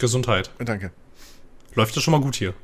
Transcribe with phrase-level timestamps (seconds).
[0.00, 0.50] Gesundheit.
[0.58, 0.92] Danke.
[1.74, 2.54] Läuft das schon mal gut hier?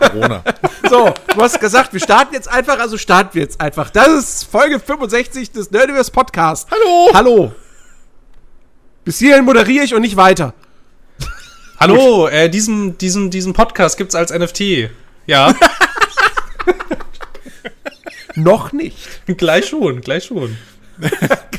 [0.00, 0.42] Corona.
[0.90, 3.88] So, du hast gesagt, wir starten jetzt einfach, also starten wir jetzt einfach.
[3.88, 6.68] Das ist Folge 65 des Nerdiverse Podcast.
[6.70, 7.10] Hallo.
[7.14, 7.52] Hallo.
[9.04, 10.52] Bis hierhin moderiere ich und nicht weiter.
[11.80, 14.90] Hallo, äh, diesen, diesen, diesen Podcast gibt's als NFT.
[15.26, 15.54] Ja,
[18.34, 18.96] Noch nicht.
[19.38, 20.56] gleich schon, gleich schon.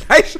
[0.08, 0.40] Gleich.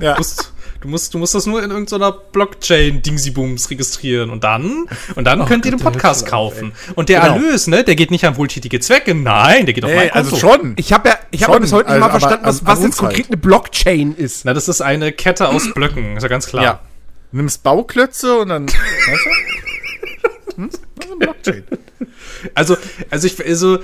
[0.00, 0.12] Ja.
[0.12, 5.24] Du musst, du musst, du musst das nur in irgendeiner Blockchain-Dingsy-Booms registrieren und dann, und
[5.24, 6.72] dann könnt ihr den Gott, Podcast schon auf, kaufen.
[6.94, 7.34] Und der Genau.
[7.34, 10.34] Erlös, ne, der geht nicht an wohltätige Zwecke, nein, der geht auf mein Ey, Konto.
[10.34, 10.74] also schon.
[10.76, 13.00] Ich habe ja, ich habe bis heute nicht also, mal aber verstanden, was, was jetzt
[13.02, 13.10] halt.
[13.10, 14.44] konkret eine Blockchain ist.
[14.44, 16.62] Na, das ist eine Kette aus Blöcken, ist ja ganz klar.
[16.62, 16.80] Ja.
[17.30, 18.66] Du nimmst Bauklötze und dann.
[18.68, 19.26] Weißt
[20.56, 20.62] du?
[20.62, 20.70] Hm?
[21.18, 21.64] Blockchain.
[22.54, 22.76] Also,
[23.10, 23.78] also ich, also,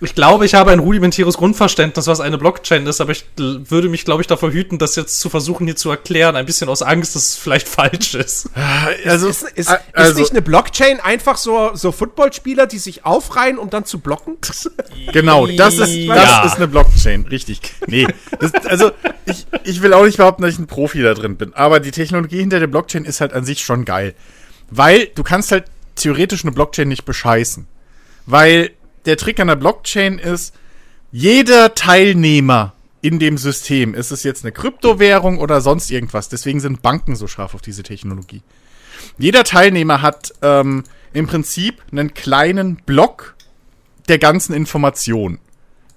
[0.00, 4.04] ich glaube, ich habe ein rudimentäres Grundverständnis, was eine Blockchain ist, aber ich würde mich,
[4.04, 7.16] glaube ich, davor hüten, das jetzt zu versuchen, hier zu erklären, ein bisschen aus Angst,
[7.16, 8.48] dass es vielleicht falsch ist.
[9.04, 13.58] Also, Ist, ist, a- ist nicht eine Blockchain einfach so, so Footballspieler, die sich aufreihen,
[13.58, 14.36] um dann zu blocken?
[15.12, 16.44] Genau, das ist, das Ja.
[16.44, 17.60] ist eine Blockchain, richtig.
[17.86, 18.06] Nee,
[18.40, 18.90] das, also
[19.24, 21.90] ich, ich will auch nicht behaupten, dass ich ein Profi da drin bin, aber die
[21.92, 24.14] Technologie hinter der Blockchain ist halt an sich schon geil.
[24.70, 25.64] Weil du kannst halt
[25.96, 27.66] theoretisch eine Blockchain nicht bescheißen.
[28.26, 28.70] Weil
[29.08, 30.54] der Trick an der Blockchain ist,
[31.10, 36.82] jeder Teilnehmer in dem System, ist es jetzt eine Kryptowährung oder sonst irgendwas, deswegen sind
[36.82, 38.42] Banken so scharf auf diese Technologie.
[39.16, 43.34] Jeder Teilnehmer hat ähm, im Prinzip einen kleinen Block
[44.08, 45.38] der ganzen Informationen.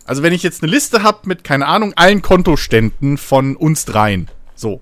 [0.06, 4.30] Also wenn ich jetzt eine Liste habe mit, keine Ahnung, allen Kontoständen von uns dreien.
[4.56, 4.82] So.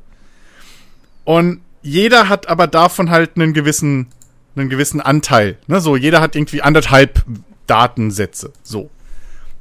[1.24, 4.08] Und jeder hat aber davon halt einen gewissen,
[4.56, 5.58] einen gewissen Anteil.
[5.68, 5.82] Ne?
[5.82, 7.24] So, jeder hat irgendwie anderthalb
[7.70, 8.54] Datensätze.
[8.64, 8.90] So.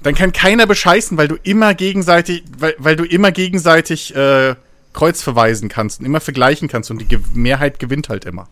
[0.02, 4.54] Dann kann keiner bescheißen, weil du immer gegenseitig, weil, weil du immer gegenseitig äh,
[4.92, 8.48] Kreuz verweisen kannst und immer vergleichen kannst und die Ge Mehrheit gewinnt halt immer.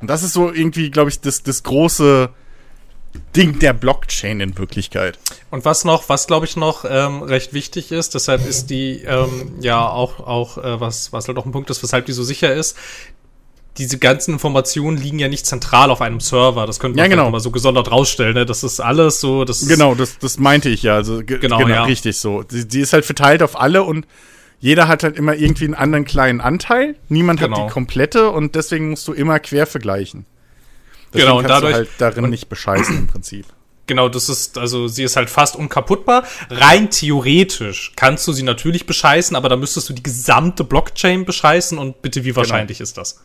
[0.00, 2.30] Und das ist so irgendwie, glaube ich, das, das große
[3.36, 5.18] Ding der Blockchain in Wirklichkeit.
[5.50, 9.52] Und was noch, was glaube ich noch ähm, recht wichtig ist, deshalb ist die ähm,
[9.60, 12.54] ja auch, auch äh, was, was halt auch ein Punkt ist, weshalb die so sicher
[12.54, 12.76] ist,
[13.78, 16.66] diese ganzen Informationen liegen ja nicht zentral auf einem Server.
[16.66, 17.30] Das könnte man Ja, genau.
[17.30, 18.34] mal so gesondert rausstellen.
[18.34, 18.44] Ne?
[18.46, 20.94] Das ist alles so, das Genau, das, das meinte ich ja.
[20.96, 21.84] Also, ge Genau, genau, ja.
[21.84, 22.42] richtig so.
[22.42, 24.06] Die, die ist halt verteilt auf alle und
[24.58, 26.96] jeder hat halt immer irgendwie einen anderen kleinen Anteil.
[27.08, 27.58] Niemand Genau.
[27.62, 30.26] hat die komplette und deswegen musst du immer quer vergleichen.
[31.12, 33.46] Deswegen Genau, und kannst dadurch- du halt darin nicht bescheißen im Prinzip.
[33.86, 36.22] Genau, das ist, also sie ist halt fast unkaputtbar.
[36.50, 41.76] Rein theoretisch kannst du sie natürlich bescheißen, aber da müsstest du die gesamte Blockchain bescheißen
[41.78, 43.24] und bitte, wie wahrscheinlich ist das?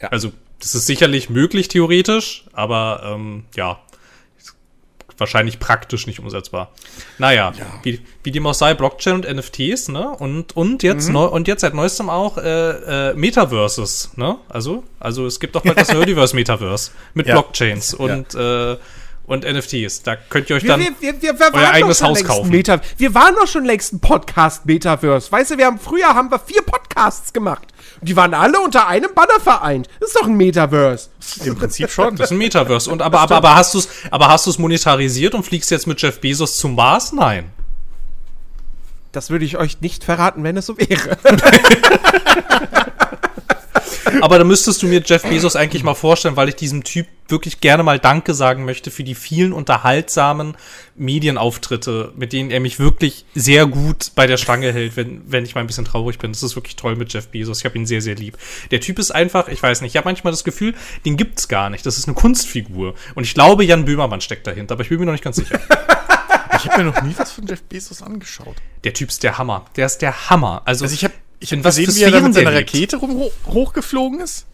[0.00, 0.08] Ja.
[0.08, 3.78] Also, das ist sicherlich möglich theoretisch, aber ähm, ja,
[5.18, 6.72] wahrscheinlich praktisch nicht umsetzbar.
[7.18, 10.10] Naja, wie, wie dem auch sei, Blockchain und NFTs, ne?
[10.10, 14.36] Und, und jetzt neu, und jetzt seit neuestem auch äh, äh, Metaverses, ne?
[14.48, 17.34] Also, also es gibt auch bald das Nerdiverse Metaverse mit Ja.
[17.34, 18.76] Blockchains und, äh,
[19.28, 20.02] und NFTs.
[20.02, 20.80] Da könnt ihr euch dann.
[20.80, 22.50] wir, wir, wir, euer eigenes Haus kaufen.
[22.50, 25.30] Meta wir waren doch schon längst ein Podcast Metaverse.
[25.30, 27.68] Weißt du, wir haben früher haben wir vier Podcasts gemacht.
[28.00, 29.88] Und die waren alle unter einem Banner vereint.
[30.00, 31.10] Das ist doch ein Metaverse.
[31.44, 32.16] Im Prinzip schon.
[32.16, 32.90] Das ist ein Metaverse.
[32.90, 35.86] Und aber, aber, aber hast du es, aber hast du es monetarisiert und fliegst jetzt
[35.86, 37.12] mit Jeff Bezos zum Mars?
[37.12, 37.52] Nein.
[39.12, 41.18] Das würde ich euch nicht verraten, wenn es so wäre.
[44.20, 47.60] Aber da müsstest du mir Jeff Bezos eigentlich mal vorstellen, weil ich diesem Typ wirklich
[47.60, 50.56] gerne mal Danke sagen möchte für die vielen unterhaltsamen
[50.96, 55.54] Medienauftritte, mit denen er mich wirklich sehr gut bei der Stange hält, wenn, wenn ich
[55.54, 56.32] mal ein bisschen traurig bin.
[56.32, 57.58] Das ist wirklich toll mit Jeff Bezos.
[57.58, 58.38] Ich habe ihn sehr, sehr lieb.
[58.70, 61.70] Der Typ ist einfach, ich weiß nicht, ich habe manchmal das Gefühl, den gibt's gar
[61.70, 61.84] nicht.
[61.84, 62.94] Das ist eine Kunstfigur.
[63.14, 65.60] Und ich glaube, Jan Böhmermann steckt dahinter, aber ich bin mir noch nicht ganz sicher.
[66.56, 68.56] Ich habe mir noch nie was von Jeff Bezos angeschaut.
[68.82, 69.66] Der Typ ist der Hammer.
[69.76, 70.62] Der ist der Hammer.
[70.64, 72.54] Also, Also ich habe ich In hab was gesehen, wie er da mit seiner.
[72.54, 74.46] Rakete rum, hoch, hochgeflogen ist.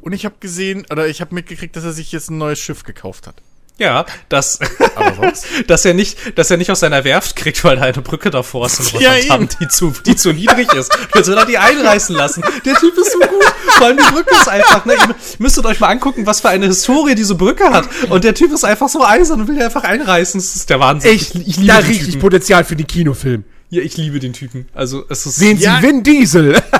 [0.00, 2.84] Und ich habe gesehen, oder ich habe mitgekriegt, dass er sich jetzt ein neues Schiff
[2.84, 3.34] gekauft hat.
[3.78, 4.60] ja, dass,
[5.66, 8.66] dass er nicht, dass er nicht aus seiner Werft kriegt, weil da eine Brücke davor
[8.66, 9.48] ist in Ja, eben.
[9.60, 10.96] die zu, die zu niedrig ist.
[11.14, 12.42] Jetzt will er die einreißen lassen.
[12.64, 13.44] Der Typ ist so gut.
[13.78, 16.66] Vor allem die Brücke ist einfach, ne, ihr müsstet euch mal angucken, was für eine
[16.66, 17.88] Historie diese Brücke hat.
[18.08, 20.40] Und der Typ ist einfach so eisern und will die einfach einreißen.
[20.40, 21.12] Das ist der Wahnsinn.
[21.12, 22.20] Ich, da den richtig Typen.
[22.20, 23.44] Potenzial für den Kinofilm.
[23.70, 24.68] Ja, ich liebe den Typen.
[24.74, 25.82] Also, es ist, Sehen Sie Ja.
[25.82, 26.60] Vin Diesel.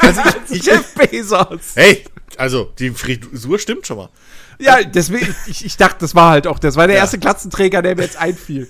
[0.00, 0.20] Also
[0.50, 1.60] ich, Jeff Bezos.
[1.76, 2.04] hey,
[2.36, 4.10] also die Frisur stimmt schon mal.
[4.58, 7.02] Ja, deswegen, ich, ich dachte, das war halt auch, das war der Ja.
[7.02, 8.68] erste Klatzenträger, der mir jetzt einfiel.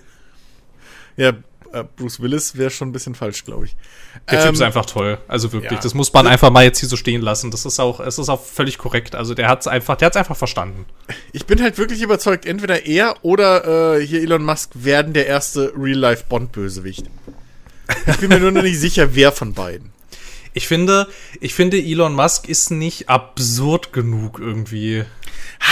[1.16, 1.31] Ja,
[1.72, 3.75] äh, Bruce Willis wäre schon ein bisschen falsch, glaube ich.
[4.31, 5.19] der Typ Ähm, ist einfach toll.
[5.26, 5.72] Also wirklich.
[5.72, 5.81] ja.
[5.81, 7.50] Das muss man einfach mal jetzt hier so stehen lassen.
[7.50, 9.17] Das ist auch, es ist auch völlig korrekt.
[9.17, 10.87] Also der hat's einfach, der hat's einfach verstanden.
[11.32, 15.72] Ich bin halt wirklich überzeugt, entweder er oder äh, hier Elon Musk werden der erste
[15.76, 17.06] Real-Life-Bond-Bösewicht.
[18.06, 19.92] Ich bin mir nur noch nicht sicher, wer von beiden.
[20.52, 21.08] Ich finde,
[21.40, 25.04] ich finde, Elon Musk ist nicht absurd genug irgendwie.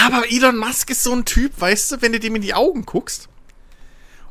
[0.05, 2.85] Aber Elon Musk ist so ein Typ, weißt du, wenn du dem in die Augen
[2.85, 3.29] guckst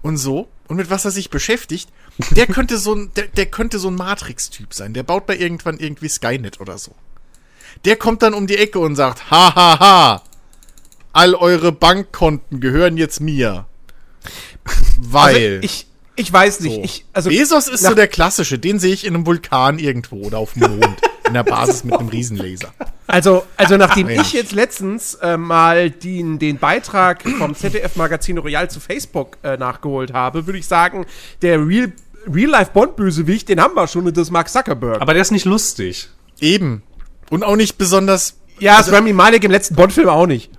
[0.01, 1.89] und so und mit was er sich beschäftigt,
[2.31, 4.93] der könnte so ein, der, der könnte so ein Matrix-Typ sein.
[4.93, 6.95] Der baut bei irgendwann irgendwie Skynet oder so.
[7.85, 10.23] Der kommt dann um die Ecke und sagt, ha, ha, ha,
[11.13, 13.65] all eure Bankkonten gehören jetzt mir.
[14.97, 15.55] Weil.
[15.55, 16.75] Also ich, ich weiß nicht.
[16.75, 16.83] so.
[16.83, 20.37] Ich, also Bezos ist so der klassische, den sehe ich in einem Vulkan irgendwo oder
[20.37, 21.01] auf dem Mond.
[21.31, 22.73] in der Basis mit einem Riesenlaser.
[23.07, 24.21] Also, also nachdem Mensch.
[24.21, 30.13] ich jetzt letztens äh, mal den, den Beitrag vom ZDF-Magazin Royal zu Facebook äh, nachgeholt
[30.13, 31.05] habe, würde ich sagen,
[31.41, 31.91] der Real,
[32.31, 35.01] Real-Life-Bond-Bösewicht, den haben wir schon, und das ist Mark Zuckerberg.
[35.01, 36.09] Aber der ist nicht lustig.
[36.39, 36.83] Eben.
[37.29, 40.51] Und auch nicht besonders ja, das Rami Malek im letzten Bond-Film auch nicht.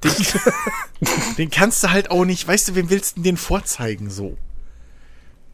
[1.38, 4.36] Den kannst du halt auch nicht, weißt du, wem willst du denn den vorzeigen so?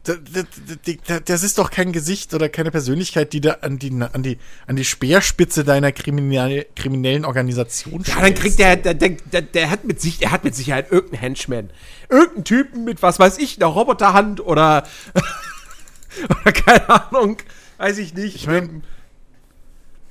[0.03, 0.43] Da- da-
[0.85, 4.23] da- da- Das ist doch kein Gesicht oder keine Persönlichkeit, die da an die, an
[4.23, 9.69] die, an die Speerspitze deiner kriminell, kriminellen Organisation Ja, dann kriegt der, der, der, der,
[9.69, 11.69] hat mit sich, der hat mit Sicherheit irgendeinen Henchman.
[12.09, 14.87] Irgendeinen Typen mit, was weiß ich, einer Roboterhand oder,
[16.43, 17.37] oder keine Ahnung,
[17.77, 18.35] weiß ich nicht.
[18.35, 18.81] Ich meine,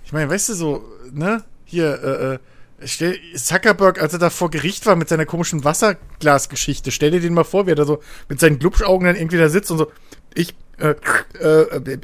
[0.04, 1.44] ich meine, weißt du so, ne?
[1.64, 2.38] Hier, äh, äh,
[2.84, 7.34] stell, Zuckerberg, als er da vor Gericht war mit seiner komischen Wasserglasgeschichte, stell dir den
[7.34, 9.90] mal vor, wie er da so mit seinen Glubschaugen dann irgendwie da sitzt und so,
[10.34, 10.94] ich, äh,
[11.40, 11.98] äh,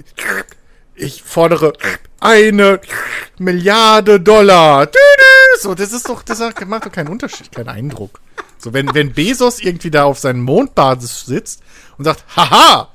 [0.94, 1.73] ich fordere
[2.21, 2.81] eine
[3.38, 4.88] Milliarde Dollar.
[5.61, 8.21] So, das ist doch, das macht doch keinen Unterschied, keinen Eindruck.
[8.59, 11.62] So, wenn, wenn Bezos irgendwie da auf seinen Mondbasis sitzt
[11.99, 12.91] und sagt, haha,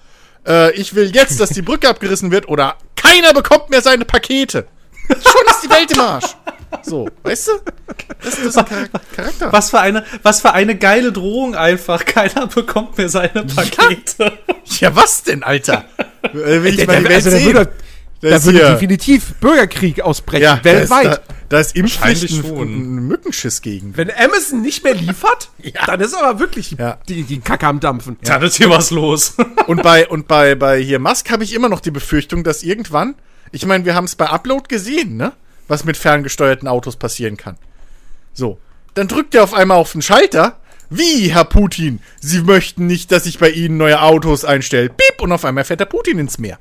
[0.46, 4.68] äh, ich will jetzt, dass die Brücke abgerissen wird oder keiner bekommt mehr seine Pakete.
[5.08, 6.36] Schon ist die Welt im Arsch.
[6.84, 7.52] So, weißt du?
[8.22, 9.52] Das, das ist ein Char Charakter.
[9.52, 12.06] Was für eine, was für eine geile Drohung einfach.
[12.06, 14.34] Keiner bekommt mehr seine Pakete.
[14.80, 15.86] Ja, was denn, Alter?
[16.24, 17.54] Äh, Will ich Der- mal die Welt also der sehen?
[17.54, 17.72] würde,
[18.22, 21.06] Da würde hier- definitiv Bürgerkrieg ausbrechen, ja, weltweit.
[21.06, 22.62] Da ist, da, ist Impfpflicht ein, schon.
[23.00, 23.98] ein Mückenschiss gegen.
[23.98, 25.86] Wenn Amazon nicht mehr liefert, Ja.
[25.86, 26.98] dann ist aber wirklich die, Ja.
[27.08, 28.18] die, die Kacke am Dampfen.
[28.24, 29.34] Dann ist hier was los.
[29.68, 33.16] Und bei, und bei, bei hier Musk habe ich immer noch die Befürchtung, dass irgendwann,
[33.52, 35.32] ich meine, wir haben es bei Upload gesehen, ne?
[35.70, 37.56] Was mit ferngesteuerten Autos passieren kann.
[38.34, 38.60] So.
[38.96, 40.58] Dann drückt er auf einmal auf den Schalter.
[40.90, 42.02] Wie, Herr Putin?
[42.20, 44.90] Sie möchten nicht, dass ich bei Ihnen neue Autos einstelle.
[44.90, 45.22] Piep!
[45.22, 46.58] Und auf einmal fährt der Putin ins Meer.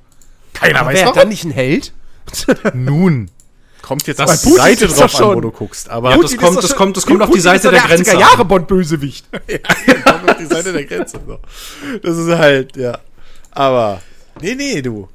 [0.53, 1.19] Keiner Aber weiß wer warum.
[1.19, 1.93] dann nicht ein Held?
[2.75, 3.31] Nun.
[3.81, 5.89] Kommt jetzt Das- auf die Putin Seite drauf doch an, wo schon- du guckst.
[5.89, 7.73] Aber Ja, das kommt- ist doch das schon- kommt- das kommt auf die Seite doch
[7.73, 9.27] der Grenze 80er Jahre Bond-Bösewicht.
[10.05, 11.19] kommt auf die Seite der Grenze.
[11.27, 11.39] So.
[12.03, 12.99] Das ist halt, ja.
[13.53, 14.03] Aber,
[14.43, 15.09] nee, nee, du.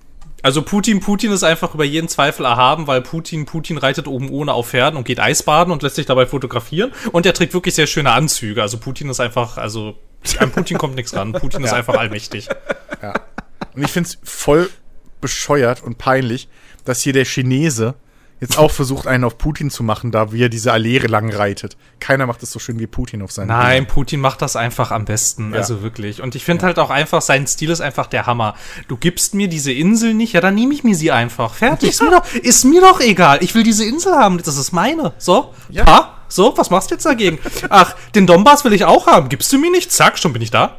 [0.43, 4.53] Also Putin, Putin ist einfach über jeden Zweifel erhaben, weil Putin, Putin reitet oben ohne
[4.53, 6.91] auf Pferden und geht Eisbaden und lässt sich dabei fotografieren.
[7.13, 8.61] Und er trägt wirklich sehr schöne Anzüge.
[8.61, 9.95] Also Putin ist einfach, also
[10.39, 11.31] an Putin kommt nichts ran.
[11.31, 12.49] Putin ist einfach allmächtig.
[13.73, 14.69] Und ich find's voll
[15.21, 16.49] bescheuert und peinlich,
[16.83, 17.95] dass hier der Chinese
[18.43, 21.75] jetzt auch versucht, einen auf Putin zu machen, da wie er diese Allee lang reitet.
[21.99, 25.05] Keiner macht es so schön wie Putin auf seinen Nein, Putin macht das einfach am
[25.05, 25.59] besten, Ja.
[25.59, 26.21] also wirklich.
[26.21, 28.55] Und ich finde halt auch einfach, sein Stil ist einfach der Hammer.
[28.87, 31.53] Du gibst mir diese Insel nicht, ja, dann nehme ich mir sie einfach.
[31.53, 33.39] Fertig, ist, mir doch, ist mir doch egal.
[33.41, 35.13] Ich will diese Insel haben, das ist meine.
[35.17, 35.85] So, Ja.
[35.85, 37.39] ha, so, was machst du jetzt dagegen?
[37.69, 39.29] Ach, den Donbass will ich auch haben.
[39.29, 39.91] Gibst du mir nicht?
[39.91, 40.77] Zack, schon bin ich da.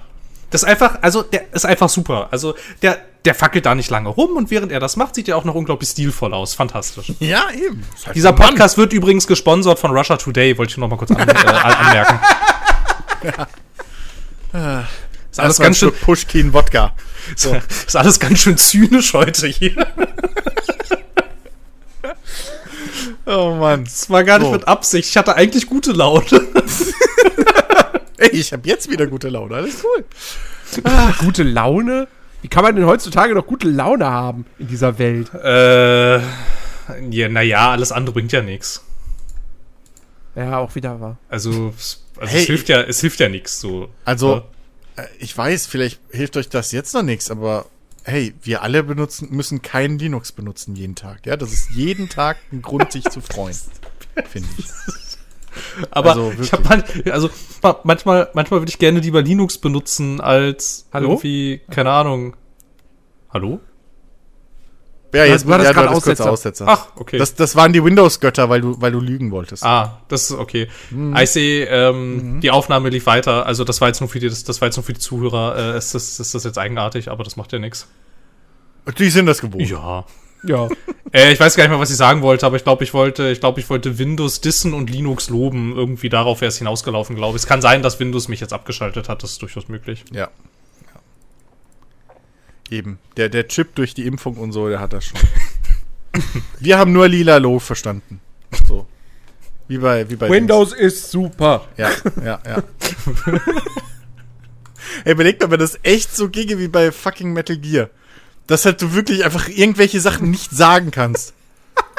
[0.55, 2.29] Das ist einfach, also der ist einfach super.
[2.31, 5.37] Also der, der fackelt da nicht lange rum und während er das macht, sieht er
[5.37, 6.55] auch noch unglaublich stilvoll aus.
[6.55, 7.13] Fantastisch.
[7.19, 7.83] Ja, eben.
[8.07, 8.51] Halt Dieser Mann.
[8.51, 11.33] Podcast wird übrigens gesponsert von Russia Today, wollte ich nur noch mal kurz an, äh,
[11.35, 12.21] anmerken.
[15.33, 16.93] Ist alles ganz schön, Pushkin Wodka.
[17.35, 19.75] ist alles ganz schön zynisch heute hier.
[23.27, 23.85] Oh Mann.
[23.85, 24.53] Das war gar nicht So.
[24.53, 25.09] mit Absicht.
[25.09, 26.25] Ich hatte eigentlich gute Laune.
[28.33, 29.57] Ey, ich habe jetzt wieder gute Laune.
[29.57, 30.05] Alles cool.
[31.19, 32.09] Gute Laune?
[32.43, 35.33] Wie kann man denn heutzutage noch gute Laune haben in dieser Welt?
[35.35, 36.19] äh,
[37.11, 38.83] ja, naja, alles andere bringt ja nichts.
[40.35, 41.17] Ja, auch wieder wahr.
[41.29, 43.61] Also, es- also Hey, es hilft ja, es hilft ja nichts.
[43.61, 43.89] So.
[44.05, 44.43] Also,
[44.97, 47.67] äh, ich weiß, vielleicht hilft euch das jetzt noch nichts, aber
[48.03, 51.25] hey, wir alle benutzen, müssen kein Linux benutzen jeden Tag.
[51.27, 53.57] Ja, das ist jeden Tag ein Grund, sich zu freuen.
[54.29, 54.67] Finde ich.
[55.91, 57.31] Aber Also ich habe man, also
[57.63, 61.11] ma- manchmal, manchmal würde ich gerne lieber Linux benutzen als Hallo?
[61.13, 62.37] irgendwie, keine Ahnung.
[63.33, 63.61] Hallo?
[65.13, 66.29] Ja, jetzt war das ja, gerade Aussetzer?
[66.31, 66.65] Aussetzer.
[66.67, 67.19] Ach, okay.
[67.19, 69.63] Das, das waren die Windows-Götter, weil du, weil du lügen wolltest.
[69.65, 70.67] Ah, das ist okay.
[70.91, 71.17] Mhm.
[71.17, 73.47] I see, ähm, die Aufnahme lief weiter.
[73.47, 75.75] Also das war jetzt nur für die, das, das war jetzt nur für die Zuhörer.
[75.75, 77.87] Äh, ist, das, ist das jetzt eigenartig, aber das macht ja nichts.
[78.99, 79.69] Die sind das gewohnt.
[79.69, 80.05] Ja.
[80.47, 80.69] Ja.
[81.13, 83.31] Äh, ich weiß gar nicht mehr, was ich sagen wollte, aber ich glaube, ich wollte,
[83.31, 85.75] ich glaube, ich wollte Windows dissen und Linux loben.
[85.75, 87.43] Irgendwie darauf wäre es hinausgelaufen, glaube ich.
[87.43, 89.23] Es kann sein, dass Windows mich jetzt abgeschaltet hat.
[89.23, 90.05] Das ist durchaus möglich.
[90.13, 90.23] Ja.
[90.23, 91.01] ja.
[92.71, 92.99] Eben.
[93.17, 95.21] Der, der Chip durch die Impfung und so, der hat das schon.
[96.61, 98.21] Wir haben nur lila Low verstanden.
[98.67, 98.87] So.
[99.67, 101.67] Wie bei, wie bei Windows ist super.
[101.77, 101.91] Ja,
[102.23, 102.63] ja, ja.
[105.05, 107.89] Ey, überleg mal, wenn das echt so ginge wie bei fucking Metal Gear.
[108.47, 111.33] Dass halt du wirklich einfach irgendwelche Sachen nicht sagen kannst.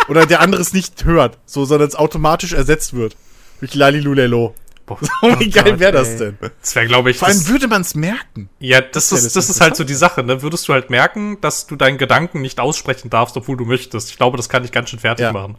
[0.07, 3.15] Oder der andere es nicht hört, so, sondern es automatisch ersetzt wird.
[3.59, 4.53] Durch Lalilulelo.
[4.85, 4.99] Boah,
[5.39, 6.37] Wie geil Gott, wäre das denn?
[6.61, 8.49] das wäre, glaube ich, Vor allem das, würde man es merken.
[8.59, 10.43] ja, das ja ist, das das ist halt so die Sache, ne?
[10.43, 14.11] Würdest du halt merken, dass du deinen Gedanken nicht aussprechen darfst, obwohl du möchtest.
[14.11, 15.33] Ich glaube, das kann dich ganz schön fertig Ja.
[15.33, 15.55] machen.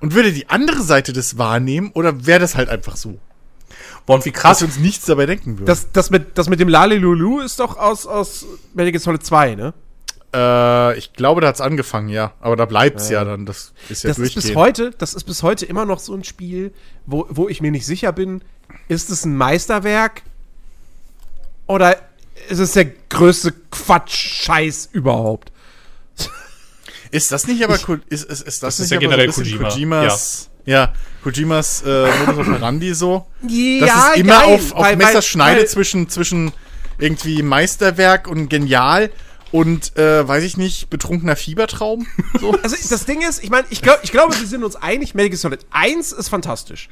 [0.00, 3.18] Und würde die andere Seite das wahrnehmen oder wäre das halt einfach so?
[4.04, 4.60] Boah, und wie Dass krass.
[4.60, 5.64] wir uns nichts dabei denken würden.
[5.66, 8.44] Das, das, mit, das mit dem Lalilulu ist doch aus, aus
[8.76, 9.72] Gear Solid 2, ne?
[10.34, 12.32] Äh, ich glaube, da hat's angefangen, ja.
[12.40, 13.46] Aber da bleibt's ja dann.
[13.46, 14.56] Das ist ja das ist bis durchgehend.
[14.56, 16.72] heute, das ist bis heute immer noch so ein Spiel,
[17.06, 18.42] wo, wo ich mir nicht sicher bin,
[18.88, 20.22] ist es ein Meisterwerk
[21.66, 21.96] oder
[22.48, 25.52] ist es der größte Quatsch-Scheiß überhaupt?
[27.10, 29.32] Ist das nicht aber Ko- ist, ist, ist das, Das ist nicht ja aber generell
[29.32, 33.26] so ein bisschen Kojima, Kojimas, ja, Kojimas äh, Modus operandi so?
[33.46, 36.52] Ja, Das ist immer geil, auf, auf weil- Messerschneide weil- zwischen, zwischen
[36.98, 39.10] irgendwie Meisterwerk und genial
[39.52, 42.06] und, äh, weiß ich nicht, betrunkener Fiebertraum.
[42.40, 42.52] So.
[42.62, 45.28] Also das Ding ist, ich meine, ich, glaub, ich glaube, wir sind uns einig, Metal
[45.28, 46.88] Gear Solid 1 ist fantastisch.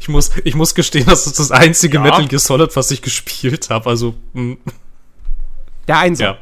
[0.00, 2.02] Ich muss, ich muss gestehen, das ist das einzige Ja.
[2.02, 3.90] Metal Gear Solid, was ich gespielt habe.
[3.90, 4.56] Also, mh,
[5.88, 6.18] Der 1.
[6.20, 6.38] ja,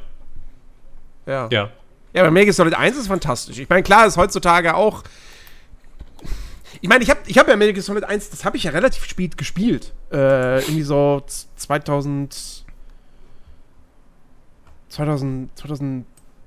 [1.26, 1.48] ja.
[1.50, 1.70] ja.
[2.14, 3.58] Ja, aber Metal Gear Solid 1 ist fantastisch.
[3.58, 5.02] Ich meine, klar ist heutzutage auch.
[6.82, 8.72] Ich meine, ich habe ich hab ja Metal Gear Solid 1, das habe ich ja
[8.72, 9.92] relativ spät gespielt.
[10.12, 12.51] Äh, irgendwie so z- 2000.
[14.92, 15.50] 2000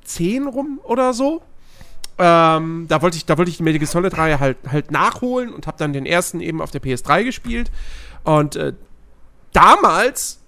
[0.06, 1.42] 2010 rum oder so.
[2.18, 5.68] Ähm, da wollte ich, da ich die Metal Gear Solid Reihe halt, halt nachholen und
[5.68, 7.72] habe dann den ersten eben auf der PS3 gespielt.
[8.24, 8.74] Und äh,
[9.52, 10.40] damals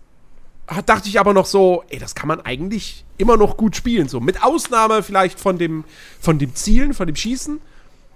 [0.67, 4.07] hat, dachte ich aber noch so, ey, das kann man eigentlich immer noch gut spielen.
[4.07, 5.83] So, mit Ausnahme vielleicht von dem,
[6.21, 7.59] von dem Zielen, von dem Schießen.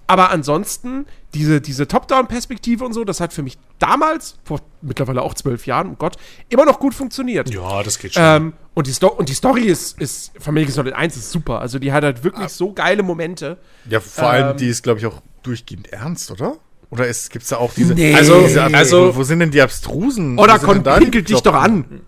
[0.06, 5.34] Aber ansonsten, diese, diese Top-Down-Perspektive und so, das hat für mich damals, vor mittlerweile auch
[5.34, 6.16] zwölf Jahren, oh Gott,
[6.48, 7.52] immer noch gut funktioniert.
[7.52, 8.22] Ja, das geht schon.
[8.24, 11.60] Ähm, und, die Sto und die Story ist, ist Gear Solid 1 ist super.
[11.60, 13.58] Also die hat halt wirklich so geile Momente.
[13.88, 16.56] Ja, vor allem, Ähm, die ist, glaube ich, auch durchgehend ernst, oder?
[16.90, 17.94] Oder ist, gibt's da auch diese.
[17.94, 18.14] Nee.
[18.14, 20.38] also, diese, Also- wo, wo sind denn die abstrusen?
[20.38, 22.02] Oder da die pinkelt dich doch an.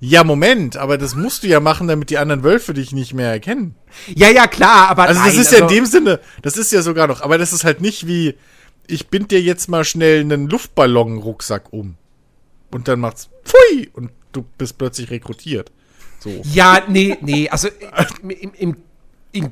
[0.00, 3.30] Ja, Moment, aber das musst du ja machen, damit die anderen Wölfe dich nicht mehr
[3.32, 3.74] erkennen.
[4.14, 5.04] Ja, ja, klar, aber.
[5.04, 7.36] Also, das nein, ist ja in also- dem Sinne, das ist ja sogar noch, aber
[7.38, 8.34] das ist halt nicht wie,
[8.86, 11.96] ich bind dir jetzt mal schnell einen Luftballon-Rucksack um.
[12.70, 13.90] Und dann macht's Pfui!
[13.92, 15.72] Und du bist plötzlich rekrutiert.
[16.20, 16.30] So.
[16.44, 17.68] Ja, nee, nee, also
[18.22, 18.76] im, im, im,
[19.32, 19.50] im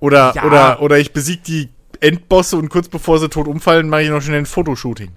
[0.00, 0.44] Oder, Ja.
[0.44, 1.68] oder, oder ich besieg die
[2.00, 5.12] Endbosse und kurz bevor sie tot umfallen, mache ich noch schnell ein Fotoshooting.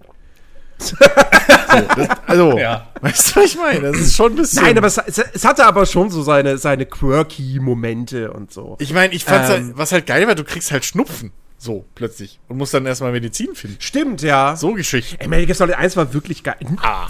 [1.70, 2.88] so, also, Ja.
[3.02, 3.92] weißt du, was ich meine?
[3.92, 4.64] Das ist schon ein bisschen.
[4.64, 8.76] Nein, aber es, es, es hatte aber schon so seine, seine quirky Momente und so.
[8.80, 9.56] ich meine, ich fand's Ähm.
[9.68, 11.32] halt, was halt geil war, du kriegst halt Schnupfen.
[11.60, 12.40] So, plötzlich.
[12.48, 13.78] Und musst dann erstmal Medizin finden.
[13.80, 14.56] Stimmt, ja.
[14.56, 15.18] So Geschichten.
[15.20, 16.56] Ey, Metal Gear Solid 1 war wirklich geil.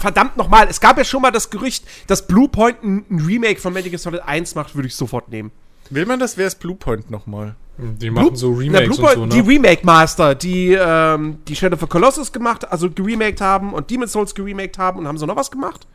[0.00, 3.74] Verdammt nochmal, es gab ja schon mal das Gerücht, dass Bluepoint ein, ein Remake von
[3.74, 5.50] Metal Gear Solid 1 macht, würde ich sofort nehmen.
[5.90, 6.38] Will man das?
[6.38, 7.56] Wer ist Bluepoint nochmal?
[7.80, 9.32] Die machen so Na, Remakes und so, ne?
[9.34, 13.88] Die Remake Master, die ähm, die Shadow of the Colossus gemacht, also geremaked haben und
[13.90, 15.86] Demon's Souls geremaked haben und haben sie noch was gemacht?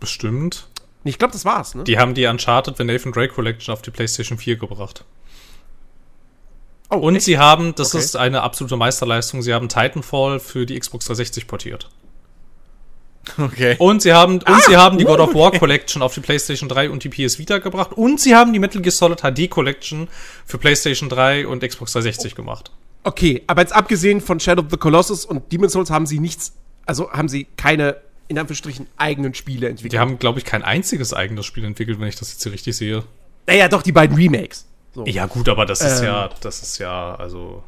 [0.00, 0.68] Bestimmt.
[1.04, 1.84] Ich glaube, das war's, ne?
[1.84, 5.04] Die haben die Uncharted The Nathan Drake Collection auf die PlayStation 4 gebracht.
[6.90, 7.24] oh, Und echt?
[7.24, 7.98] sie haben, das Okay.
[8.04, 11.90] ist eine absolute Meisterleistung, sie haben Titanfall für die Xbox 360 portiert.
[13.38, 13.76] Okay.
[13.78, 16.68] Und sie haben, Ah, und sie haben die God of War Collection auf die PlayStation
[16.68, 17.92] 3 und die PS Vita gebracht.
[17.92, 20.08] Und sie haben die Metal Gear Solid HD Collection
[20.44, 22.72] für PlayStation 3 und Xbox 360 gemacht.
[23.04, 26.52] Okay, aber jetzt abgesehen von Shadow of the Colossus und Demon's Souls haben sie nichts,
[26.86, 27.96] also haben sie keine,
[28.28, 29.92] in Anführungsstrichen, eigenen Spiele entwickelt.
[29.92, 32.76] Die haben, glaube ich, kein einziges eigenes Spiel entwickelt, wenn ich das jetzt hier richtig
[32.76, 33.04] sehe.
[33.46, 34.66] naja, doch, die beiden Remakes.
[34.94, 35.06] So.
[35.06, 36.06] Ja, gut, aber das ist Ähm.
[36.06, 37.62] ja, das ist ja, also.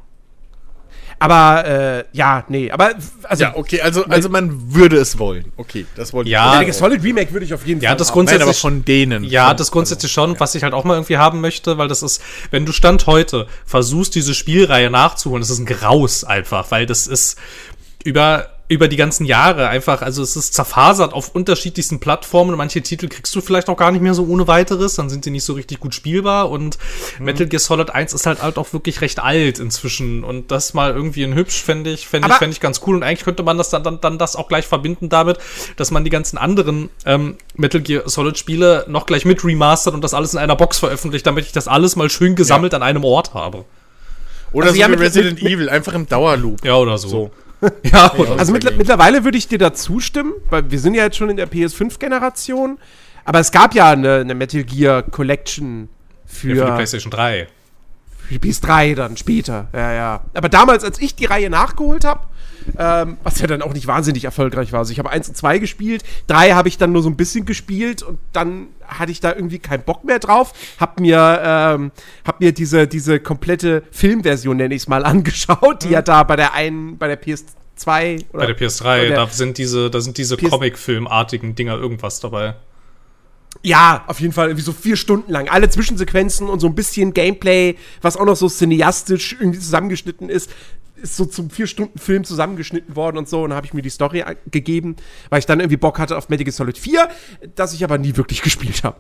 [1.19, 2.93] Aber, äh, ja, nee, aber,
[3.23, 5.53] also, Ja, okay, also, also man würde es wollen.
[5.57, 6.47] Okay, das wollte Ja.
[6.51, 8.15] Metal Gear Solid Remake würde ich auf jeden Ja, Fall das haben.
[8.15, 9.25] grundsätzlich- Nein, aber von denen.
[9.25, 12.03] Ja, Von- das grundsätzlich schon, was ich halt auch mal irgendwie haben möchte, weil das
[12.03, 16.87] ist, wenn du Stand heute versuchst, diese Spielreihe nachzuholen, das ist ein Graus einfach, weil
[16.87, 17.39] das ist
[18.05, 22.81] über, über die ganzen Jahre einfach, also es ist zerfasert auf unterschiedlichsten Plattformen und manche
[22.81, 25.45] Titel kriegst du vielleicht auch gar nicht mehr so ohne weiteres, dann sind sie nicht
[25.45, 26.79] so richtig gut spielbar und
[27.21, 30.93] Metal Gear Solid 1 ist halt, halt auch wirklich recht alt inzwischen und das mal
[30.93, 33.59] irgendwie in hübsch fände ich, fände ich, fände ich ganz cool und eigentlich könnte man
[33.59, 35.37] das dann, dann, dann das auch gleich verbinden damit,
[35.77, 40.03] dass man die ganzen anderen ähm, Metal Gear Solid Spiele noch gleich mit remastert und
[40.03, 43.05] das alles in einer Box veröffentlicht, damit ich das alles mal schön gesammelt an einem
[43.05, 43.67] Ort habe.
[44.53, 46.65] Oder Also so ja, wie mit- Resident mit- Evil, einfach im Dauerloop.
[46.65, 47.09] Ja, oder so.
[47.09, 47.31] So.
[47.93, 51.31] Ja, Also mittler- mittlerweile würde ich dir da zustimmen, weil wir sind ja jetzt schon
[51.31, 52.79] in der PS5-Generation,
[53.25, 55.89] aber es gab ja eine, eine Metal Gear Collection
[56.27, 57.47] für, Ja, für die PlayStation 3.
[58.19, 60.21] Für die PS3 dann später, ja, ja.
[60.35, 62.21] Aber damals, als ich die Reihe nachgeholt habe,
[62.79, 64.81] ähm, was ja dann auch nicht wahnsinnig erfolgreich war.
[64.81, 67.45] Also ich habe 1 und 2 gespielt, 3 habe ich dann nur so ein bisschen
[67.45, 70.53] gespielt und dann hatte ich da irgendwie keinen Bock mehr drauf.
[70.79, 71.93] Hab mir, ähm,
[72.25, 76.37] hab mir diese, diese komplette Filmversion, nenne ich es mal, angeschaut, die ja da bei
[76.37, 80.51] der einen, bei der PS2 Bei der PS3, da sind diese, da sind diese PS
[80.51, 82.55] Comic-Filmartigen Dinger irgendwas dabei.
[83.63, 85.49] Ja, auf jeden Fall irgendwie so vier Stunden lang.
[85.49, 90.51] Alle Zwischensequenzen und so ein bisschen Gameplay, was auch noch so cineastisch irgendwie zusammengeschnitten ist,
[91.05, 93.43] ist so zum vier Stunden Film zusammengeschnitten worden und so.
[93.43, 94.97] Und habe ich mir die Story gegeben,
[95.29, 97.09] weil ich dann irgendwie Bock hatte auf Metal Solid 4,
[97.55, 98.97] das ich aber nie wirklich gespielt habe.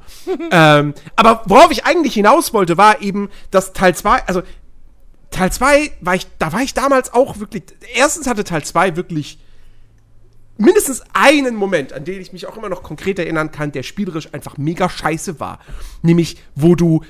[0.51, 4.43] ähm, aber worauf ich eigentlich hinaus wollte, war eben, dass Teil 2, also
[5.31, 9.39] Teil 2 war ich, da war ich damals auch wirklich, erstens hatte Teil 2 wirklich
[10.59, 14.33] mindestens einen Moment, an den ich mich auch immer noch konkret erinnern kann, der spielerisch
[14.33, 15.59] einfach mega scheiße war.
[16.03, 17.03] Nämlich, wo du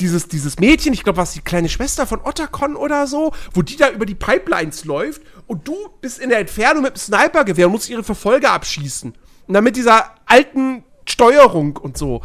[0.00, 3.76] dieses, dieses Mädchen, ich glaube, was die kleine Schwester von Otacon oder so, wo die
[3.76, 7.72] da über die Pipelines läuft und du bist in der Entfernung mit dem Snipergewehr und
[7.72, 9.14] musst ihre Verfolger abschießen.
[9.46, 12.22] Und dann mit dieser alten Steuerung und so.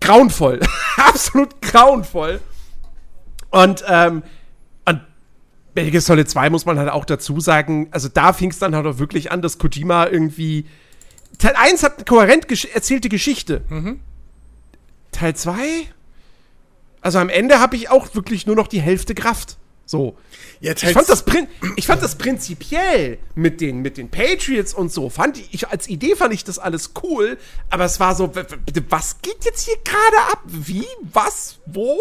[0.00, 0.60] Grauenvoll.
[0.96, 2.40] Absolut grauenvoll.
[3.50, 4.22] Und, ähm,
[4.86, 5.00] und
[5.74, 8.86] Metal Solid 2 muss man halt auch dazu sagen, also da fing es dann halt
[8.86, 10.66] auch wirklich an, dass Kojima irgendwie.
[11.38, 13.62] Teil 1 hat eine kohärent gesch erzählte Geschichte.
[15.12, 15.56] Teil 2?
[17.02, 19.58] Also am Ende habe ich auch wirklich nur noch die Hälfte Kraft.
[19.84, 20.16] So.
[20.60, 24.92] Ja, Ich fand, das Prin ich fand das prinzipiell mit den, mit den Patriots und
[24.92, 27.36] so, fand ich, als Idee fand ich das alles cool,
[27.68, 30.40] aber es war so, bitte, was geht jetzt hier gerade ab?
[30.46, 30.86] Wie?
[31.12, 31.58] Was?
[31.66, 31.98] Wo?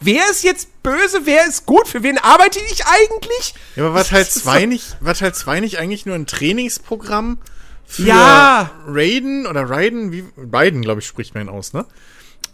[0.00, 1.22] Wer ist jetzt böse?
[1.24, 1.88] Wer ist gut?
[1.88, 3.54] Für wen arbeite ich eigentlich?
[3.74, 6.14] Ja, aber war Teil Das ist 2 so- nicht, war Teil 2 nicht eigentlich nur
[6.14, 7.38] ein Trainingsprogramm
[7.84, 8.70] für Ja.
[8.86, 11.84] Raiden oder Raiden, wie Raiden, glaube ich, spricht man ihn aus, ne?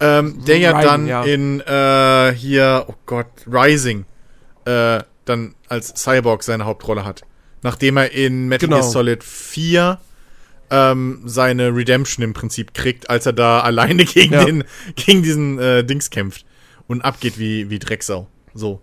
[0.03, 1.23] Ähm, der ja Raiden, dann ja.
[1.25, 4.05] in äh, hier, oh Gott, Rising
[4.65, 7.23] äh, dann als Cyborg seine Hauptrolle hat.
[7.63, 8.81] Nachdem er in Metal Genau.
[8.81, 9.99] Gear Solid 4
[10.71, 14.45] ähm, seine Redemption im Prinzip kriegt, als er da alleine gegen Ja.
[14.45, 14.65] den
[14.97, 16.45] gegen diesen äh, Dings kämpft
[16.89, 18.27] und abgeht wie wie Drecksau.
[18.55, 18.81] So.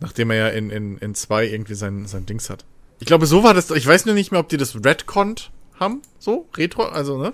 [0.00, 2.64] Nachdem er ja in, in, in zwei irgendwie sein, sein Dings hat.
[3.00, 3.70] Ich glaube, so war das.
[3.72, 6.02] Ich weiß nur nicht mehr, ob die das Redcont haben.
[6.20, 7.32] So, Retro, also, ne?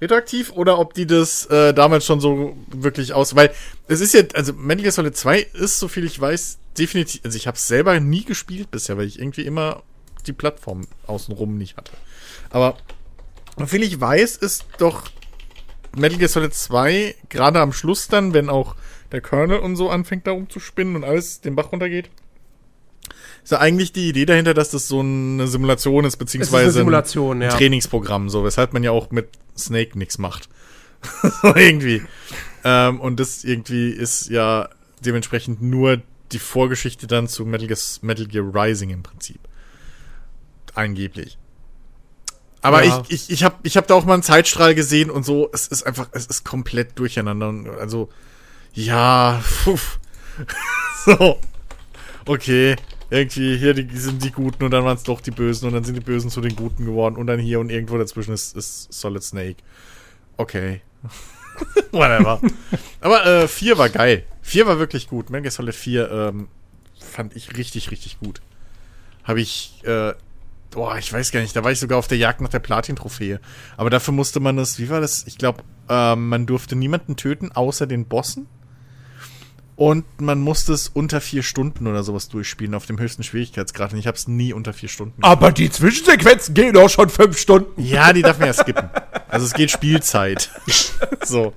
[0.00, 3.34] Retroaktiv oder ob die das äh, damals schon so wirklich aus.
[3.34, 3.52] Weil
[3.88, 7.20] es ist ja, also Metal Gear Solid 2 ist, so viel ich weiß, definitiv.
[7.24, 9.82] Also ich habe es selber nie gespielt bisher, weil ich irgendwie immer
[10.26, 11.92] die Plattform außenrum nicht hatte.
[12.50, 12.76] Aber
[13.58, 15.04] so viel ich weiß, ist doch
[15.96, 18.76] Metal Gear Solid 2 gerade am Schluss dann, wenn auch
[19.12, 22.10] der Kernel und so anfängt da rumzuspinnen und alles den Bach runtergeht.
[23.44, 26.72] Ist ja eigentlich die Idee dahinter, dass das so eine Simulation ist, ist beziehungsweise eine
[26.72, 27.48] Simulation, ein ja.
[27.50, 30.48] Trainingsprogramm, so, weshalb man ja auch mit Snake nichts macht.
[31.42, 32.02] so irgendwie.
[32.64, 34.70] Ähm, und das irgendwie ist ja
[35.04, 36.00] dementsprechend nur
[36.32, 39.40] die Vorgeschichte dann zu Metal Gear, Metal Gear Rising im Prinzip.
[40.74, 41.36] Angeblich.
[42.62, 43.02] Aber Ja.
[43.08, 45.66] ich, ich, ich habe ich hab da auch mal einen Zeitstrahl gesehen und so, es
[45.68, 47.50] ist einfach, es ist komplett durcheinander.
[47.50, 48.08] Und Also,
[48.72, 50.00] ja, pfuff.
[51.04, 51.38] so.
[52.24, 52.76] Okay,
[53.14, 55.84] irgendwie, hier die, sind die Guten und dann waren es doch die Bösen und dann
[55.84, 58.92] sind die Bösen zu den Guten geworden und dann hier und irgendwo dazwischen ist, ist
[58.92, 59.56] Solid Snake.
[60.36, 60.80] Okay.
[61.92, 62.40] Whatever.
[63.00, 64.24] Aber äh, 4 war geil.
[64.42, 65.30] 4 war wirklich gut.
[65.30, 66.48] Metal Gear Solid 4 ähm,
[66.98, 68.40] fand ich richtig, richtig gut.
[69.22, 70.14] Habe ich, äh,
[70.70, 73.40] boah, ich weiß gar nicht, da war ich sogar auf der Jagd nach der Platin-Trophäe.
[73.76, 75.26] Aber dafür musste man das, wie war das?
[75.26, 78.48] Ich glaube, ähm, man durfte niemanden töten, außer den Bossen.
[79.76, 83.92] Und man musste es unter vier Stunden oder sowas durchspielen, auf dem höchsten Schwierigkeitsgrad.
[83.92, 87.36] Und ich habe es nie unter vier Stunden Aber die Zwischensequenzen gehen doch schon fünf
[87.38, 87.82] Stunden.
[87.82, 88.88] ja, die darf man ja skippen.
[89.28, 90.50] Also es geht Spielzeit.
[91.24, 91.54] so.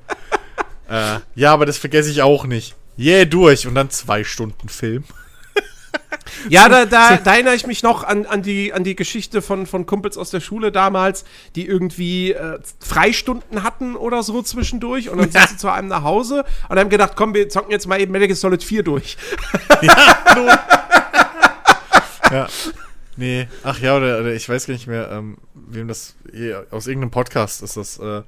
[0.89, 2.75] Äh, ja, aber das vergesse ich auch nicht.
[2.97, 3.67] Yeah, durch.
[3.67, 5.03] Und dann zwei Stunden Film.
[6.49, 9.65] Ja, da, da, da erinnere ich mich noch an, an, die, an die Geschichte von,
[9.65, 15.19] von Kumpels aus der Schule damals, die irgendwie äh, Freistunden hatten oder so zwischendurch und
[15.19, 17.99] dann sind sie zu einem nach Hause und haben gedacht, komm, wir zocken jetzt mal
[17.99, 19.17] eben Metal Gear Solid 4 durch.
[22.31, 22.47] Ja.
[23.15, 26.15] Nee, ach ja, oder, oder ich weiß gar nicht mehr, ähm, wem das,
[26.69, 28.21] aus irgendeinem Podcast ist das, äh,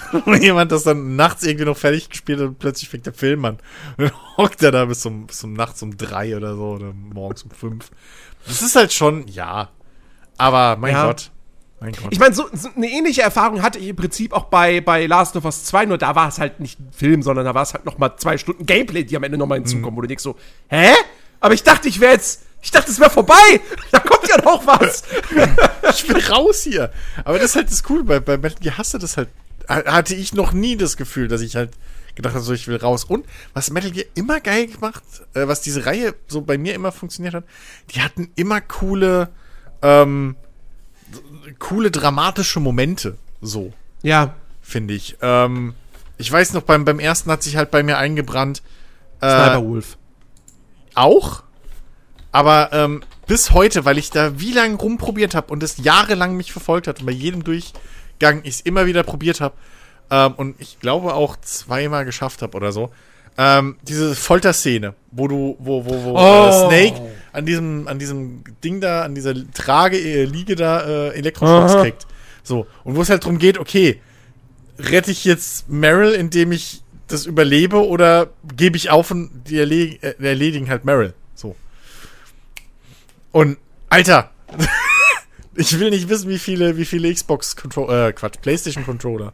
[0.24, 3.44] wo jemand das dann nachts irgendwie noch fertig gespielt hat und plötzlich fängt der Film
[3.44, 3.58] an.
[3.96, 6.92] Und dann hockt er da bis zum, bis zum nachts um drei oder so, oder
[6.92, 7.90] morgens um fünf.
[8.46, 9.70] Das ist halt schon, ja.
[10.38, 11.06] Aber, mein Ja.
[11.06, 11.30] Gott.
[11.80, 12.06] Mein Gott.
[12.10, 15.36] Ich meine, so, so eine ähnliche Erfahrung hatte ich im Prinzip auch bei, bei Last
[15.36, 17.74] of Us 2, nur da war es halt nicht ein Film, sondern da war es
[17.74, 20.22] halt noch mal zwei Stunden Gameplay, die am Ende noch mal hinzukommen, wo du denkst
[20.22, 20.36] so,
[20.68, 20.92] hä?
[21.40, 23.34] Aber ich dachte, ich wäre jetzt, ich dachte, es wäre vorbei.
[23.92, 25.02] Da kommt ja noch was.
[25.90, 26.90] ich will raus hier.
[27.24, 28.04] Aber das ist halt das Coole.
[28.04, 31.28] Bei, bei Metal Gear hast du das halt, ha- hatte ich noch nie das Gefühl,
[31.28, 31.70] dass ich halt
[32.14, 33.04] gedacht habe, so ich will raus.
[33.04, 35.02] Und was Metal Gear immer geil gemacht,
[35.34, 37.44] äh, was diese Reihe so bei mir immer funktioniert hat,
[37.94, 39.28] die hatten immer coole,
[39.82, 40.36] ähm,
[41.58, 43.16] coole dramatische Momente.
[43.42, 44.34] So, Ja.
[44.62, 45.16] finde ich.
[45.20, 45.74] Ähm,
[46.18, 48.62] ich weiß noch, beim, beim ersten hat sich halt bei mir eingebrannt.
[49.20, 49.98] Äh, Sniper Wolf.
[50.94, 51.42] auch.
[52.32, 56.52] Aber ähm, bis heute, weil ich da wie lange rumprobiert habe und es jahrelang mich
[56.52, 57.44] verfolgt hat und bei jedem
[58.18, 59.54] Durchgang ich es immer wieder probiert habe
[60.10, 62.90] ähm, und ich glaube auch zweimal geschafft habe oder so.
[63.38, 66.48] Ähm, diese Folterszene, wo du, wo, wo, wo Oh.
[66.48, 67.02] äh, Snake
[67.32, 71.82] an diesem, an diesem Ding da, an dieser Trage, äh, Liege da äh, Elektroschocks Aha.
[71.82, 72.06] kriegt.
[72.42, 72.66] So.
[72.84, 74.00] Und wo es halt drum geht, okay,
[74.78, 80.02] rette ich jetzt Meryl, indem ich das überlebe oder gebe ich auf und die erleg
[80.02, 81.12] äh, erledigen halt Meryl.
[81.34, 81.56] So.
[83.32, 83.58] Und,
[83.90, 84.30] Alter,
[85.56, 89.32] ich will nicht wissen, wie viele, wie viele Xbox Controller, äh, Quatsch, PlayStation Controller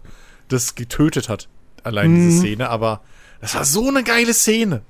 [0.49, 1.49] das getötet hat.
[1.83, 3.03] Allein diese Szene, aber
[3.41, 4.83] das war so eine geile Szene.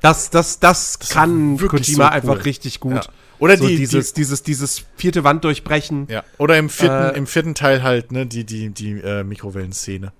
[0.00, 2.14] Das, das, das, kann war wirklich Kojima so cool.
[2.14, 2.94] einfach richtig gut.
[2.94, 3.02] Ja.
[3.38, 6.06] Oder so die, dieses, dieses, dieses vierte Wand durchbrechen.
[6.06, 6.24] die, ja.
[6.38, 10.12] Oder im vierten, Äh, im vierten Teil halt, ne, die, die, die äh, Mikrowellenszene.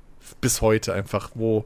[0.42, 1.64] Bis heute einfach, wo,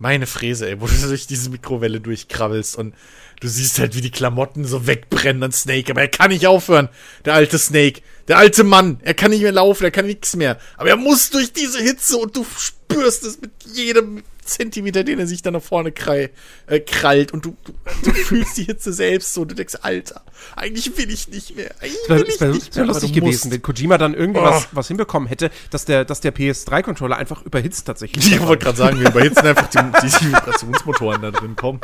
[0.00, 2.94] meine Fräse, ey, wo du durch diese Mikrowelle durchkrabbelst und
[3.40, 6.88] du siehst halt, wie die Klamotten so wegbrennen an Snake, aber er kann nicht aufhören,
[7.24, 10.58] der alte Snake, der alte Mann, er kann nicht mehr laufen, er kann nichts mehr,
[10.76, 15.26] aber er muss durch diese Hitze und du spürst es mit jedem Zentimeter, den er
[15.26, 16.30] sich dann nach vorne krall,
[16.66, 17.72] äh, krallt und du, du,
[18.02, 20.22] du fühlst die Hitze selbst so und du denkst, Alter,
[20.56, 23.48] eigentlich will ich nicht mehr, eigentlich wäre will ich wär, nicht mehr, aber lustig gewesen,
[23.48, 23.50] musst.
[23.52, 24.44] wenn Kojima dann irgendwie Oh.
[24.44, 28.32] was, was hinbekommen hätte, dass der, dass der PS3-Controller einfach überhitzt tatsächlich.
[28.32, 31.54] Ich wollte gerade sagen, wir überhitzen einfach die, die, Vibrationsmotoren da drin.
[31.56, 31.80] Komm.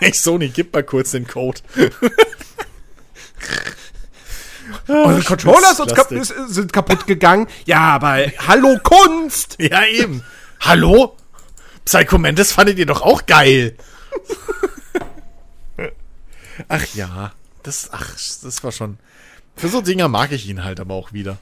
[0.00, 1.60] Hey Sony, gib mal kurz den Code.
[4.88, 6.08] Eure Controller sind, kap
[6.48, 7.46] sind kaputt gegangen.
[7.64, 9.56] Ja, aber hallo Kunst!
[9.64, 10.22] Ja, eben.
[10.60, 11.16] Hallo?
[11.84, 13.76] Psycho Mantis fandet ihr doch auch geil.
[16.68, 17.32] ach ja.
[17.62, 18.10] Das, ach,
[18.42, 18.98] das war schon.
[19.56, 21.38] Für so Dinger mag ich ihn halt aber auch wieder.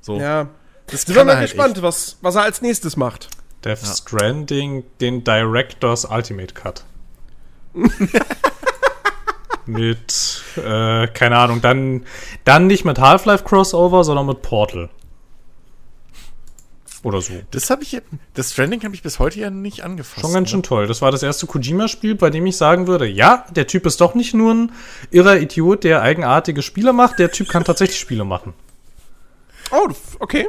[0.00, 0.18] So.
[0.18, 0.48] Ja.
[0.86, 3.28] das Sind wir mal halt gespannt, was, was er als nächstes macht.
[3.64, 6.84] Death Stranding, den Directors Ultimate Cut.
[9.66, 12.06] mit, äh, keine Ahnung, dann,
[12.44, 14.88] dann nicht mit Half-Life Crossover, sondern mit Portal.
[17.02, 17.32] Oder so.
[17.50, 17.98] Das habe ich,
[18.34, 20.20] das Stranding habe ich bis heute ja nicht angefasst.
[20.20, 20.50] Schon ganz ne?
[20.50, 20.86] schön toll.
[20.86, 24.14] Das war das erste Kojima-Spiel, bei dem ich sagen würde, ja, der Typ ist doch
[24.14, 24.72] nicht nur ein
[25.10, 28.52] irrer Idiot, der eigenartige Spiele macht, der Typ kann tatsächlich Spiele machen.
[29.70, 30.46] Oh, okay.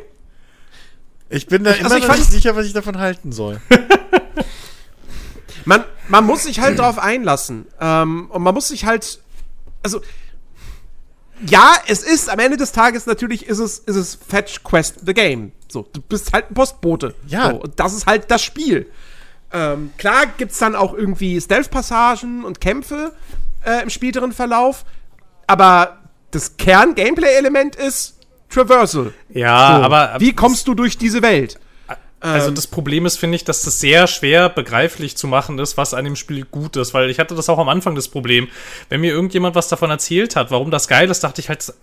[1.29, 3.61] Ich bin da also immer ich noch fand- nicht sicher, was ich davon halten soll.
[5.65, 7.65] Man, man muss sich halt darauf einlassen.
[7.79, 9.19] Ähm, und man muss sich halt.
[9.83, 10.01] Also.
[11.47, 15.13] Ja, es ist am Ende des Tages natürlich ist es, ist es Fetch Quest the
[15.13, 15.53] Game.
[15.67, 17.15] So, du bist halt ein Postbote.
[17.25, 17.49] Ja.
[17.49, 18.85] So, und das ist halt das Spiel.
[19.51, 23.13] Ähm, klar gibt's dann auch irgendwie Stealth-Passagen und Kämpfe
[23.65, 24.85] äh, im späteren Verlauf.
[25.47, 25.97] Aber
[26.29, 28.17] das Kern-Gameplay-Element ist
[28.49, 29.13] Traversal.
[29.29, 31.59] Ja, So, aber Wie kommst du durch diese Welt?
[32.21, 35.75] Also Ähm, das Problem ist, finde ich, dass das sehr schwer begreiflich zu machen ist,
[35.75, 38.47] was an dem Spiel gut ist, weil ich hatte das auch am Anfang das Problem.
[38.89, 41.73] Wenn mir irgendjemand was davon erzählt hat, warum das geil ist, dachte ich halt,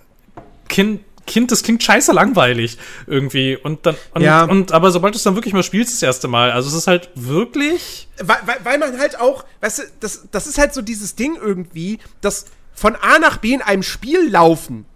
[0.69, 3.57] Kind, Kind, das klingt scheiße langweilig irgendwie.
[3.57, 4.45] Und dann, und, Ja.
[4.45, 6.87] und aber sobald du es dann wirklich mal spielst das erste Mal, also es ist
[6.87, 8.09] halt wirklich.
[8.23, 11.37] weil, weil, weil man halt auch, weißt du, das, das ist halt so dieses Ding
[11.37, 14.87] irgendwie, dass von A nach B in einem Spiel laufen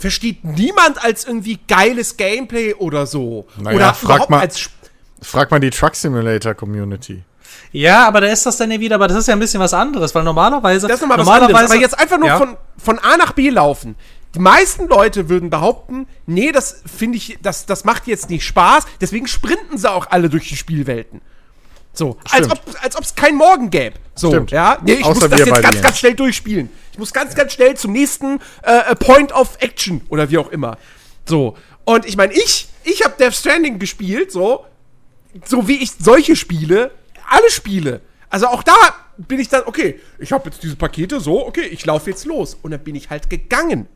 [0.00, 3.46] versteht niemand als irgendwie geiles Gameplay oder so.
[3.58, 4.70] Naja, oder frag überhaupt mal- als
[5.22, 7.22] Frag mal die Truck Simulator Community.
[7.72, 9.74] Ja, aber da ist das dann ja wieder, aber das ist ja ein bisschen was
[9.74, 10.88] anderes, weil normalerweise.
[10.88, 11.70] Das ist nochmal was normalerweise, anderes.
[11.72, 12.38] Aber jetzt einfach nur Ja.
[12.38, 13.96] von, von A nach B laufen.
[14.34, 18.84] Die meisten Leute würden behaupten, nee, das finde ich, das, das macht jetzt nicht Spaß,
[19.00, 21.20] deswegen sprinten sie auch alle durch die Spielwelten.
[21.92, 22.52] So, als Stimmt.
[22.52, 23.96] ob als ob es keinen Morgen gäbe.
[24.14, 24.50] So, Stimmt.
[24.50, 24.78] ja.
[24.84, 26.70] Nee, ich Außer muss das jetzt ganz, ganz schnell durchspielen.
[26.92, 30.76] Ich muss ganz, ganz schnell zum nächsten äh, Point of Action oder wie auch immer.
[31.26, 31.56] So.
[31.84, 34.64] Und ich meine, ich, ich habe Death Stranding gespielt, so,
[35.44, 36.92] so wie ich solche Spiele,
[37.28, 38.00] alle Spiele.
[38.28, 38.74] Also auch da
[39.18, 42.56] bin ich dann, okay, ich habe jetzt diese Pakete, so, okay, ich laufe jetzt los.
[42.62, 43.86] Und dann bin ich halt gegangen.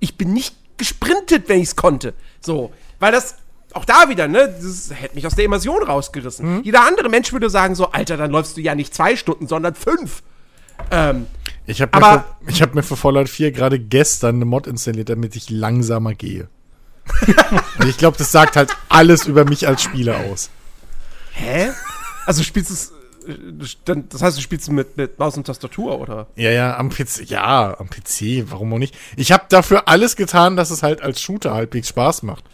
[0.00, 2.14] Ich bin nicht gesprintet, wenn ich es konnte.
[2.40, 3.36] So, weil das
[3.74, 6.62] auch da wieder, ne, das hätte mich aus der Immersion rausgerissen.
[6.64, 9.74] Jeder andere Mensch würde sagen so, Alter, dann läufst du ja nicht zwei Stunden, sondern
[9.74, 10.22] fünf.
[10.90, 11.26] Ähm,
[11.66, 15.36] Ich habe mir, für- hab mir für Fallout 4 gerade gestern eine Mod installiert, damit
[15.36, 16.48] ich langsamer gehe.
[17.78, 20.50] Und ich glaube, das sagt halt alles über mich als Spieler aus.
[21.32, 21.70] hä?
[22.26, 22.92] Also spielst du es,
[23.26, 26.26] äh, das heißt, du spielst mit, mit Maus und Tastatur, oder?
[26.36, 28.94] Ja, ja, am PC, ja, am PC, warum auch nicht?
[29.16, 32.44] Ich habe dafür alles getan, dass es halt als Shooter halbwegs Spaß macht.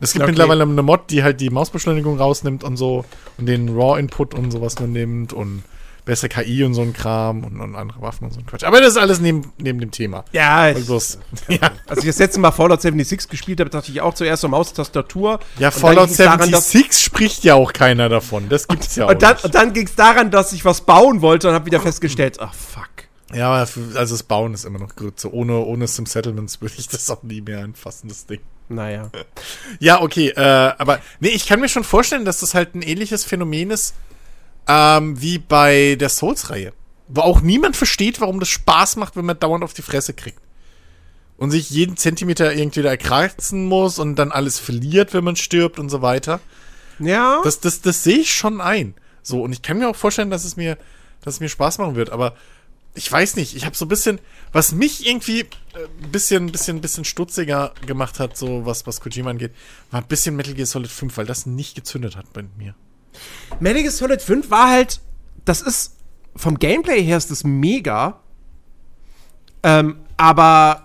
[0.00, 0.32] Es gibt Okay.
[0.32, 3.04] mittlerweile eine Mod, die halt die Mausbeschleunigung rausnimmt und so
[3.38, 5.62] und den RAW-Input und sowas nur nimmt und
[6.04, 8.64] bessere KI und so ein Kram und, und andere Waffen und so ein Quatsch.
[8.64, 10.24] Aber das ist alles neben, neben dem Thema.
[10.32, 14.00] Ja, Weil bloß, ja, als ich das letzte Mal Fallout 76 gespielt habe, dachte ich
[14.00, 15.38] auch zuerst so Maustastatur.
[15.60, 18.48] ja Fallout ging's daran, dass- 76 spricht ja auch keiner davon.
[18.48, 19.44] Das gibt's ja auch Und dann, nicht.
[19.44, 22.52] und dann ging es daran, dass ich was bauen wollte und habe wieder festgestellt, ach
[22.52, 22.88] fuck.
[23.32, 25.32] Ja, also das Bauen ist immer noch Grütze.
[25.32, 28.40] Ohne, ohne Sim Settlements würde ich das auch nie mehr anfassen, das Ding.
[28.72, 29.10] Naja.
[29.78, 33.24] Ja, okay, äh, aber nee, ich kann mir schon vorstellen, dass das halt ein ähnliches
[33.24, 33.94] Phänomen ist,
[34.68, 36.72] ähm, wie bei der Souls-Reihe.
[37.08, 40.38] Wo auch niemand versteht, warum das Spaß macht, wenn man dauernd auf die Fresse kriegt.
[41.36, 45.78] Und sich jeden Zentimeter irgendwie da erkratzen muss und dann alles verliert, wenn man stirbt
[45.78, 46.38] und so weiter.
[47.00, 47.40] Ja.
[47.42, 48.94] Das, das, das sehe ich schon ein.
[49.22, 50.78] So, und ich kann mir auch vorstellen, dass es mir,
[51.22, 52.36] dass es mir Spaß machen wird, aber
[52.94, 54.18] ich weiß nicht, ich habe so ein bisschen,
[54.52, 55.46] was mich irgendwie äh,
[56.02, 59.52] ein bisschen, bisschen, bisschen stutziger gemacht hat, so was, was Kojima angeht,
[59.90, 62.74] war ein bisschen Metal Gear Solid 5, weil das nicht gezündet hat bei mir.
[63.60, 65.00] Metal Gear Solid 5 war halt,
[65.44, 65.96] das ist,
[66.36, 68.20] vom Gameplay her ist das mega.
[69.62, 70.84] Ähm, aber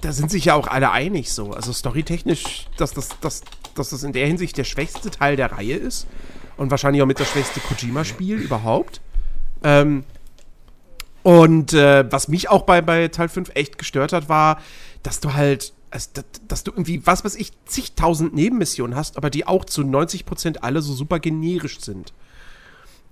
[0.00, 1.52] da sind sich ja auch alle einig so.
[1.52, 3.42] Also storytechnisch, dass das, dass,
[3.74, 6.06] dass das in der Hinsicht der schwächste Teil der Reihe ist.
[6.56, 9.00] Und wahrscheinlich auch mit das schwächste Kojima-Spiel überhaupt.
[9.62, 10.04] Ähm,
[11.26, 14.60] und äh, was mich auch bei, bei Teil 5 echt gestört hat, war,
[15.02, 19.28] dass du halt, also, dass, dass du irgendwie, was weiß ich, zigtausend Nebenmissionen hast, aber
[19.28, 22.12] die auch zu 90% alle so super generisch sind.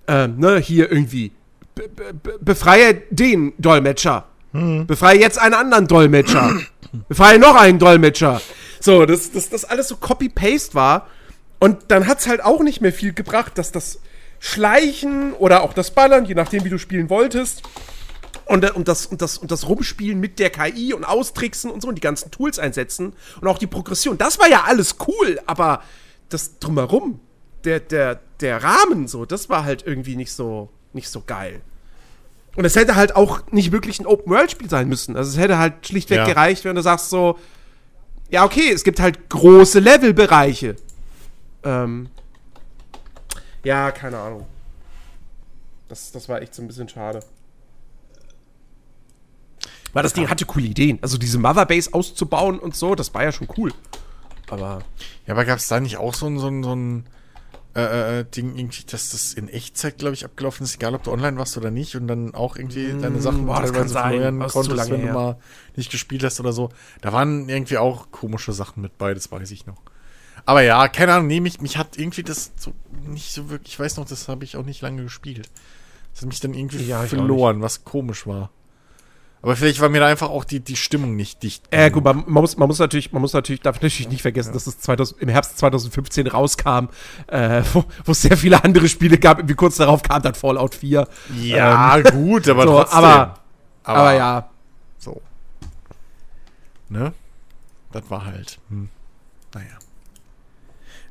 [0.07, 1.33] Ähm, ne, hier irgendwie,
[1.75, 4.27] be be befreie den Dolmetscher.
[4.53, 6.57] Befreie jetzt einen anderen Dolmetscher.
[7.09, 8.41] befreie noch einen Dolmetscher.
[8.79, 11.09] So, dass das, das alles so Copy-Paste war.
[11.59, 13.99] Und dann hat's halt auch nicht mehr viel gebracht, dass das
[14.39, 17.65] Schleichen oder auch das Ballern, je nachdem, wie du spielen wolltest,
[18.47, 21.81] und, äh, und, das, und, das, und das Rumspielen mit der KI und Austricksen und
[21.83, 25.41] so und die ganzen Tools einsetzen und auch die Progression, das war ja alles cool,
[25.47, 25.83] aber
[26.29, 27.21] das drumherum,
[27.65, 31.61] der, der, der Rahmen so, das war halt irgendwie nicht so, nicht so geil.
[32.57, 35.17] Und es hätte halt auch nicht wirklich ein Open-World-Spiel sein müssen.
[35.17, 36.25] Also es hätte halt schlichtweg Ja.
[36.27, 37.37] gereicht, wenn du sagst so,
[38.31, 40.77] ja, okay, es gibt halt große Levelbereiche.
[41.65, 42.09] Ähm,
[43.65, 44.47] ja, keine Ahnung.
[45.89, 47.21] Das, das war echt so ein bisschen schade.
[49.95, 50.99] Weil das Ding hatte coole Ideen.
[51.01, 53.73] Also diese Motherbase auszubauen und so, das war ja schon cool.
[54.51, 54.83] Aber
[55.27, 57.05] Ja, aber gab es da nicht auch so ein, so ein, so ein
[57.77, 61.11] äh, äh, Ding, irgendwie, dass das in Echtzeit, glaube ich, abgelaufen ist, egal ob du
[61.11, 64.91] online warst oder nicht und dann auch irgendwie deine Sachen boah, ist zu konntest, lange
[64.91, 65.15] wenn du her.
[65.15, 65.39] mal
[65.75, 66.69] nicht gespielt hast oder so.
[67.01, 69.81] Da waren irgendwie auch komische Sachen mit bei, das weiß ich noch.
[70.47, 72.73] Aber ja, keine Ahnung, nee, mich, mich hat irgendwie das so
[73.07, 75.51] nicht so wirklich, ich weiß noch, das habe ich auch nicht lange gespielt.
[76.13, 78.51] Das hat mich dann irgendwie Ja, verloren, was komisch war.
[79.45, 81.65] Aber vielleicht war mir da einfach auch die, die Stimmung nicht dicht.
[81.71, 84.55] Äh, gut, man, man, muss, man muss natürlich, man muss natürlich, darf natürlich nicht vergessen,
[84.55, 86.89] dass es 2000, im Herbst 2015 rauskam,
[87.27, 89.37] äh, wo, wo es sehr viele andere Spiele gab.
[89.41, 91.07] Irgendwie kurz darauf kam dann Fallout 4.
[91.43, 92.99] Ja, gut, aber so, trotzdem.
[92.99, 93.35] aber,
[93.83, 94.49] aber, ja.
[94.97, 95.21] So.
[96.89, 97.13] Ne?
[97.93, 98.59] Das war halt.
[98.71, 98.89] Hm.
[99.53, 99.79] Naja.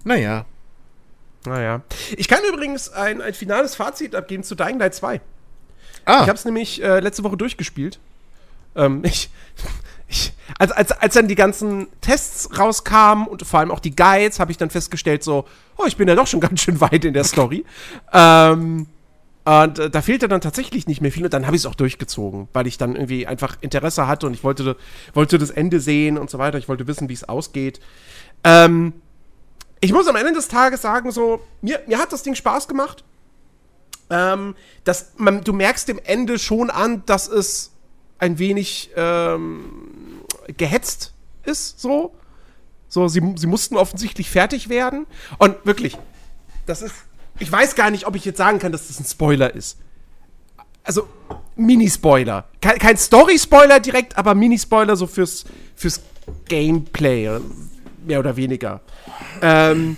[0.06, 0.46] Naja.
[1.46, 1.82] Naja.
[2.18, 5.22] Ich kann übrigens ein, ein finales Fazit abgeben zu Dying Light 2.
[6.06, 8.00] Ah, Ich habe es nämlich äh, letzte Woche durchgespielt.
[8.76, 9.30] Ähm, ich,
[10.08, 14.40] ich, als, als, als dann die ganzen Tests rauskamen und vor allem auch die Guides,
[14.40, 15.46] habe ich dann festgestellt, so,
[15.78, 17.66] oh, ich bin ja doch schon ganz schön weit in der Story.
[18.12, 18.88] ähm,
[19.46, 21.76] und äh, da fehlte dann tatsächlich nicht mehr viel und dann habe ich es auch
[21.76, 24.78] durchgezogen, weil ich dann irgendwie einfach Interesse hatte und ich wollte,
[25.14, 26.58] wollte das Ende sehen und so weiter.
[26.58, 27.82] Ich wollte wissen, wie es ausgeht.
[28.46, 28.94] Ähm,
[29.82, 33.04] ich muss am Ende des Tages sagen, so, mir, mir hat das Ding Spaß gemacht.
[34.10, 34.56] Ähm,
[34.86, 37.73] das, man, du merkst dem Ende schon an, dass es
[38.24, 39.66] ein wenig ähm,
[40.56, 42.16] gehetzt ist, so.
[42.88, 45.06] So, sie, sie mussten offensichtlich fertig werden.
[45.40, 45.98] Und wirklich,
[46.66, 46.96] das ist.
[47.40, 49.78] Ich weiß gar nicht, ob ich jetzt sagen kann, dass das ein Spoiler ist.
[50.84, 51.08] Also,
[51.56, 52.46] Mini-Spoiler.
[52.62, 55.44] Kein, kein Story-Spoiler direkt, aber Mini-Spoiler so fürs,
[55.76, 56.02] fürs
[56.48, 57.40] Gameplay.
[58.06, 58.82] Mehr oder weniger.
[59.42, 59.98] Ähm,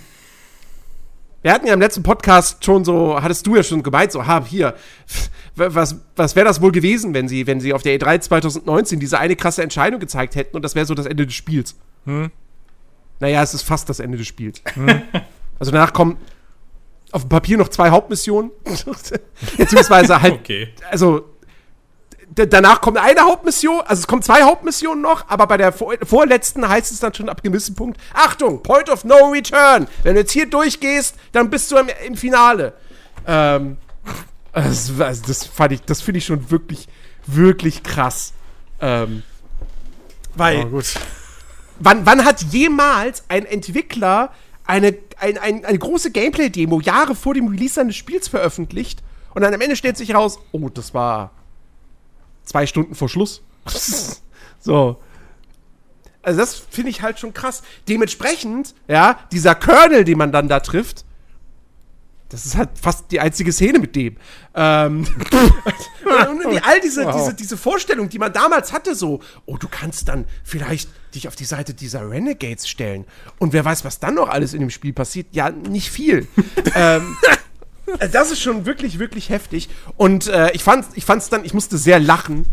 [1.42, 4.44] wir hatten ja im letzten Podcast schon so, hattest du ja schon gemeint, so, ha,
[4.44, 4.74] hier,
[5.56, 9.18] was, was wäre das wohl gewesen, wenn sie, wenn sie auf der E3 2019 diese
[9.18, 11.74] eine krasse Entscheidung gezeigt hätten und das wäre so das Ende des Spiels?
[12.04, 12.30] Hm.
[13.20, 14.62] Naja, es ist fast das Ende des Spiels.
[15.58, 16.18] Also danach kommen
[17.12, 18.50] auf dem Papier noch zwei Hauptmissionen.
[19.56, 20.68] Beziehungsweise halt, Okay.
[20.90, 21.24] also
[22.34, 26.68] danach kommt eine Hauptmission, also es kommen zwei Hauptmissionen noch, aber bei der vor vorletzten
[26.68, 29.86] heißt es dann schon ab gewissem Punkt, Achtung, Point of No Return.
[30.02, 32.74] Wenn du jetzt hier durchgehst, dann bist du im, im Finale.
[33.26, 33.78] Ähm,
[34.62, 36.88] das, also das fand ich, das finde ich schon wirklich,
[37.26, 38.32] wirklich krass.
[38.80, 39.22] Ähm,
[40.34, 40.94] weil, aber gut.
[41.78, 44.32] wann, wann hat jemals ein Entwickler
[44.64, 49.02] eine, ein, ein, eine große Gameplay-Demo Jahre vor dem Release seines Spiels veröffentlicht
[49.34, 51.32] und dann am Ende stellt sich raus, oh, das war
[52.44, 53.42] zwei Stunden vor Schluss.
[54.60, 54.96] so.
[56.22, 57.62] Also das finde ich halt schon krass.
[57.88, 61.05] Dementsprechend, ja, dieser Kernel, den man dann da trifft,
[62.28, 64.16] das ist halt fast die einzige Szene mit dem.
[64.54, 65.06] Ähm,
[66.04, 67.14] und all diese, Wow.
[67.14, 71.36] diese, diese Vorstellung, die man damals hatte, so, oh, du kannst dann vielleicht dich auf
[71.36, 73.04] die Seite dieser Renegades stellen.
[73.38, 75.28] Und wer weiß, was dann noch alles in dem Spiel passiert?
[75.32, 76.26] Ja, nicht viel.
[76.74, 77.16] ähm,
[77.98, 79.68] äh, das ist schon wirklich, wirklich heftig.
[79.96, 82.46] Und äh, ich fand ich fand's dann, ich musste sehr lachen,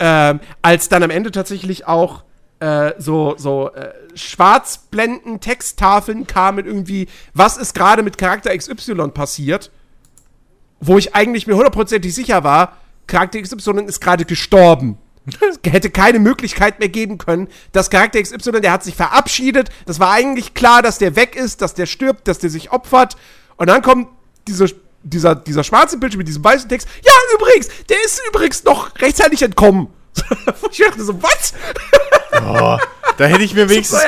[0.00, 2.24] ähm, als dann am Ende tatsächlich auch
[2.60, 9.70] äh, so, so äh, Schwarzblenden, Texttafeln kamen irgendwie, was ist gerade mit Charakter XY passiert,
[10.80, 14.98] wo ich eigentlich mir hundertprozentig sicher war, Charakter XY ist gerade gestorben.
[15.40, 19.98] Es hätte keine Möglichkeit mehr geben können, dass Charakter XY, der hat sich verabschiedet, das
[19.98, 23.16] war eigentlich klar, dass der weg ist, dass der stirbt, dass der sich opfert.
[23.56, 24.08] Und dann kommt
[24.46, 24.66] diese,
[25.02, 26.88] dieser, dieser schwarze Bildschirm mit diesem weißen Text.
[27.02, 29.88] Ja, übrigens, der ist übrigens noch rechtzeitig entkommen.
[30.70, 31.54] Ich dachte so, was?
[32.42, 32.78] Oh,
[33.16, 34.00] da hätte ich mir wenigstens,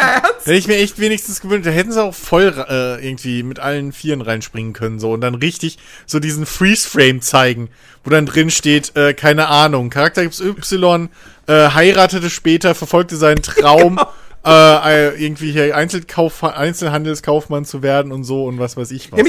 [0.45, 3.93] hätte ich mir echt wenigstens gewünscht, da hätten sie auch voll äh, irgendwie mit allen
[3.93, 7.71] Vieren reinspringen können, so und dann richtig so diesen Freeze-Frame zeigen,
[8.05, 11.09] wo dann drin steht, äh, keine Ahnung, Charakter XY
[11.47, 14.01] äh, heiratete später, verfolgte seinen Traum,
[14.45, 19.19] äh, äh, irgendwie hier Einzelkauf, Einzelhandelskaufmann zu werden und so und was weiß ich was.
[19.19, 19.25] Ja,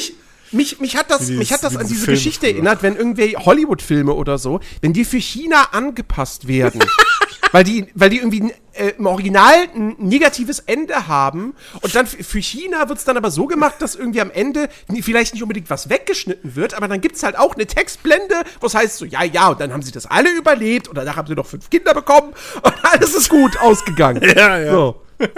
[0.51, 2.55] mich, mich, hat das, dieses- mich hat das an diese Filme Geschichte früher.
[2.55, 6.81] erinnert, wenn irgendwie Hollywood-Filme oder so, wenn die für China angepasst werden.
[7.53, 12.39] weil, die, weil die irgendwie äh, im Original ein negatives Ende haben und dann für
[12.41, 14.67] China wird es dann aber so gemacht, dass irgendwie am Ende
[15.01, 18.75] vielleicht nicht unbedingt was weggeschnitten wird, aber dann gibt es halt auch eine Textblende, was
[18.75, 21.35] heißt so, ja, ja, und dann haben sie das alle überlebt und danach haben sie
[21.35, 24.21] noch fünf Kinder bekommen und alles ist gut ausgegangen.
[24.35, 24.71] Ja, ja.
[24.71, 25.01] So.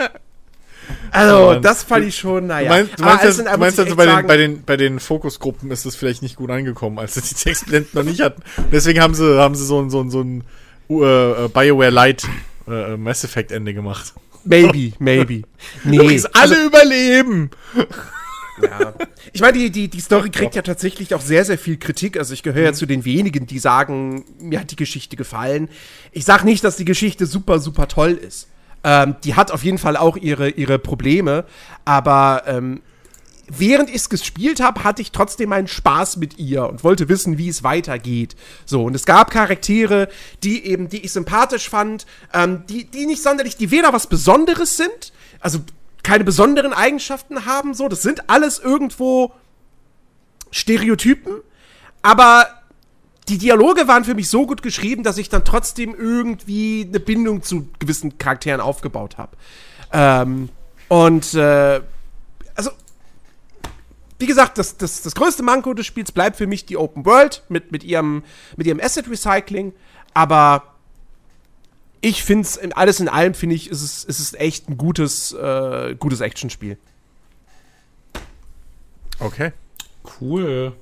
[1.12, 1.62] Also, Mann.
[1.62, 2.70] das fand ich schon, naja.
[2.70, 5.00] Du meinst, du Aber meinst, allem du meinst also bei den, bei, den, bei den
[5.00, 8.42] Fokusgruppen ist es vielleicht nicht gut angekommen, als sie die Textblenden noch nicht hatten.
[8.72, 10.44] Deswegen haben sie, haben sie so ein, so ein, so ein
[10.90, 12.28] uh, äh, BioWare Light
[12.68, 14.14] äh, Mass Effect Ende gemacht.
[14.44, 15.44] Maybe, maybe.
[15.84, 17.50] Nee, Übrigens, alle überleben!
[18.62, 18.94] ja.
[19.34, 22.18] Ich meine, die, die, die Story kriegt ja tatsächlich auch sehr, sehr viel Kritik.
[22.18, 25.70] Also ich gehöre ja zu den wenigen, die sagen, mir hat die Geschichte gefallen.
[26.12, 28.48] Ich sag nicht, dass die Geschichte super, super toll ist.
[28.84, 31.46] Ähm, die hat auf jeden Fall auch ihre, ihre Probleme.
[31.86, 32.82] Aber ähm,
[33.50, 37.38] während ich es gespielt habe, hatte ich trotzdem meinen Spaß mit ihr und wollte wissen,
[37.38, 38.36] wie es weitergeht.
[38.66, 40.08] So, und es gab Charaktere,
[40.44, 44.78] die eben, die ich sympathisch fand, ähm, die, die nicht sonderlich, die weder was Besonderes
[44.78, 45.60] sind, also
[46.04, 49.34] keine besonderen Eigenschaften haben, so, das sind alles irgendwo
[50.52, 51.42] Stereotypen,
[52.02, 52.48] aber
[53.30, 57.44] die Dialoge waren für mich so gut geschrieben, dass ich dann trotzdem irgendwie eine Bindung
[57.44, 59.38] zu gewissen Charakteren aufgebaut habe.
[59.94, 60.50] Ähm,
[60.88, 61.82] und äh,
[62.56, 62.72] also
[64.18, 67.44] wie gesagt, das, das, das größte Manko des Spiels bleibt für mich die Open World
[67.50, 68.24] mit, mit, ihrem,
[68.58, 69.74] mit ihrem Asset Recycling.
[70.14, 70.64] Aber
[72.02, 75.34] ich finde es, alles in allem finde ich, ist es, ist es echt ein gutes,
[75.34, 76.78] äh, gutes Actionspiel.
[79.20, 79.52] Okay.
[80.20, 80.74] Cool.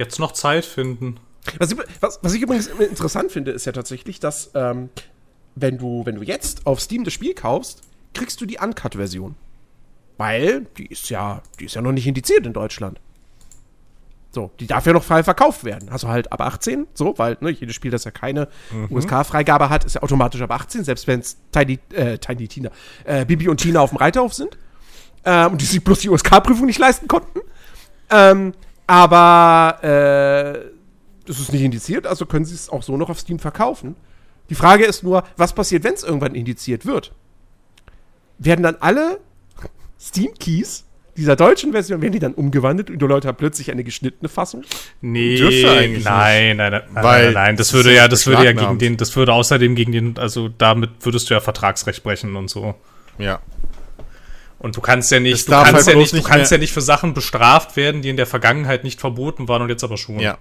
[0.00, 1.20] Jetzt noch Zeit finden.
[1.58, 4.88] Was ich, was, was ich übrigens interessant finde, ist ja tatsächlich, dass ähm,
[5.54, 7.82] wenn, du, wenn du jetzt auf Steam das Spiel kaufst,
[8.14, 9.34] kriegst du die Uncut-Version.
[10.16, 12.98] Weil die ist ja, die ist ja noch nicht indiziert in Deutschland.
[14.32, 15.90] So, die darf ja noch frei verkauft werden.
[15.90, 18.48] Also halt ab 18, so, weil ne, jedes Spiel, das ja keine
[18.88, 22.70] USK-Freigabe hat, ist ja automatisch ab 18, selbst wenn es Tiny, äh, Tiny Tina,
[23.04, 24.56] äh, Bibi und Tina auf dem Reiterhof sind.
[25.26, 27.40] Ähm, und die sich bloß die USK-Prüfung nicht leisten konnten.
[28.08, 28.54] Ähm,
[28.90, 30.68] aber äh,
[31.24, 33.94] das ist nicht indiziert, also können sie es auch so noch auf Steam verkaufen.
[34.48, 37.12] Die Frage ist nur, was passiert, wenn es irgendwann indiziert wird?
[38.38, 39.20] Werden dann alle
[40.00, 44.28] Steam-Keys dieser deutschen Version, werden die dann umgewandelt und die Leute haben plötzlich eine geschnittene
[44.28, 44.64] Fassung?
[45.00, 48.52] Nee, nein, nein, nein, nein, Weil nein, nein, das das würde ja, das würde ja
[48.52, 52.50] gegen den, das würde außerdem gegen den, also damit würdest du ja Vertragsrecht brechen und
[52.50, 52.74] so.
[53.18, 53.38] Ja.
[54.60, 56.72] Und du kannst ja nicht, du kannst halt ja nicht, du nicht kannst ja nicht
[56.72, 60.20] für Sachen bestraft werden, die in der Vergangenheit nicht verboten waren und jetzt aber schon.
[60.20, 60.36] Ja.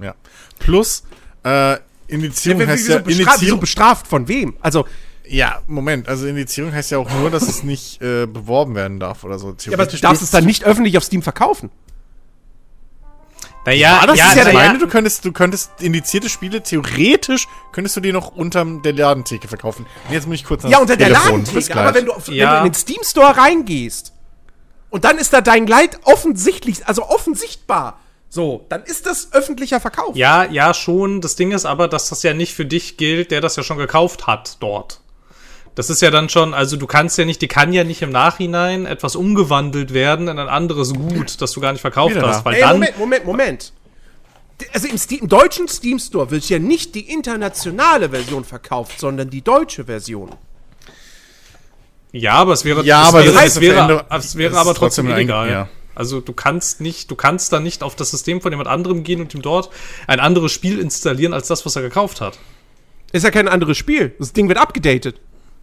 [0.00, 0.14] Ja.
[0.60, 1.02] Plus,
[1.44, 1.76] äh,
[2.06, 4.54] Indizierung heißt wieso, ja, bestraft, wieso Indizierung, bestraft von wem?
[4.60, 4.86] Also,
[5.26, 9.24] ja, Moment, also Indizierung heißt ja auch nur, dass es nicht äh, beworben werden darf
[9.24, 9.54] oder so.
[9.64, 11.70] ja, aber du darfst es dann nicht öffentlich auf Steam verkaufen.
[13.66, 18.00] Naja, das ist ja, ich meine, du könntest, du könntest indizierte Spiele, theoretisch könntest du
[18.00, 19.86] die noch unterm der Ladentheke verkaufen.
[20.08, 21.76] Und jetzt muss ich kurz Ja, unter der Ladentheke.
[21.78, 22.60] Aber wenn du, auf, wenn Ja.
[22.60, 24.12] du in den Steam Store reingehst
[24.88, 30.14] und dann ist da dein Gleit offensichtlich, also offensichtbar, so, dann ist das öffentlicher Verkauf.
[30.16, 31.20] Ja, ja, schon.
[31.20, 33.76] Das Ding ist aber, dass das ja nicht für dich gilt, der das ja schon
[33.76, 35.00] gekauft hat dort.
[35.76, 38.10] Das ist ja dann schon, also du kannst ja nicht, die kann ja nicht im
[38.10, 42.44] Nachhinein etwas umgewandelt werden in ein anderes Gut, das du gar nicht verkauft Wieder hast,
[42.44, 43.72] weil Ey, dann Moment, Moment, Moment.
[44.74, 49.30] Also im, Steam, im deutschen Steam Store wird ja nicht die internationale Version verkauft, sondern
[49.30, 50.30] die deutsche Version.
[52.12, 54.74] Ja, aber es wäre, Ja, es aber wäre, das es ist wäre, es wäre aber
[54.74, 55.50] trotzdem trotzdem ein- illegal.
[55.50, 55.68] ja.
[55.94, 59.20] Also du kannst nicht, du kannst dann nicht auf das System von jemand anderem gehen
[59.20, 59.70] und ihm dort
[60.06, 62.38] ein anderes Spiel installieren als das, was er gekauft hat.
[63.12, 64.14] Ist ja kein anderes Spiel.
[64.18, 65.20] Das Ding wird abgedatet.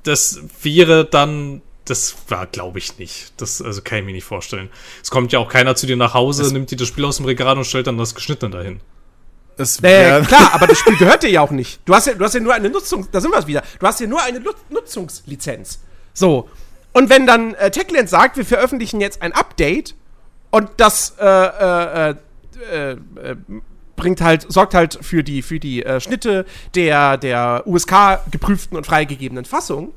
[0.07, 3.33] Das wäre dann, das war, glaube ich, nicht.
[3.37, 4.69] Das also kann ich mir nicht vorstellen.
[5.03, 7.25] Es kommt ja auch keiner zu dir nach Hause, nimmt dir das Spiel aus dem
[7.25, 8.79] Regal und stellt dann das Geschnittene dahin.
[9.57, 11.79] Es Äh, klar, aber das Spiel gehört dir ja auch nicht.
[11.85, 13.63] Du hast ja, du hast ja nur eine Nutzung, da sind wir wieder.
[13.79, 15.79] Du hast ja nur eine Lu- Nutzungslizenz.
[16.13, 16.47] So.
[16.93, 19.95] Und wenn dann äh, Techland sagt, wir veröffentlichen jetzt ein Update
[20.51, 22.15] und das äh, äh,
[22.71, 22.97] äh, äh,
[23.97, 26.45] bringt halt, sorgt halt für die, für die äh, Schnitte
[26.75, 29.91] der, der USK geprüften und freigegebenen Fassung.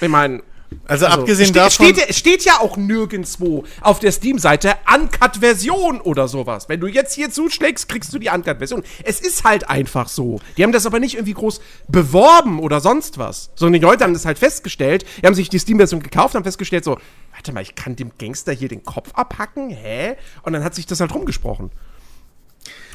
[0.00, 0.42] Ich meine,
[0.86, 1.94] also, also, abgesehen ste davon.
[1.94, 6.68] steht, steht ja auch nirgendwo auf der Steam-Seite Uncut-Version oder sowas.
[6.68, 8.82] Wenn du jetzt hier zuschlägst, kriegst du die Uncut-Version.
[9.04, 10.40] Es ist halt einfach so.
[10.56, 13.50] Die haben das aber nicht irgendwie groß beworben oder sonst was.
[13.56, 15.04] Sondern die Leute haben das halt festgestellt.
[15.20, 16.98] Die haben sich die Steam-Version gekauft, haben festgestellt so,
[17.32, 20.16] warte mal, ich kann dem Gangster hier den Kopf abhacken, hä?
[20.42, 21.70] Und dann hat sich das halt rumgesprochen.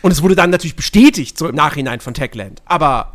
[0.02, 2.62] Und es wurde dann natürlich bestätigt, so im Nachhinein von Techland.
[2.66, 3.14] Aber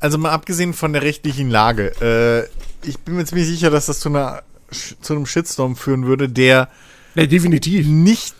[0.00, 4.00] Also mal abgesehen von der rechtlichen Lage, äh, ich bin mir ziemlich sicher, dass das
[4.00, 6.70] zu, einer, zu einem Shitstorm führen würde, der
[7.14, 7.86] ja, definitiv.
[7.86, 8.34] nicht,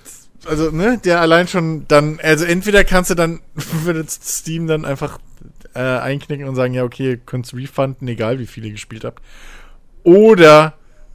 [0.46, 5.18] also ne, der allein schon dann, also entweder kannst du dann, würde Steam dann einfach
[5.74, 9.22] äh, einknicken und sagen, ja okay, ihr könnt refunden, egal wie viele ihr gespielt habt.
[10.02, 10.74] Oder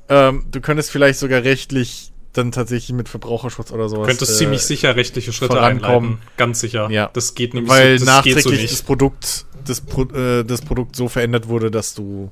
[0.10, 4.08] ähm, du könntest vielleicht sogar rechtlich dann tatsächlich mit Verbraucherschutz oder sowas.
[4.08, 6.12] Könntest äh, ziemlich sicher rechtliche Schritte vorankommen.
[6.12, 6.18] einleiten.
[6.38, 6.90] Ganz sicher.
[6.92, 7.10] Ja.
[7.14, 8.74] Das geht nämlich Weil so, das geht so nachträglich nicht.
[8.74, 12.30] das Produkt, das, Pro, äh, das Produkt so verändert wurde, dass du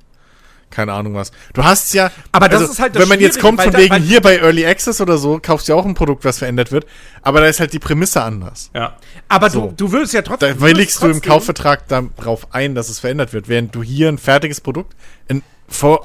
[0.70, 1.32] keine Ahnung was.
[1.54, 4.22] Du hast ja, Aber das ist halt das wenn man jetzt kommt von wegen hier
[4.22, 6.88] bei Early Access oder so, kaufst du ja auch ein Produkt, was verändert wird,
[7.22, 8.72] aber da ist halt die Prämisse anders.
[8.74, 8.98] ja.
[9.30, 9.68] Aber So.
[9.68, 10.50] du, du würdest ja trotzdem.
[10.50, 13.84] Da du willigst du im trotzdem- Kaufvertrag darauf ein, dass es verändert wird, während du
[13.84, 14.96] hier ein fertiges Produkt,
[15.30, 15.44] ein,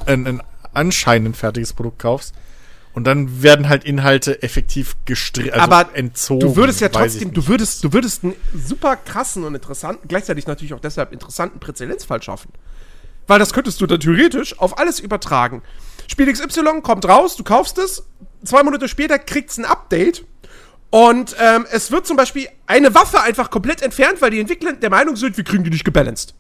[0.07, 0.43] ein, ein
[0.75, 2.35] anscheinend fertiges Produkt kaufst
[2.99, 6.41] und dann werden halt Inhalte effektiv gestrichen, also aber entzogen.
[6.41, 10.75] du würdest ja trotzdem, du würdest, du würdest einen super krassen und interessanten, gleichzeitig natürlich
[10.75, 12.51] auch deshalb interessanten Präzedenzfall schaffen.
[13.29, 15.63] Weil das könntest du dann theoretisch auf alles übertragen.
[16.09, 18.03] Spiel XY kommt raus, du kaufst es,
[18.43, 20.25] zwei Monate später kriegt's ein Update
[20.91, 24.91] und ähm, es wird zum Beispiel eine Waffe einfach komplett entfernt, weil die Entwickler der
[24.91, 26.35] Meinung sind, wir kriegen die nicht gebalanced.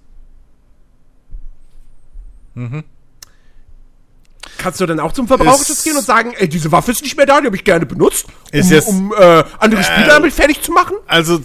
[4.68, 7.24] Kannst du dann auch zum Verbraucherschutz gehen und sagen, ey, diese Waffe ist nicht mehr
[7.24, 10.60] da, die habe ich gerne benutzt, Ist um, jetzt- um äh, andere Spieler damit fertig
[10.60, 10.94] zu machen?
[11.06, 11.40] Also,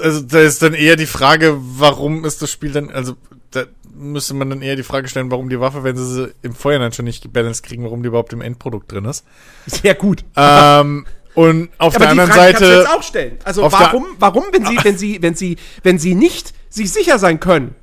[0.00, 3.14] also da ist dann eher die Frage, warum ist das Spiel dann, also
[3.50, 6.54] da müsste man dann eher die Frage stellen, warum die Waffe, wenn sie sie im
[6.54, 9.24] Vorhinein schon nicht gebalanced kriegen, warum die überhaupt im Endprodukt drin ist.
[9.66, 10.24] Sehr gut.
[10.36, 11.04] ähm,
[11.34, 13.38] und auf Aber der anderen Frage kannst du Seite, jetzt auch stellen.
[13.42, 17.40] Also warum, warum, wenn sie, wenn sie, wenn sie, wenn sie nicht sich sicher sein
[17.40, 17.74] können,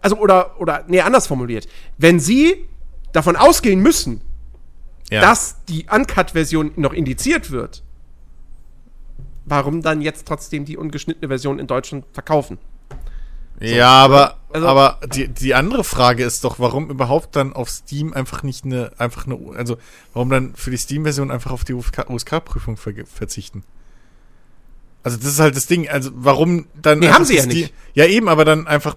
[0.00, 1.66] also oder oder nee, anders formuliert,
[1.96, 2.68] wenn sie
[3.12, 4.20] davon ausgehen müssen,
[5.10, 7.82] ja, dass die Uncut-Version noch indiziert wird,
[9.44, 12.58] warum dann jetzt trotzdem die ungeschnittene Version in Deutschland verkaufen?
[13.60, 18.12] ja, aber, Also- aber die, die andere Frage ist doch, warum überhaupt dann auf Steam
[18.12, 19.78] einfach nicht eine, einfach eine, also
[20.12, 23.64] warum dann für die Steam-Version einfach auf die USK-Prüfung ver verzichten?
[25.02, 27.74] Also das ist halt das Ding, also warum dann Nee, haben sie ja Steam- nicht.
[27.94, 28.96] Ja, eben, aber dann einfach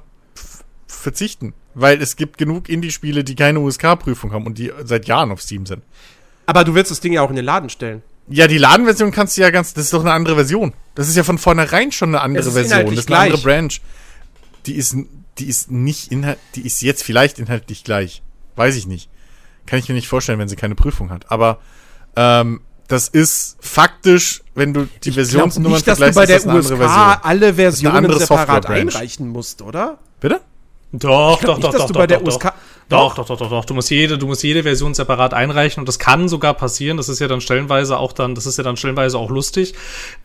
[0.88, 5.42] verzichten, weil es gibt genug Indie-Spiele, die keine USK-Prüfung haben und die seit Jahren auf
[5.42, 5.84] Steam sind.
[6.46, 8.04] Aber du willst das Ding ja auch in den Laden stellen.
[8.28, 10.74] Ja, die Ladenversion kannst du ja ganz, das ist doch eine andere Version.
[10.96, 12.86] Das ist ja von vornherein schon eine andere Version.
[12.86, 13.44] Das ist eine andere gleich.
[13.44, 13.82] Branch.
[14.66, 14.96] Die ist,
[15.38, 18.22] die ist nicht inhalt, die ist jetzt vielleicht inhaltlich gleich.
[18.56, 19.10] Weiß ich nicht.
[19.66, 21.32] Kann ich mir nicht vorstellen, wenn sie keine Prüfung hat.
[21.32, 21.60] Aber
[22.16, 26.30] ähm, das ist faktisch, wenn du die Ich Versionsnummern nicht, dass du vergleichst, bei ist
[26.30, 27.18] der das andere USK Version.
[27.24, 29.98] alle Versionen andere separat einreichen musst, oder?
[30.20, 30.42] Bitte?
[30.92, 32.54] Doch, doch, nicht, doch, dass doch, du doch, bei der doch, USK
[32.92, 33.66] Doch, doch, doch, doch, doch.
[33.66, 36.98] Du musst jede, du musst jede Version separat einreichen und das kann sogar passieren.
[36.98, 39.74] Das ist ja dann stellenweise auch dann, das ist ja dann stellenweise auch lustig.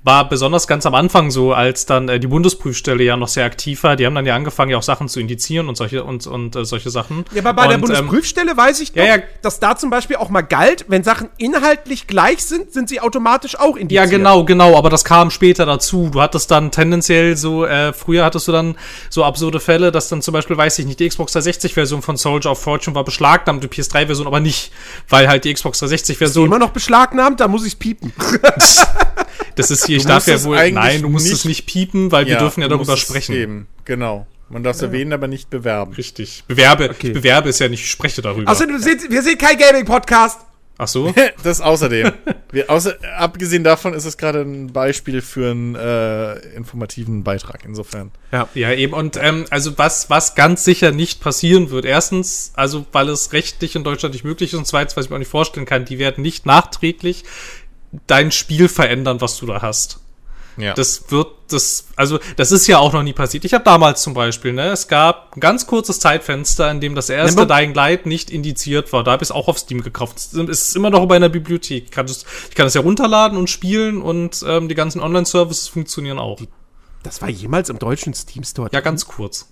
[0.03, 3.83] War besonders ganz am Anfang so, als dann äh, die Bundesprüfstelle ja noch sehr aktiv
[3.83, 3.97] war.
[3.97, 6.65] Die haben dann ja angefangen, ja auch Sachen zu indizieren und solche und und äh,
[6.65, 7.25] solche Sachen.
[7.33, 9.23] Ja, aber bei der Und, ähm, Bundesprüfstelle weiß ich doch, ja, ja.
[9.43, 13.59] dass da zum Beispiel auch mal galt, wenn Sachen inhaltlich gleich sind, sind sie automatisch
[13.59, 14.05] auch indiziert.
[14.05, 16.11] Ja, genau, genau, aber das kam später dazu.
[16.11, 18.77] Du hattest dann tendenziell so, äh, früher hattest du dann
[19.11, 22.56] so absurde Fälle, dass dann zum Beispiel, weiß ich nicht, die Xbox 360-Version von Soldier
[22.57, 24.73] of Fortune war beschlagnahmt, die PS3-Version aber nicht,
[25.09, 28.13] weil halt die Xbox Ist die 360-Version, immer noch beschlagnahmt, da muss ich's piepen.
[29.55, 32.13] das ist hier, ich Du darf ja wohl, nein, du musst nicht- es nicht piepen,
[32.13, 33.35] weil wir dürfen ja darüber sprechen.
[33.35, 34.27] Eben, genau.
[34.49, 35.93] Man darf es erwähnen, aber nicht bewerben.
[35.95, 36.45] Richtig.
[36.47, 37.09] Bewerbe, Okay.
[37.09, 38.51] ich bewerbe ist ja nicht, ich spreche darüber.
[38.51, 38.77] Außerdem,
[39.11, 40.39] wir sind kein Gaming-Podcast.
[40.79, 41.15] Ach so?
[41.43, 42.13] Das außerdem.
[42.51, 47.65] Wir, außer, abgesehen davon ist es gerade ein Beispiel für einen äh, informativen Beitrag.
[47.65, 48.11] Insofern.
[48.33, 48.49] Ja.
[48.55, 48.93] Ja, eben.
[48.93, 51.85] Und ähm, also was, was ganz sicher nicht passieren wird.
[51.85, 54.59] Erstens, also weil es rechtlich in Deutschland nicht möglich ist.
[54.59, 57.25] Und zweitens, was ich mir auch nicht vorstellen kann, die werden nicht nachträglich
[58.07, 60.01] dein Spiel verändern, was du da hast.
[60.57, 60.75] Ja.
[60.75, 63.45] Das wird, das, also das ist ja auch noch nie passiert.
[63.45, 67.11] Ich habe damals zum Beispiel, ne, es gab ein ganz kurzes Zeitfenster, in dem das
[67.11, 69.05] erste aber- Dying Light nicht indiziert war.
[69.05, 70.17] Da habe ich es auch auf Steam gekauft.
[70.19, 71.85] Es ist immer noch bei einer Bibliothek.
[71.85, 75.69] Ich kann, das, ich kann das ja runterladen und spielen und ähm, die ganzen Online-Services
[75.69, 76.41] funktionieren auch.
[77.03, 78.69] Das war jemals im deutschen Steam Store.
[78.73, 79.49] Ja, ganz kurz.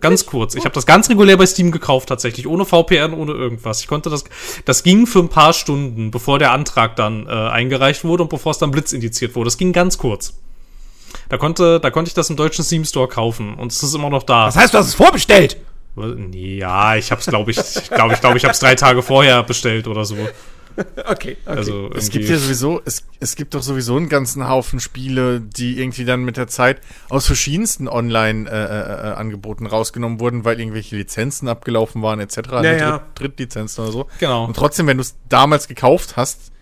[0.00, 0.56] Ganz kurz.
[0.56, 2.48] Ich habe das ganz regulär bei Steam gekauft, tatsächlich.
[2.48, 3.80] Ohne VPN, ohne irgendwas.
[3.80, 4.24] Ich konnte das.
[4.64, 8.50] Das ging für ein paar Stunden, bevor der Antrag dann äh, eingereicht wurde und bevor
[8.50, 9.46] es dann blitzindiziert wurde.
[9.46, 10.34] Das ging ganz kurz.
[11.28, 14.10] Da konnte, da konnte ich das im deutschen Steam Store kaufen und es ist immer
[14.10, 14.46] noch da.
[14.46, 15.56] Das heißt, du hast es vorbestellt.
[15.94, 19.02] Nee, ja, ich hab's, glaube ich, ich glaube, ich, glaube, ich habe es drei Tage
[19.02, 20.16] vorher bestellt oder so.
[20.96, 21.36] Okay, okay.
[21.46, 25.78] Also Es gibt ja sowieso, es, es gibt doch sowieso einen ganzen Haufen Spiele, die
[25.78, 32.20] irgendwie dann mit der Zeit aus verschiedensten Online-Angeboten rausgenommen wurden, weil irgendwelche Lizenzen abgelaufen waren,
[32.20, 32.36] etc.
[32.50, 32.98] Ja, ja.
[32.98, 34.06] Dritt, Drittlizenzen oder so.
[34.18, 34.44] Genau.
[34.44, 36.52] Und trotzdem, wenn du es damals gekauft hast,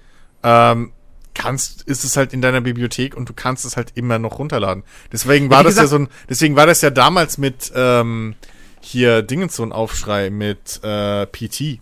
[0.43, 0.93] ähm,
[1.35, 4.85] kannst, ist es halt in deiner Bibliothek und du kannst es halt immer noch runterladen.
[5.12, 8.37] Deswegen war das ja so ein, deswegen war das ja damals mit ähm,
[8.81, 11.81] hier Dingens so ein Aufschrei mit äh, PT.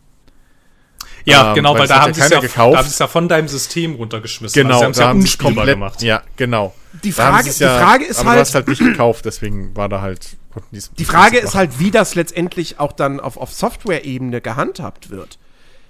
[1.25, 2.75] Ja, ähm, genau, weil weil da haben ja sie ja, gekauft.
[2.75, 4.63] da haben sie es ja von deinem System runtergeschmissen.
[4.63, 6.03] Genau, also sie haben es ja unspielbar komplett, gemacht.
[6.03, 6.75] Ja, genau.
[7.05, 10.01] Die Frage, die Frage ist aber halt, du hast halt nicht gekauft, deswegen war da
[10.01, 10.37] halt.
[10.73, 15.39] die Frage ist halt, wie das letztendlich auch dann auf, auf Software-Ebene gehandhabt wird.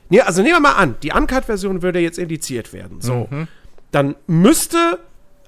[0.09, 3.01] Nee, also nehmen wir mal an, die Uncut-Version würde jetzt indiziert werden.
[3.01, 3.29] So.
[3.31, 3.49] Mhm.
[3.93, 4.99] Dann müsste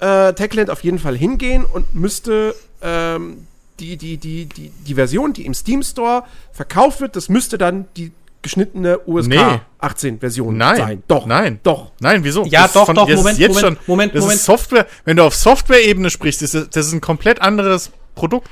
[0.00, 3.46] äh, Techland auf jeden Fall hingehen und müsste ähm,
[3.80, 7.86] die, die, die, die, die Version, die im Steam Store verkauft wird, das müsste dann
[7.96, 8.12] die
[8.44, 9.60] geschnittene USK Nee.
[9.80, 10.76] 18 Version Nein.
[10.76, 11.02] sein.
[11.08, 11.26] Doch.
[11.26, 11.58] Nein.
[11.64, 11.90] Doch.
[11.98, 12.44] Nein, wieso?
[12.44, 14.38] Ja, ist doch, doch, das ist Moment, jetzt Moment, schon, Moment, das Moment.
[14.38, 18.48] Ist Software, wenn du auf Software-Ebene sprichst, ist das, das ist ein komplett anderes Produkt.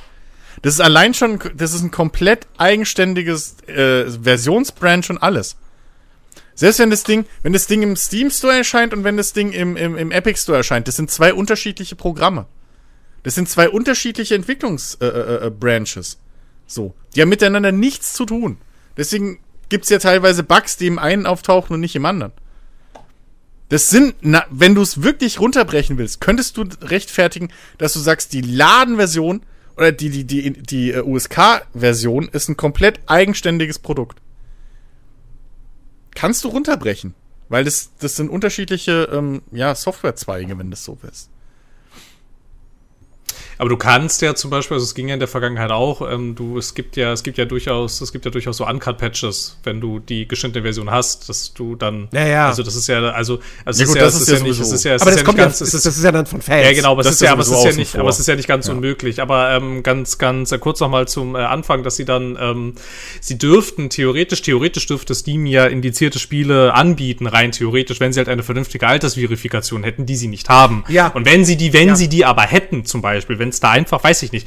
[0.63, 5.57] Das ist allein schon, das ist ein komplett eigenständiges äh, Versionsbranch und alles.
[6.55, 9.53] Selbst wenn das Ding, wenn das Ding im Steam Store erscheint und wenn das Ding
[9.53, 12.47] im, im, im Epic Store erscheint, das sind zwei unterschiedliche Programme.
[13.23, 15.43] Das sind zwei unterschiedliche Entwicklungs-Branches.
[15.43, 16.19] Äh, äh, Branches.
[16.67, 16.95] so.
[17.15, 18.59] Die haben miteinander nichts zu tun.
[18.97, 19.39] Deswegen
[19.73, 22.33] gibt's ja teilweise Bugs, die im einen auftauchen und nicht im anderen.
[23.71, 27.49] Das sind, na, wenn du es wirklich runterbrechen willst, könntest du rechtfertigen,
[27.79, 29.41] dass du sagst, die Ladenversion
[29.79, 34.19] oder die, die, die, die äh, USK-Version ist ein komplett eigenständiges Produkt.
[36.15, 37.15] Kannst du runterbrechen.
[37.49, 41.29] Weil das, das sind unterschiedliche ähm, ja, Softwarezweige, wenn das so ist.
[43.63, 46.35] Aber du kannst ja zum Beispiel, also es ging ja in der Vergangenheit auch, ähm,
[46.35, 49.81] du, es gibt ja, es gibt ja durchaus, es gibt ja durchaus so Uncut-Patches, wenn
[49.81, 52.49] du die geschnittene Version hast, dass du dann, Ja, ja.
[52.49, 54.33] also das ist ja, also, also Ja es gut, ist ja, das es ist ist
[54.33, 55.59] ja ja nicht, es ist ja, es Aber ist das ja kommt nicht ja, ganz,
[55.61, 56.65] das, es ist, das ist ja dann von Fans.
[56.67, 58.01] Ja, genau, aber es Das ist ja, aber es ist ja nicht, vor.
[58.01, 59.23] aber es ist ja nicht ganz unmöglich.
[59.23, 62.75] Aber ähm, ganz, ganz äh, kurz nochmal zum äh, Anfang, dass sie dann, ähm,
[63.21, 68.29] sie dürften theoretisch, theoretisch dürfte Steam ja indizierte Spiele anbieten, rein theoretisch, wenn sie halt
[68.29, 70.83] eine vernünftige Altersverifikation hätten, die sie nicht haben.
[70.89, 71.07] Ja.
[71.15, 71.95] Und wenn sie die, wenn Ja.
[71.95, 74.47] sie die aber hätten, zum Beispiel, wenn es da einfach, weiß ich nicht,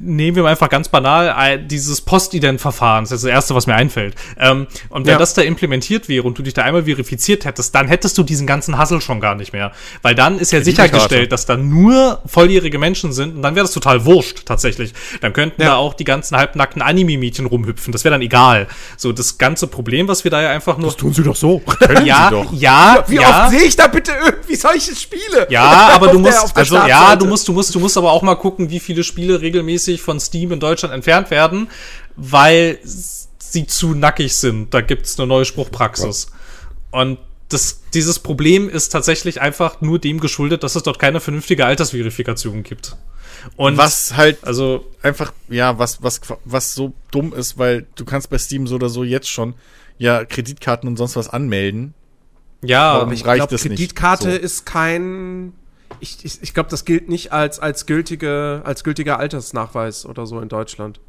[0.00, 3.74] nehmen wir mal einfach ganz banal äh, dieses Postident-Verfahren, das ist das erste, was mir
[3.74, 4.14] einfällt.
[4.38, 5.18] Ähm, und wenn Ja.
[5.18, 8.46] das da implementiert wäre und du dich da einmal verifiziert hättest, dann hättest du diesen
[8.46, 9.72] ganzen Hassel schon gar nicht mehr.
[10.02, 13.72] Weil dann ist ja sichergestellt, dass da nur volljährige Menschen sind und dann wäre das
[13.74, 14.92] total wurscht, tatsächlich.
[15.20, 15.68] Dann könnten Ja.
[15.70, 17.92] da auch die ganzen halbnackten Anime-Mädchen rumhüpfen.
[17.92, 18.66] Das wäre dann egal.
[18.96, 20.96] So, das ganze Problem, was wir da ja einfach nur.
[20.96, 21.58] tun sie doch so.
[21.80, 22.52] Können ja, doch.
[22.52, 23.44] ja, Wie ja.
[23.44, 25.46] oft sehe ich da bitte irgendwie solche Spiele?
[25.50, 28.22] Ja, aber du musst, der also ja, du musst, du musst, du musst aber auch
[28.22, 31.68] mal gucken, wie viele Spiele regelmäßig von Steam in Deutschland entfernt werden,
[32.16, 34.74] weil sie zu nackig sind.
[34.74, 36.28] Da gibt's eine neue Spruchpraxis.
[36.90, 41.66] Und das, dieses Problem ist tatsächlich einfach nur dem geschuldet, dass es dort keine vernünftige
[41.66, 42.96] Altersverifikation gibt.
[43.56, 48.30] Und Was halt also einfach, ja, was, was, was so dumm ist, weil du kannst
[48.30, 49.54] bei Steam so oder so jetzt schon
[49.98, 51.94] ja Kreditkarten und sonst was anmelden.
[52.62, 53.62] ja, Warum Ich reicht nicht.
[53.62, 54.36] Kreditkarte So.
[54.36, 55.52] ist kein.
[56.00, 60.40] Ich, ich, ich glaube, das gilt nicht als, als, gültige, als gültiger Altersnachweis oder so
[60.40, 61.00] in Deutschland.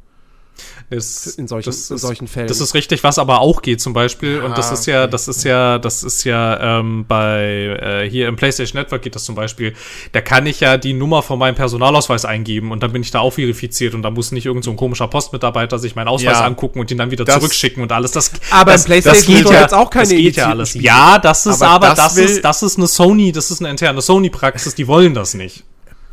[0.90, 2.48] Ist, In solchen, das in ist- solchen Fällen.
[2.48, 4.38] Das ist richtig, was aber auch geht zum Beispiel.
[4.38, 8.28] Ja, und das ist ja, das ist ja, das ist ja ähm, bei äh, hier
[8.28, 9.74] im PlayStation Network geht das zum Beispiel.
[10.12, 13.20] Da kann ich ja die Nummer von meinem Personalausweis eingeben und dann bin ich da
[13.20, 16.46] auch verifiziert und da muss nicht irgend so ein komischer Postmitarbeiter sich meinen Ausweis Ja.
[16.46, 18.12] angucken und ihn dann wieder Das- zurückschicken und alles.
[18.12, 20.70] Das, Aber im das, PlayStation das geht ja jetzt auch keine Das geht ja alles.
[20.70, 20.84] Spiele.
[20.86, 23.70] Ja, das ist Aber aber, das das, ist, das ist eine Sony, das ist eine
[23.70, 24.76] interne Sony-Praxis.
[24.76, 25.64] Die wollen das nicht.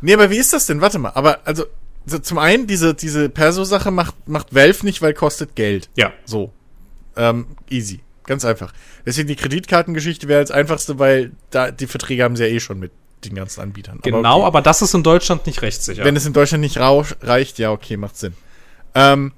[0.01, 0.79] Nee, aber wie ist das denn?
[0.81, 1.65] Warte mal, aber also
[2.09, 5.89] so, zum einen, diese, diese Perso-Sache macht, macht Valve nicht, weil kostet Geld.
[5.95, 6.11] Ja.
[6.25, 6.51] So.
[7.15, 8.01] Ähm, easy.
[8.25, 8.73] Ganz einfach.
[9.05, 12.79] Deswegen die Kreditkartengeschichte wäre als einfachste, weil da die Verträge haben sie ja eh schon
[12.79, 12.91] mit
[13.25, 13.99] den ganzen Anbietern.
[14.03, 14.45] Genau, okay.
[14.45, 16.03] aber das ist in Deutschland nicht rechtssicher.
[16.05, 18.33] Wenn es in Deutschland nicht reicht, ja, okay, macht Sinn.
[18.95, 19.33] Ähm,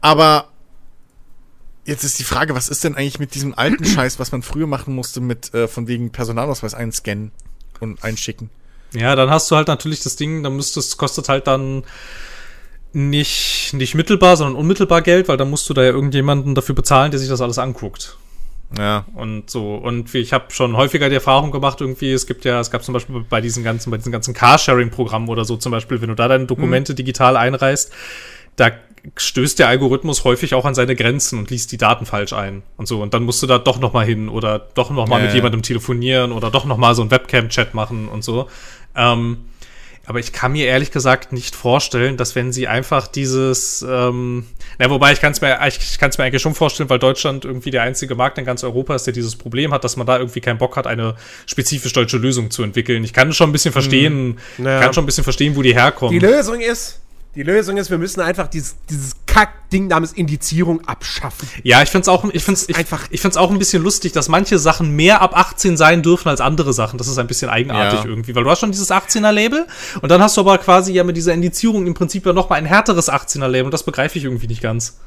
[0.00, 0.48] aber
[1.84, 4.66] jetzt ist die Frage, was ist denn eigentlich mit diesem alten Scheiß, was man früher
[4.66, 7.32] machen musste, mit äh, von wegen Personalausweis einscannen
[7.80, 8.50] und einschicken?
[8.94, 11.84] Ja, dann hast du halt natürlich das Ding, dann müsstest, kostet halt dann
[12.92, 17.10] nicht, nicht mittelbar, sondern unmittelbar Geld, weil dann musst du da ja irgendjemanden dafür bezahlen,
[17.10, 18.16] der sich das alles anguckt.
[18.76, 19.04] Ja.
[19.14, 22.60] Und so, und wie ich habe schon häufiger die Erfahrung gemacht, irgendwie, es gibt ja,
[22.60, 26.00] es gab zum Beispiel bei diesen ganzen, bei diesen ganzen Carsharing-Programmen oder so zum Beispiel,
[26.00, 27.92] wenn du da deine Dokumente digital einreißt,
[28.56, 28.70] da
[29.16, 32.86] stößt der Algorithmus häufig auch an seine Grenzen und liest die Daten falsch ein und
[32.86, 33.02] so.
[33.02, 35.30] Und dann musst du da doch noch mal hin oder doch noch mal Ja, mit
[35.30, 35.36] ja.
[35.36, 38.48] jemandem telefonieren oder doch noch mal so ein Webcam-Chat machen und so.
[38.96, 39.38] Ähm,
[40.06, 44.44] aber ich kann mir ehrlich gesagt nicht vorstellen, dass wenn sie einfach dieses, ähm,
[44.78, 47.44] na, wobei ich kann es mir, ich, ich kann's mir eigentlich schon vorstellen, weil Deutschland
[47.44, 50.18] irgendwie der einzige Markt in ganz Europa ist, der dieses Problem hat, dass man da
[50.18, 51.14] irgendwie keinen Bock hat, eine
[51.46, 53.04] spezifisch deutsche Lösung zu entwickeln.
[53.04, 54.80] Ich kann schon ein bisschen verstehen, Naja.
[54.80, 56.18] kann schon ein bisschen verstehen, wo die herkommen.
[56.18, 56.98] Die Lösung ist,
[57.36, 61.48] die Lösung ist, wir müssen einfach dieses, dieses Kack-Ding namens Indizierung abschaffen.
[61.62, 64.28] Ja, ich find's auch, ich find's, ich, einfach- ich find's auch ein bisschen lustig, dass
[64.28, 66.98] manche Sachen mehr ab 18 sein dürfen als andere Sachen.
[66.98, 68.06] Das ist ein bisschen eigenartig Ja.
[68.06, 69.66] irgendwie, weil du hast schon dieses 18er Label
[70.02, 72.56] und dann hast du aber quasi ja mit dieser Indizierung im Prinzip ja noch mal
[72.56, 74.98] ein härteres 18er Label und das begreife ich irgendwie nicht ganz.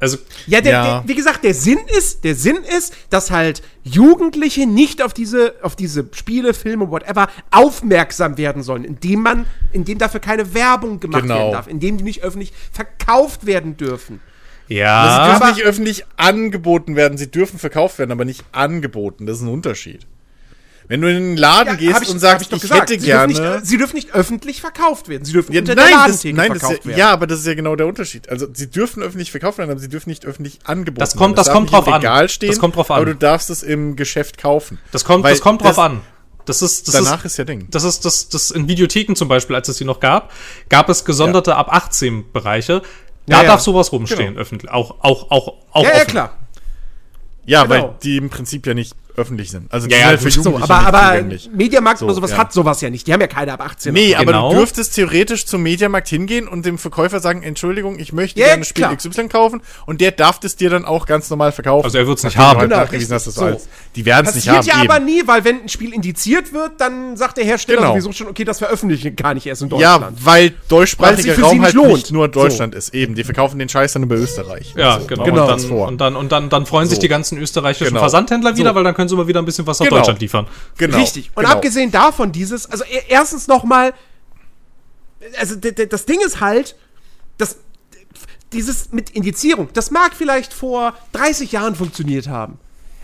[0.00, 0.84] Also, Ja, der, Ja.
[1.00, 5.54] Der, wie gesagt, der Sinn ist, der Sinn ist, dass halt Jugendliche nicht auf diese,
[5.62, 11.22] auf diese Spiele, Filme, whatever, aufmerksam werden sollen, indem man, indem dafür keine Werbung gemacht
[11.22, 11.34] Genau.
[11.36, 14.20] werden darf, indem die nicht öffentlich verkauft werden dürfen.
[14.68, 17.18] sie ja, dürfen aber- nicht öffentlich angeboten werden.
[17.18, 19.26] Sie dürfen verkauft werden, aber nicht angeboten.
[19.26, 20.06] Das ist ein Unterschied.
[20.90, 22.90] Wenn du in den Laden hab gehst ich- und hab sagst, doch ich, gesagt.
[22.90, 23.32] hätte sie gerne.
[23.32, 25.24] Dürfen nicht, sie dürfen nicht öffentlich verkauft werden.
[25.24, 26.98] Sie dürfen ja, unter der nein, das, Ladentheke nein das ist verkauft ja, werden.
[26.98, 28.28] ja, aber das ist ja genau der Unterschied.
[28.28, 31.34] Also sie dürfen öffentlich verkauft werden, aber sie dürfen nicht öffentlich angeboten Das kommt- werden.
[31.36, 32.28] das darf kommt drauf an.
[32.28, 32.96] Stehen, Das kommt drauf an.
[32.96, 34.78] Aber du darfst es im Geschäft kaufen.
[34.90, 36.00] das kommt, Weil das kommt drauf das- an.
[36.46, 37.68] Das ist, das Danach ist, ist ja Ding.
[37.70, 40.32] Das ist das, das in Videotheken zum Beispiel, als es die noch gab,
[40.68, 42.82] gab es gesonderte ab 18 Bereiche.
[43.26, 43.48] Da Ja, ja.
[43.50, 44.40] darf sowas rumstehen, Genau.
[44.40, 44.72] öffentlich.
[44.72, 46.36] Auch, auch, auch, auch ja, ja, klar.
[47.46, 47.74] Ja, Genau.
[47.74, 49.72] weil die im Prinzip ja nicht öffentlich sind.
[49.72, 51.56] Also die Ja, sind ja, halt für so, Aber, nicht aber.
[51.56, 52.38] Mediamarkt So, oder sowas ja.
[52.38, 53.06] hat sowas ja nicht.
[53.06, 53.92] Die haben ja keine ab 18.
[53.92, 54.50] Nee, aber Genau.
[54.50, 58.64] du dürftest theoretisch zum Mediamarkt hingehen und dem Verkäufer sagen, Entschuldigung, ich möchte Ja, gerne
[58.64, 58.96] Spiel klar.
[58.96, 61.84] XY kaufen und der darf es dir dann auch ganz normal verkaufen.
[61.84, 62.54] Also er nicht haben.
[62.54, 63.60] du halt Genau, nachgewiesen hast, dass du richtig.
[63.66, 63.68] alles.
[63.96, 64.66] Die werden es nicht haben.
[64.66, 64.90] ja eben.
[64.90, 67.92] aber nie, weil wenn ein Spiel indiziert wird, dann sagt der Hersteller Genau.
[67.92, 70.24] sowieso schon, okay, das veröffentlichen gar nicht erst in ja, Deutschland.
[70.24, 71.94] weil Weil deutschsprachiger es für Raum sie halt nicht lohnt.
[71.94, 72.94] nicht nur Deutschland ist.
[72.94, 74.72] Eben, die verkaufen den Scheiß dann über Österreich.
[74.76, 75.24] Ja, genau.
[75.24, 75.52] Genau.
[75.52, 75.86] Und, vor.
[75.86, 77.02] dann, und dann, und dann, dann freuen sich So.
[77.02, 78.00] die ganzen österreichischen Genau.
[78.00, 78.74] Versandhändler wieder, So.
[78.76, 79.98] weil dann können sie mal wieder ein bisschen was nach Genau.
[79.98, 80.46] Deutschland liefern.
[80.78, 80.96] genau.
[80.96, 81.30] Richtig.
[81.34, 81.56] Und genau.
[81.56, 83.92] abgesehen davon dieses, also e- erstens nochmal,
[85.38, 86.76] also das Ding ist halt,
[87.36, 87.56] dass
[88.52, 92.58] dieses mit Indizierung, das mag vielleicht vor 30 Jahren funktioniert haben.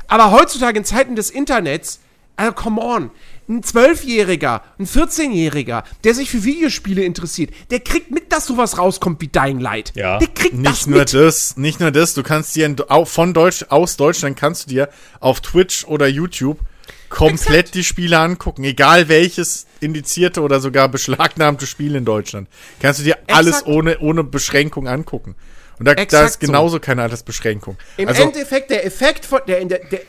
[0.08, 2.00] Aber heutzutage in Zeiten des Internets,
[2.36, 3.10] also come on,
[3.48, 9.20] ein Zwölfjähriger, ein 14-Jähriger, der sich für Videospiele interessiert, der kriegt mit, dass sowas rauskommt
[9.20, 9.92] wie Dying Light.
[9.94, 10.18] Ja.
[10.18, 11.14] Der kriegt das Nicht nur mit.
[11.14, 12.74] das, nicht nur das, du kannst dir
[13.04, 14.88] von Deutsch, aus Deutschland kannst du dir
[15.20, 16.58] auf Twitch oder YouTube
[17.08, 22.48] komplett die Spiele angucken, egal welches indizierte oder sogar beschlagnahmte Spiel in Deutschland.
[22.80, 23.68] Kannst du dir alles Exakt.
[23.68, 25.36] ohne, ohne Beschränkung angucken.
[25.78, 27.76] Und da, da Exakt ist genauso keine Altersbeschränkung.
[27.96, 30.00] Im also, Endeffekt der Effekt von der, der, der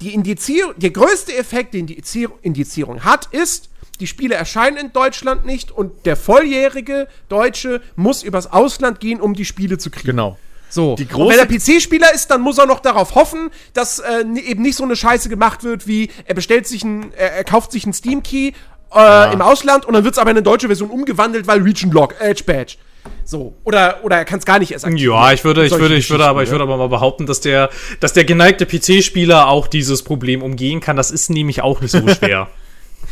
[0.00, 4.92] die Indizierung, der größte Effekt, den die Indizier- Indizierung hat, ist, die Spiele erscheinen in
[4.92, 10.06] Deutschland nicht und der volljährige Deutsche muss übers Ausland gehen, um die Spiele zu kriegen.
[10.06, 10.38] genau.
[10.68, 10.96] So.
[10.96, 14.62] Die und wenn er PC-Spieler ist, dann muss er noch darauf hoffen, dass äh, eben
[14.62, 17.84] nicht so eine Scheiße gemacht wird, wie er bestellt sich ein, er, er kauft sich
[17.84, 18.52] einen Steam-Key
[18.94, 21.90] äh, im Ausland und dann wird es aber in eine deutsche Version umgewandelt, weil Region
[21.92, 22.76] Lock, Edge Badge.
[23.24, 23.54] So.
[23.64, 25.14] Oder, oder er kann es gar nicht erst aktivieren.
[25.14, 27.70] Ja, ich würde, ich würde, ich würde aber, ich würde aber mal behaupten, dass der,
[28.00, 30.96] dass der geneigte PC-Spieler auch dieses Problem umgehen kann.
[30.96, 32.48] Das ist nämlich auch nicht so schwer.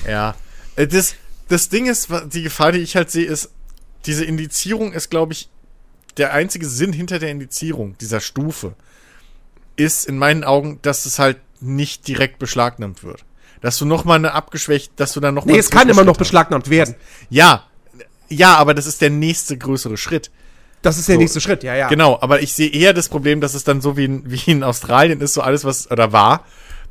[0.09, 0.35] Ja.
[0.77, 1.15] Äh, Das,
[1.49, 3.51] das Ding ist, die Gefahr, die ich halt sehe, ist,
[4.07, 5.49] diese Indizierung ist, glaube ich,
[6.17, 8.75] der einzige Sinn hinter der Indizierung, dieser Stufe,
[9.77, 13.25] ist in meinen Augen, dass es halt nicht direkt beschlagnahmt wird.
[13.61, 16.05] Dass du noch mal eine abgeschwächt, dass du dann noch mal Nee, es kann immer
[16.05, 16.95] noch beschlagnahmt werden.
[17.29, 17.65] Ja,
[18.31, 20.31] ja, aber das ist der nächste größere Schritt.
[20.83, 21.21] Das ist der So.
[21.21, 21.89] nächste Schritt, ja, ja.
[21.89, 24.63] Genau, aber ich sehe eher das Problem, dass es dann so wie in, wie in
[24.63, 26.45] Australien ist, so alles, was, oder war,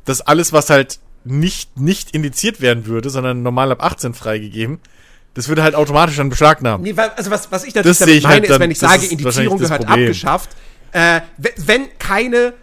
[0.04, 4.78] dass alles, was halt nicht, nicht indiziert werden würde, sondern normal ab 18 freigegeben,
[5.34, 6.82] das würde halt automatisch dann beschlagnahmen.
[6.84, 8.78] Nee, also was, was ich natürlich Das sehe ich meine, halt ist, dann- wenn ich
[8.78, 10.04] sage, Indizierung gehört Problem.
[10.06, 10.50] abgeschafft,
[10.92, 12.54] äh, we- wenn keine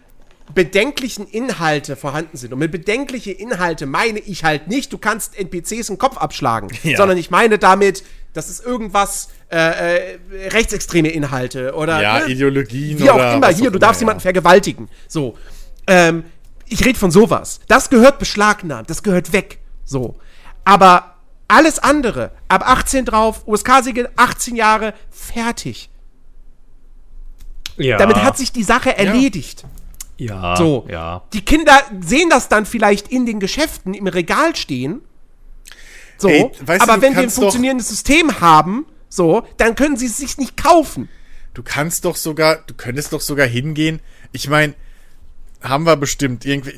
[0.54, 2.54] bedenklichen Inhalte vorhanden sind.
[2.54, 6.98] Und mit bedenkliche Inhalte meine ich halt nicht, du kannst NPCs den Kopf abschlagen, Ja.
[6.98, 10.20] sondern ich meine damit, das ist irgendwas, äh, äh,
[10.50, 12.26] rechtsextreme Inhalte oder Ja, ne?
[12.28, 13.48] Ideologien wie auch immer.
[13.50, 14.90] Hier, du darfst immer, jemanden vergewaltigen.
[15.08, 15.38] So.
[15.88, 16.24] Ähm,
[16.68, 17.60] ich rede von sowas.
[17.68, 19.60] Das gehört beschlagnahmt, das gehört weg.
[19.86, 20.16] So.
[20.66, 21.16] Aber
[21.48, 25.90] alles andere, ab 18 drauf, USK-Siegel, 18 Jahre, fertig.
[27.78, 27.98] Ja.
[27.98, 29.62] Damit hat sich die Sache erledigt.
[29.64, 29.70] ja,
[30.56, 30.88] So.
[30.90, 31.24] ja.
[31.34, 35.02] Die Kinder sehen das dann vielleicht in den Geschäften im Regal stehen.
[36.18, 36.30] So.
[36.30, 40.38] Ey, aber du wenn wir ein funktionierendes System haben, so, dann können sie es sich
[40.38, 41.10] nicht kaufen.
[41.54, 44.00] Du kannst doch sogar, du könntest doch sogar hingehen.
[44.32, 44.76] Ich meine,
[45.62, 46.74] haben wir bestimmt irgendwie.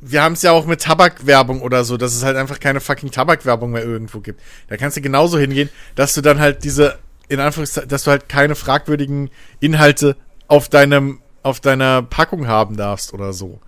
[0.00, 3.10] Wir haben es ja auch mit Tabakwerbung oder so, dass es halt einfach keine fucking
[3.10, 4.40] Tabakwerbung mehr irgendwo gibt.
[4.68, 6.98] Da kannst du genauso hingehen, dass du dann halt diese,
[7.28, 13.14] in Anführungszeichen, dass du halt keine fragwürdigen Inhalte auf deinem, auf deiner Packung haben darfst
[13.14, 13.60] oder so.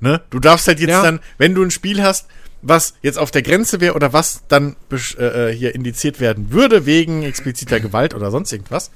[0.00, 0.20] Ne?
[0.30, 1.02] Du darfst halt jetzt Ja.
[1.02, 2.26] dann, wenn du ein Spiel hast,
[2.62, 6.86] was jetzt auf der Grenze wäre oder was dann äh, äh, hier indiziert werden würde
[6.86, 8.90] wegen expliziter Gewalt oder sonst irgendwas,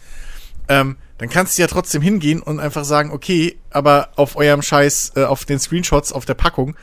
[0.68, 5.12] ähm, dann kannst du ja trotzdem hingehen und einfach sagen, okay, aber auf eurem Scheiß,
[5.16, 6.76] äh, auf den Screenshots auf der Packung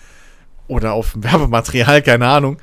[0.67, 2.57] oder auf dem Werbematerial, keine Ahnung,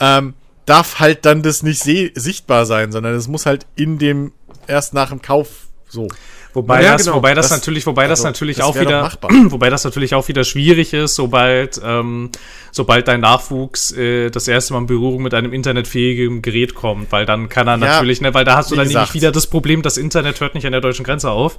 [0.00, 0.34] ähm,
[0.66, 4.32] darf halt dann das nicht sichtbar sein, sondern es muss halt in dem,
[4.66, 6.08] erst nach dem Kauf so.
[6.52, 7.16] Wobei, Ja, das, genau.
[7.16, 9.10] wobei das, Das- natürlich, wobei das also, natürlich das auch wieder,
[9.50, 12.30] wobei das natürlich auch wieder schwierig ist, sobald, ähm,
[12.72, 17.24] sobald dein Nachwuchs äh, das erste Mal in Berührung mit einem internetfähigen Gerät kommt, weil
[17.26, 19.06] dann kann er Ja, natürlich, ne, weil da hast du dann gesagt.
[19.14, 21.58] nämlich wieder das Problem, das Internet hört nicht an der deutschen Grenze auf.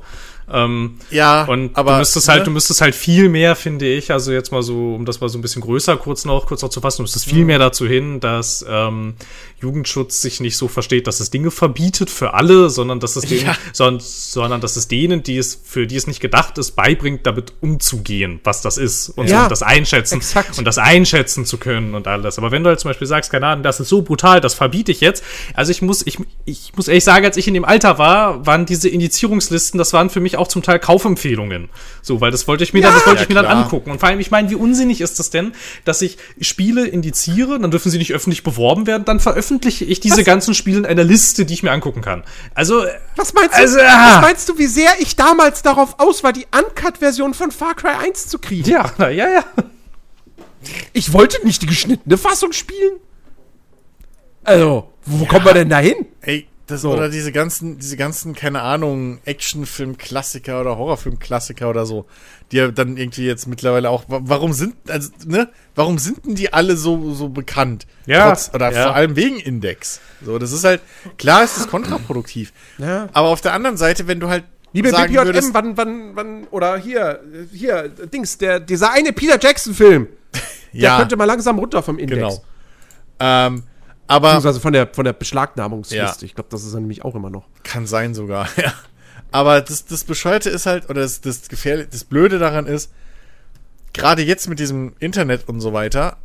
[0.50, 2.46] Ähm, Ja, und aber du müsstest halt, ne?
[2.46, 5.38] du müsstest halt viel mehr, finde ich, also jetzt mal so, um das mal so
[5.38, 8.20] ein bisschen größer kurz noch, kurz noch zu fassen, du müsstest viel mehr dazu hin,
[8.20, 9.14] dass ähm,
[9.62, 13.46] Jugendschutz sich nicht so versteht, dass es Dinge verbietet für alle, sondern dass es denen,
[13.46, 13.56] Ja.
[13.74, 17.54] sondern, sondern dass es denen, die es, für die es nicht gedacht ist, beibringt, damit
[17.62, 20.58] umzugehen, was das ist und Ja, so, das einschätzen exakt.
[20.58, 22.38] und das einschätzen zu können und alles.
[22.38, 24.92] Aber wenn du halt zum Beispiel sagst, keine Ahnung, das ist so brutal, das verbiete
[24.92, 25.24] ich jetzt.
[25.54, 28.66] Also ich muss, ich, ich muss ehrlich sagen, als ich in dem Alter war, waren
[28.66, 31.70] diese Indizierungslisten, das waren für mich auch zum Teil Kaufempfehlungen.
[32.02, 33.58] So, weil das wollte ich mir dann, das wollte Ja, ich mir dann klar.
[33.64, 33.92] angucken.
[33.92, 35.54] Und vor allem, ich meine, wie unsinnig ist das denn,
[35.86, 40.24] dass ich Spiele indiziere, dann dürfen sie nicht öffentlich beworben werden, dann veröffentliche ich diese
[40.24, 42.24] ganzen Spiele in einer Liste, die ich mir angucken kann.
[42.56, 42.84] Also,
[43.16, 43.62] Was meinst du?
[43.62, 44.16] Also, ah.
[44.16, 47.92] was meinst du, wie sehr ich damals darauf aus war, die Uncut-Version von Far Cry
[48.08, 48.70] 1 zu kriegen?
[48.70, 49.44] ja, na, ja, ja.
[50.94, 52.94] Ich wollte nicht die geschnittene Fassung spielen.
[54.44, 56.06] Also, wo kommen wir denn da hin?
[56.22, 56.92] Ey, das, So.
[56.92, 62.06] oder diese ganzen, diese ganzen, keine Ahnung, Actionfilm-Klassiker oder Horrorfilm-Klassiker oder so,
[62.52, 66.36] die ja dann irgendwie jetzt mittlerweile auch, wa- warum sind, also, ne, warum sind denn
[66.36, 67.86] die alle so, so bekannt?
[68.06, 68.84] Ja, Trotz, oder ja.
[68.84, 70.00] vor allem wegen Index.
[70.24, 70.82] So, das ist halt,
[71.18, 72.52] klar ist das kontraproduktiv.
[72.78, 73.10] Ja.
[73.14, 74.44] Aber auf der anderen Seite, wenn du halt
[74.74, 77.20] Liebe sagen BPJM, würdest, wann, wann, wann, oder hier,
[77.52, 80.08] hier, Dings, der, dieser eine Peter Jackson-Film,
[80.74, 82.16] der ja, könnte mal langsam runter vom Index.
[82.20, 82.44] genau.
[83.20, 83.64] Ähm,
[84.12, 86.26] aber Beziehungsweise von der, von der Beschlagnahmungsliste.
[86.26, 86.26] Ja.
[86.26, 87.48] Ich glaube, das ist er nämlich auch immer noch.
[87.64, 88.74] Kann sein sogar, ja.
[89.32, 92.92] Aber das, das Bescheuerte ist halt, oder das, das Gefährliche, das Blöde daran ist,
[93.94, 96.18] gerade jetzt mit diesem Internet und so weiter,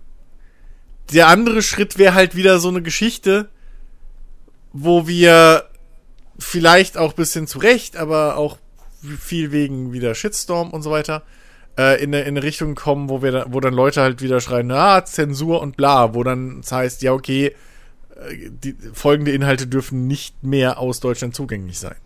[1.13, 3.49] der andere Schritt wäre halt wieder so eine Geschichte,
[4.73, 5.67] wo wir
[6.41, 8.59] vielleicht auch bisschen zu Recht, aber auch
[9.21, 11.23] viel wegen wieder Shitstorm und so weiter,
[11.79, 14.41] äh, in, eine, in eine Richtung kommen, wo wir da, wo dann Leute halt wieder
[14.41, 17.55] schreien, ah, Zensur und bla, wo dann es heißt, ja, okay,
[18.49, 21.97] die folgende Inhalte dürfen nicht mehr aus Deutschland zugänglich sein.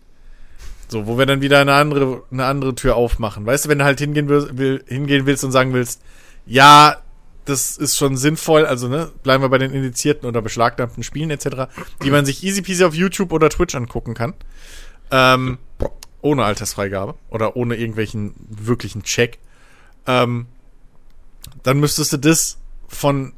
[0.88, 3.46] So, wo wir dann wieder eine andere, eine andere Tür aufmachen.
[3.46, 6.02] Weißt du, wenn du halt hingehen, will, hingehen willst und sagen willst,
[6.46, 6.96] ja,
[7.44, 11.72] das ist schon sinnvoll, also ne, bleiben wir bei den indizierten oder beschlagnahmten Spielen etc.,
[12.02, 14.34] die man sich easy peasy auf YouTube oder Twitch angucken kann.
[15.10, 15.58] Ähm,
[16.22, 19.38] ohne Altersfreigabe oder ohne irgendwelchen wirklichen Check.
[20.06, 20.46] Ähm,
[21.62, 22.58] dann müsstest du das
[22.88, 23.32] von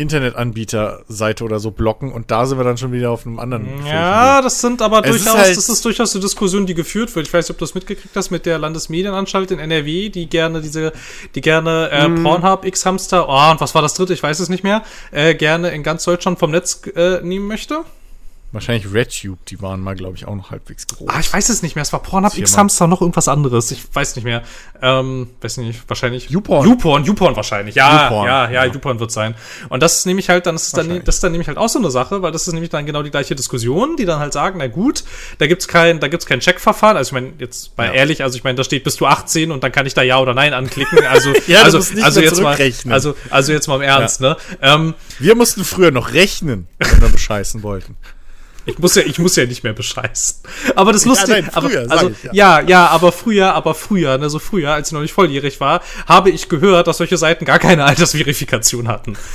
[0.00, 3.68] Internetanbieterseite oder so blocken und da sind wir dann schon wieder auf einem anderen.
[3.86, 7.14] Ja, das sind aber Es ist durchaus, halt- das ist durchaus eine Diskussion, die geführt
[7.14, 7.26] wird.
[7.26, 10.60] Ich weiß nicht, ob du das mitgekriegt hast mit der Landesmedienanstalt in NRW, die gerne
[10.60, 10.92] diese,
[11.34, 12.22] die gerne äh, Mhm.
[12.22, 14.12] Pornhub, X-Hamster, oh, und was war das dritte?
[14.14, 14.82] Ich weiß es nicht mehr,
[15.12, 17.80] äh, gerne in ganz Deutschland vom Netz äh, nehmen möchte.
[18.52, 21.08] Wahrscheinlich RedTube, die waren mal, glaube ich, auch noch halbwegs groß.
[21.08, 21.82] Ah, ich weiß es nicht mehr.
[21.82, 22.36] Es war Pornhub.
[22.36, 23.70] X-Hamster, noch irgendwas anderes.
[23.70, 24.42] Ich weiß nicht mehr.
[24.82, 26.30] Ähm, weiß nicht, wahrscheinlich.
[26.30, 26.66] YouPorn.
[26.66, 27.76] YouPorn, YouPorn wahrscheinlich.
[27.76, 28.72] Ja, YouPorn, ja, ja, ja.
[28.72, 29.36] YouPorn wird sein.
[29.68, 31.68] Und das ist nämlich halt, dann ist es dann, das ist dann nämlich halt auch
[31.68, 34.32] so eine Sache, weil das ist nämlich dann genau die gleiche Diskussion, die dann halt
[34.32, 35.04] sagen, na gut,
[35.38, 36.96] da gibt's kein, da gibt's kein Checkverfahren.
[36.96, 37.92] Also ich meine, jetzt mal Ja.
[37.92, 40.18] ehrlich, also ich meine, da steht bist du 18 und dann kann ich da Ja
[40.18, 41.06] oder Nein anklicken.
[41.06, 42.56] Also, Ja, also, also jetzt mal,
[42.88, 44.36] also, also jetzt mal im Ernst, ne?
[44.60, 47.96] Ähm, Wir mussten früher noch rechnen, wenn wir bescheißen wollten.
[48.70, 50.42] Ich muss ja, ich muss ja nicht mehr bescheißen.
[50.74, 52.60] Aber das Lustige, nein, früher, aber, sag also, ich, ja.
[52.60, 52.68] ja.
[52.68, 56.30] ja, aber früher, aber früher, ne, so früher, als ich noch nicht volljährig war, habe
[56.30, 59.16] ich gehört, dass solche Seiten gar keine Altersverifikation hatten.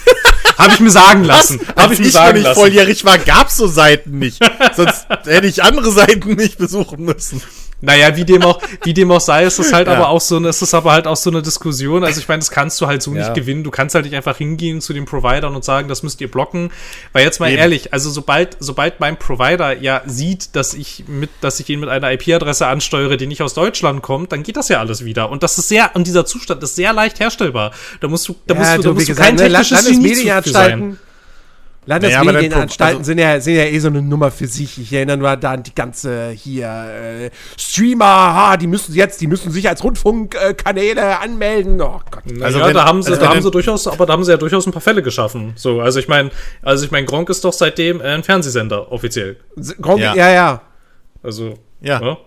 [0.58, 1.60] Habe ich mir sagen lassen.
[1.68, 2.60] Habe Als ich mir ich noch sagen nicht lassen.
[2.60, 4.40] volljährig war, gab's so Seiten nicht.
[4.76, 7.42] Sonst hätte ich andere Seiten nicht besuchen müssen.
[7.82, 9.94] Naja, wie dem auch, wie dem auch sei, ist es halt Ja.
[9.96, 12.04] aber auch so ist es aber halt auch so eine Diskussion.
[12.04, 13.20] Also ich meine, das kannst du halt so Ja.
[13.22, 13.64] nicht gewinnen.
[13.64, 16.72] Du kannst halt nicht einfach hingehen zu den Providern und sagen, das müsst ihr blocken.
[17.14, 17.58] Weil jetzt mal Eben.
[17.60, 21.90] ehrlich, also sobald, sobald mein Provider ja sieht, dass ich mit, dass ich ihn mit
[21.90, 25.30] einer IP-Adresse ansteuere, die nicht aus Deutschland kommt, dann geht das ja alles wieder.
[25.30, 27.72] Und das ist sehr, und dieser Zustand ist sehr leicht herstellbar.
[28.00, 30.98] Da musst du, da musst du, da musst du kein ne, technisches Genie sein.
[31.88, 32.78] Landesmedienanstalten.
[32.80, 34.80] Naja, also- sind, ja, sind ja eh so eine Nummer für sich.
[34.80, 39.28] Ich erinnere nur da an die ganze hier äh, Streamer, ha, die müssen jetzt, die
[39.28, 41.80] müssen sich als Rundfunkkanäle anmelden.
[41.82, 42.24] Oh Gott.
[42.42, 44.32] Also ja, wenn- da haben sie, also da haben sie durchaus, aber da haben sie
[44.32, 45.54] ja durchaus ein paar Fälle geschaffen.
[45.56, 46.32] So, also ich meine,
[46.62, 49.38] also ich meine, Gronk ist doch seitdem äh, ein Fernsehsender offiziell.
[49.82, 50.16] Gronk, Ja.
[50.16, 50.28] ja.
[50.30, 50.62] ja, ja.
[51.24, 52.00] Also Ja.
[52.00, 52.18] ne?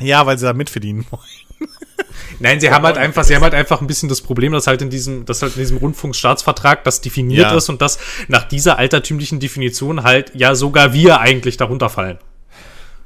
[0.00, 1.22] Ja, weil sie da mitverdienen wollen.
[2.40, 4.82] Nein, sie haben halt einfach, sie haben halt einfach ein bisschen das Problem, dass halt
[4.82, 7.56] in diesem, dass halt in diesem Rundfunkstaatsvertrag das definiert Ja.
[7.56, 7.98] ist und dass
[8.28, 12.18] nach dieser altertümlichen Definition halt ja sogar wir eigentlich darunter fallen.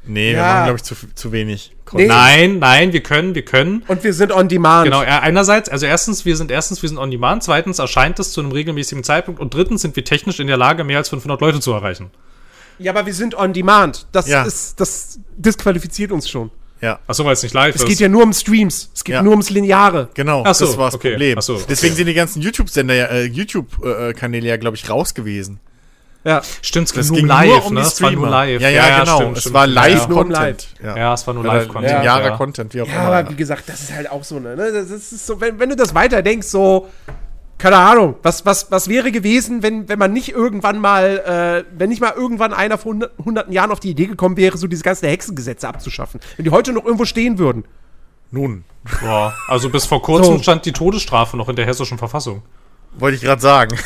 [0.06, 0.42] Nee, wir Ja.
[0.54, 1.72] machen, glaube ich, zu, zu wenig.
[1.92, 2.06] Nee.
[2.06, 3.82] Nein, nein, wir können, wir können.
[3.86, 4.84] Und wir sind on demand.
[4.86, 8.40] Genau, einerseits, also erstens, wir sind erstens, wir sind on demand, zweitens erscheint es zu
[8.40, 11.60] einem regelmäßigen Zeitpunkt und drittens sind wir technisch in der Lage, mehr als 500 Leute
[11.60, 12.10] zu erreichen.
[12.78, 14.06] Ja, aber wir sind on demand.
[14.12, 14.42] Das Ja.
[14.44, 16.50] ist, das disqualifiziert uns schon.
[16.80, 16.98] Ja.
[17.06, 17.88] Achso, weil es nicht live Es ist.
[17.88, 18.90] geht ja nur um Streams.
[18.94, 19.22] Es geht Ja.
[19.22, 20.08] nur ums Lineare.
[20.14, 21.10] Genau, Ach so, das war das okay.
[21.10, 21.36] Problem.
[21.38, 21.64] Ach so, okay.
[21.68, 25.60] Deswegen sind die ganzen YouTube-Sender, ja, äh, YouTube-Kanäle ja, glaube ich, raus gewesen.
[26.24, 26.42] Ja.
[26.62, 27.80] Stimmt, es ging Das nur ging um live, nur um ne?
[27.80, 28.30] die Es war nur Streamer.
[28.30, 28.60] live.
[28.62, 29.16] Ja, ja, genau.
[29.16, 29.54] stimmt, es stimmt.
[29.54, 30.68] war Ja, Live-Content.
[30.82, 31.92] Nur Ja, es war nur Live-Content.
[31.92, 32.36] Ja, Jahre ja.
[32.36, 33.02] Content, wie auch Ja, immer.
[33.16, 34.54] aber wie gesagt, das ist halt auch so, ne?
[34.56, 36.88] Das ist so, wenn, wenn du das weiterdenkst, so,
[37.60, 41.90] keine Ahnung, was, was, was wäre gewesen, wenn, wenn man nicht irgendwann mal, äh, wenn
[41.90, 44.82] nicht mal irgendwann einer vor hundert- hunderten Jahren auf die Idee gekommen wäre, so diese
[44.82, 46.20] ganzen Hexengesetze abzuschaffen.
[46.36, 47.64] Wenn die heute noch irgendwo stehen würden.
[48.32, 48.64] Nun,
[49.02, 50.42] Ja, also bis vor kurzem So.
[50.42, 52.42] stand die Todesstrafe noch in der hessischen Verfassung.
[52.98, 53.76] wollte ich gerade sagen.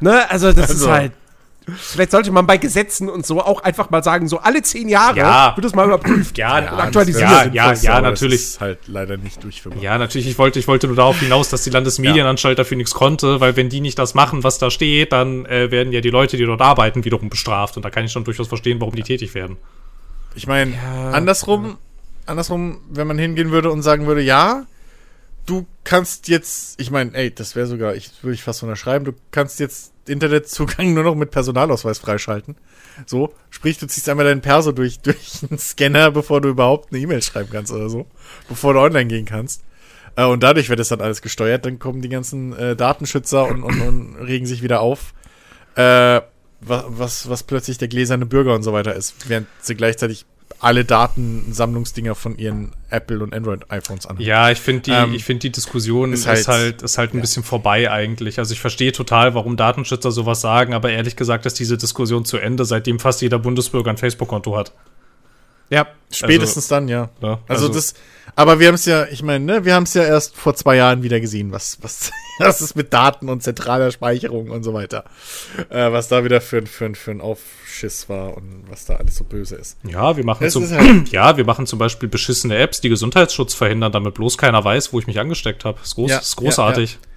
[0.00, 0.30] Ne?
[0.30, 0.92] Also, das ist Also.
[0.92, 1.12] halt.
[1.76, 5.16] Vielleicht sollte man bei Gesetzen und so auch einfach mal sagen, so alle zehn Jahre
[5.18, 5.52] Ja.
[5.56, 6.38] wird es mal überprüft.
[6.38, 7.30] Ja, und aktualisiert.
[7.30, 8.40] Ja, ja, ja, aber natürlich.
[8.40, 9.82] Das ist halt leider nicht durchführbar.
[9.82, 13.40] Ja, natürlich, ich wollte, ich wollte nur darauf hinaus, dass die Landesmedienanstalt dafür nichts konnte,
[13.40, 16.36] weil wenn die nicht das machen, was da steht, dann äh, werden ja die Leute,
[16.36, 17.76] die dort arbeiten, wiederum bestraft.
[17.76, 19.56] Und da kann ich schon durchaus verstehen, warum die tätig werden.
[20.34, 21.10] Ich meine, Ja.
[21.12, 21.78] andersrum,
[22.26, 24.64] andersrum, wenn man hingehen würde und sagen würde, ja,
[25.48, 29.12] du kannst jetzt, ich meine, ey, das wäre sogar, ich würde ich fast unterschreiben, du
[29.30, 32.56] kannst jetzt Internetzugang nur noch mit Personalausweis freischalten.
[33.06, 37.00] So, sprich, du ziehst einmal deinen Perso durch, durch einen Scanner, bevor du überhaupt eine
[37.00, 38.06] E-Mail schreiben kannst oder so,
[38.48, 39.62] bevor du online gehen kannst.
[40.16, 43.62] Äh, und dadurch wird das dann alles gesteuert, dann kommen die ganzen äh, Datenschützer und,
[43.62, 45.14] und, und regen sich wieder auf.
[45.76, 46.20] Äh,
[46.60, 50.26] was, was, was plötzlich der gläserne Bürger und so weiter ist, während sie gleichzeitig
[50.60, 54.24] alle Datensammlungsdinger von ihren Apple und Android iPhones anhaben.
[54.24, 57.14] Ja, ich finde die, Ähm, ich finde die Diskussion ist ist halt- halt, ist halt,
[57.14, 58.38] ein bisschen vorbei eigentlich.
[58.38, 62.38] Also ich verstehe total, warum Datenschützer sowas sagen, aber ehrlich gesagt ist diese Diskussion zu
[62.38, 64.72] Ende, seitdem fast jeder Bundesbürger ein Facebook-Konto hat.
[65.70, 65.86] Ja.
[66.10, 67.10] Spätestens dann, ja.
[67.20, 67.38] Ne?
[67.48, 67.92] Also, das,
[68.34, 70.76] aber wir haben es ja, ich meine, ne, wir haben es ja erst vor zwei
[70.76, 75.04] Jahren wieder gesehen, was, was, was ist mit Daten und zentraler Speicherung und so weiter.
[75.68, 78.96] Äh, was da wieder für, ein- für, ein- für ein Aufschiss war und was da
[78.96, 79.76] alles so böse ist.
[79.84, 83.52] Ja, wir machen Es zum, halt- ja, wir machen zum Beispiel beschissene Apps, die Gesundheitsschutz
[83.52, 85.78] verhindern, damit bloß keiner weiß, wo ich mich angesteckt habe.
[85.84, 86.92] Ist, groß, Ja, ist großartig.
[86.92, 87.07] Ja.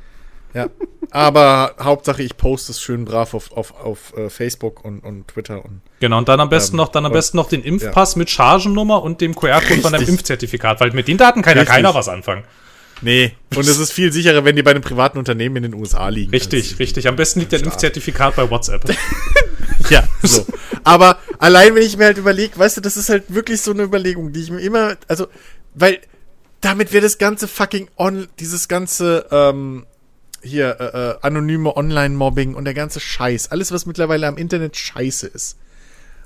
[1.11, 5.63] Aber Hauptsache, ich poste es schön brav auf, auf, auf äh, Facebook und, und Twitter
[5.63, 8.29] und Genau, und dann am besten Ähm, noch, dann am besten noch den Impfpass mit
[8.29, 10.07] Chargennummer und dem QR-Code von deinem.
[10.07, 12.43] Impfzertifikat, weil mit den Daten kann ja keiner was anfangen.
[13.01, 16.07] Nee, und es ist viel sicherer, wenn die bei einem privaten Unternehmen in den USA
[16.09, 16.31] liegen.
[16.31, 17.07] Richtig, richtig.
[17.07, 18.83] Am besten liegt dein Impfzertifikat bei WhatsApp.
[19.89, 20.45] Ja, so.
[20.83, 23.83] Aber allein, wenn ich mir halt überlege, weißt du, das ist halt wirklich so eine
[23.83, 25.27] Überlegung, die ich mir immer, also,
[25.73, 25.99] weil
[26.61, 29.85] damit wäre das ganze fucking on, dieses ganze, ähm,
[30.41, 35.27] hier, äh, äh, anonyme Online-Mobbing und der ganze Scheiß, alles, was mittlerweile am Internet scheiße
[35.27, 35.57] ist,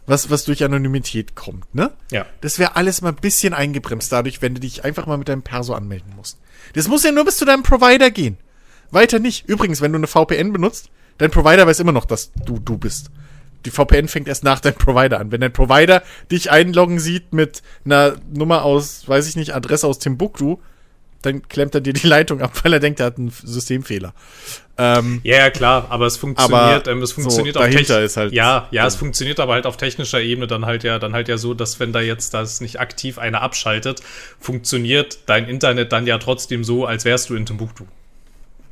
[0.08, 1.92] was, was durch Anonymität kommt, ne?
[2.12, 2.26] Ja.
[2.42, 5.42] Das wäre alles mal ein bisschen eingebremst dadurch, wenn du dich einfach mal mit deinem
[5.42, 6.38] Perso anmelden musst.
[6.74, 8.38] Das muss ja nur bis zu deinem Provider gehen.
[8.92, 9.48] Weiter nicht.
[9.50, 13.10] Übrigens, wenn du eine VPN benutzt, dein Provider weiß immer noch, dass du du bist.
[13.66, 15.32] Die VPN fängt erst nach deinem Provider an.
[15.32, 19.98] Wenn dein Provider dich einloggen sieht mit einer Nummer aus, weiß ich nicht, Adresse aus
[19.98, 20.60] Timbuktu,
[21.26, 24.14] dann klemmt er dir die Leitung ab, weil er denkt, er hat einen Systemfehler.
[24.78, 28.04] Ähm, Ja, ja, klar, aber es funktioniert, Aber ähm, es so, funktioniert auf dahinter techn-
[28.04, 31.14] ist halt- Ja, ja, es funktioniert aber halt auf technischer Ebene dann halt ja, dann
[31.14, 34.02] halt ja so, dass wenn da jetzt das nicht aktiv einer abschaltet,
[34.40, 37.86] funktioniert dein Internet dann ja trotzdem so, als wärst du in Timbuktu.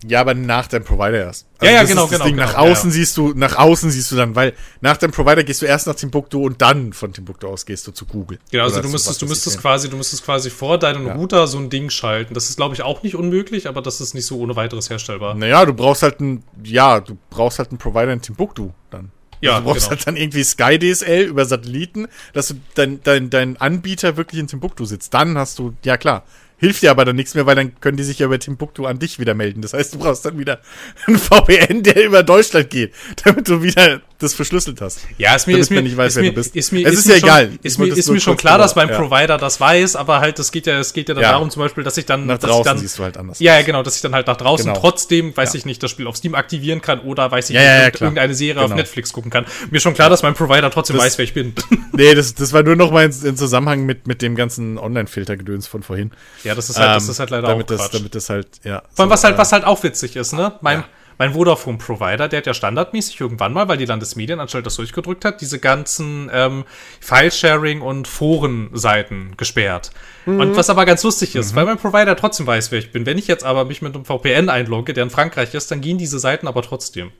[0.05, 1.47] Ja, aber nach deinem Provider erst.
[1.61, 2.35] Ja, ja, das genau, genau, Ding.
[2.35, 2.93] genau, nach ja, außen ja.
[2.93, 5.95] siehst du, nach außen siehst du dann, weil nach deinem Provider gehst du erst nach
[5.95, 8.39] Timbuktu und dann von Timbuktu aus gehst du zu Google.
[8.51, 11.13] Genau, also du müsstest, du müsstest quasi, du müsstest quasi vor deinen Ja.
[11.13, 12.33] Router so ein Ding schalten.
[12.33, 15.35] Das ist, glaube ich, auch nicht unmöglich, aber das ist nicht so ohne weiteres herstellbar.
[15.35, 19.11] Naja, du brauchst halt einen, ja, du brauchst halt einen Provider in Timbuktu dann.
[19.43, 19.97] Ja, also du brauchst genau.
[19.97, 24.47] halt dann irgendwie Sky DSL über Satelliten, dass du dein, dein, dein Anbieter wirklich in
[24.47, 25.13] Timbuktu sitzt.
[25.13, 26.23] Dann hast du, ja klar.
[26.63, 28.97] Hilft dir aber dann nichts mehr, weil dann können die sich ja über Timbuktu an
[28.97, 29.61] dich wieder melden.
[29.61, 30.61] Das heißt, du brauchst dann wieder
[31.05, 32.93] einen VPN, der über Deutschland geht,
[33.25, 35.01] damit du wieder das verschlüsselt hast.
[35.17, 36.55] Ja, ist mir, ist mir, nicht weiß, ist wer mir, du bist.
[36.55, 37.51] Ist mir, Es ist ist mir ja schon, egal.
[37.61, 38.97] Ist mir, ist mir schon klar, dass mein ja.
[38.97, 41.31] Provider das weiß, aber halt, es geht ja, es geht ja dann Ja.
[41.33, 43.39] darum zum Beispiel, dass ich dann, Nach draußen dann, siehst du halt anders.
[43.39, 44.79] ja, ja, genau, dass ich dann halt nach draußen Genau.
[44.79, 48.33] trotzdem, weiß ich nicht, das Spiel auf Steam aktivieren kann oder weiß ich nicht, irgendeine
[48.33, 48.77] Serie auf Genau.
[48.77, 49.45] Netflix gucken kann.
[49.69, 51.53] Mir schon klar, dass mein Provider trotzdem Das- weiß, wer ich bin.
[51.95, 55.67] Nee, das, das war nur noch mal in, in Zusammenhang mit, mit dem ganzen Online-Filter-Gedöns
[55.67, 56.11] von vorhin.
[56.43, 58.47] ja, das ist halt, das Ähm, ist halt leider damit auch das, damit das halt,
[58.63, 58.81] ja.
[58.93, 60.53] Vor allem, was halt, äh, was halt auch witzig ist, ne?
[60.61, 60.83] Mein.
[61.17, 65.59] Mein Vodafone-Provider, der hat ja standardmäßig irgendwann mal, weil die Landesmedienanstalt das durchgedrückt hat, diese
[65.59, 66.65] ganzen ähm,
[66.99, 69.91] File-Sharing- und Forenseiten gesperrt.
[70.25, 70.39] Mhm.
[70.39, 73.05] Und was aber ganz lustig ist, weil mein Provider trotzdem weiß, wer ich bin.
[73.05, 75.97] Wenn ich jetzt aber mich mit einem VPN einlogge, der in Frankreich ist, dann gehen
[75.97, 77.11] diese Seiten aber trotzdem.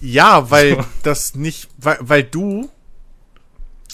[0.00, 2.68] Ja, weil das nicht, weil, weil du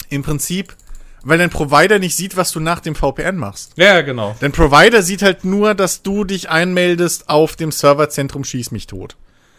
[0.09, 0.75] im Prinzip,
[1.23, 3.73] weil dein Provider nicht sieht, was du nach dem VPN machst.
[3.75, 4.35] Ja, genau.
[4.39, 9.15] Dein Provider sieht halt nur, dass du dich einmeldest auf dem Serverzentrum Schieß mich tot.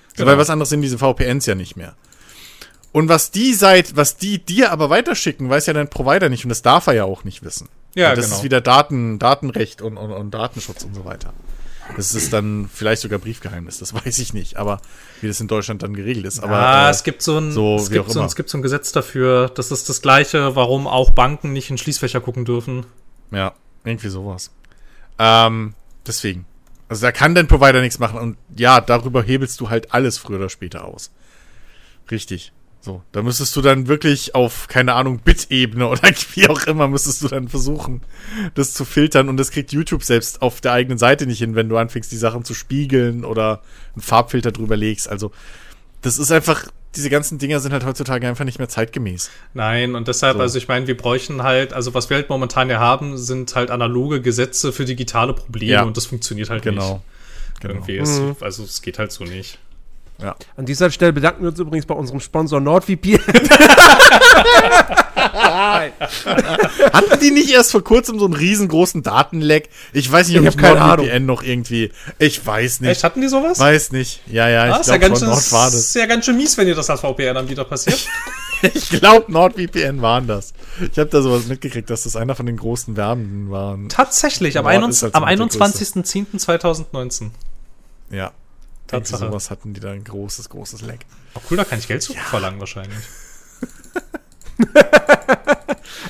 [0.08, 0.32] So, Genau.
[0.32, 1.94] Weil was anderes sind diese VPNs ja nicht mehr.
[2.92, 6.48] Und was die Seite, was die dir aber weiterschicken, weiß ja dein Provider nicht und
[6.48, 7.68] das darf er ja auch nicht wissen.
[7.94, 8.36] Ja, und das genau.
[8.38, 11.32] ist wieder Daten, Datenrecht und, und, und Datenschutz und so weiter.
[11.96, 14.80] Das ist dann vielleicht sogar Briefgeheimnis, das weiß ich nicht, aber
[15.20, 16.40] wie das in Deutschland dann geregelt ist.
[16.40, 18.62] Aber ah, äh, es gibt so ein, so, es, gibt so es gibt so ein
[18.62, 19.48] Gesetz dafür.
[19.48, 22.86] Das ist das Gleiche, warum auch Banken nicht in Schließfächer gucken dürfen.
[23.30, 24.50] Ja, irgendwie sowas.
[25.18, 25.74] Ähm,
[26.06, 26.46] deswegen.
[26.88, 30.38] Also da kann dein Provider nichts machen und ja, darüber hebelst du halt alles früher
[30.38, 31.12] oder später aus.
[32.10, 32.52] Richtig.
[32.82, 36.02] So, da müsstest du dann wirklich auf, keine Ahnung, Bit-Ebene oder
[36.34, 38.00] wie auch immer, müsstest du dann versuchen,
[38.54, 41.68] das zu filtern und das kriegt YouTube selbst auf der eigenen Seite nicht hin, wenn
[41.68, 43.60] du anfängst, die Sachen zu spiegeln oder
[43.94, 45.10] einen Farbfilter drüber legst.
[45.10, 45.30] Also,
[46.00, 46.64] das ist einfach,
[46.96, 49.30] diese ganzen Dinger sind halt heutzutage einfach nicht mehr zeitgemäß.
[49.52, 50.42] Nein, und deshalb, So.
[50.42, 53.70] also ich meine, wir bräuchten halt, also was wir halt momentan ja haben, sind halt
[53.70, 55.82] analoge Gesetze für digitale Probleme Ja.
[55.82, 56.94] und das funktioniert halt Genau.
[56.94, 57.60] nicht.
[57.60, 57.74] Genau.
[57.74, 59.58] Irgendwie ist, also es geht halt so nicht.
[60.22, 60.36] Ja.
[60.56, 63.20] An dieser Stelle bedanken wir uns übrigens bei unserem Sponsor NordVPN.
[66.92, 69.68] Hatten die nicht erst vor kurzem so einen riesengroßen Datenleck?
[69.92, 71.92] Ich weiß nicht, ob Ich ich, keine NordVPN noch irgendwie.
[72.18, 72.90] Ich weiß nicht.
[72.90, 73.58] Echt, hatten die sowas?
[73.58, 74.20] Weiß nicht.
[74.26, 75.74] Ja, ja, ich ah, ist, ja glaube ganz schon, schön, Nord war das.
[75.74, 78.08] ist ja ganz schön mies, wenn ihr das als VPN-Anbieter passiert.
[78.62, 80.52] Ich glaube, NordVPN waren das.
[80.80, 83.88] Ich habe da sowas mitgekriegt, dass das einer von den großen Werbenden waren.
[83.88, 87.30] Tatsächlich, am, Nord 21 ist halt am so mit der 21.10.2019.
[88.10, 88.32] Ja.
[88.92, 89.28] Irgendwie Tatsache.
[89.30, 91.00] sowas hatten die da ein großes, großes Leck.
[91.34, 92.96] Oh, cool, da kann ich Geld zu verlangen wahrscheinlich.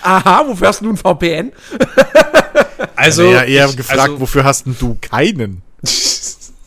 [0.03, 1.53] Aha, wofür hast du nun VPN?
[2.97, 5.63] Also, ja, eher ich- gefragt, also, wofür hast du keinen?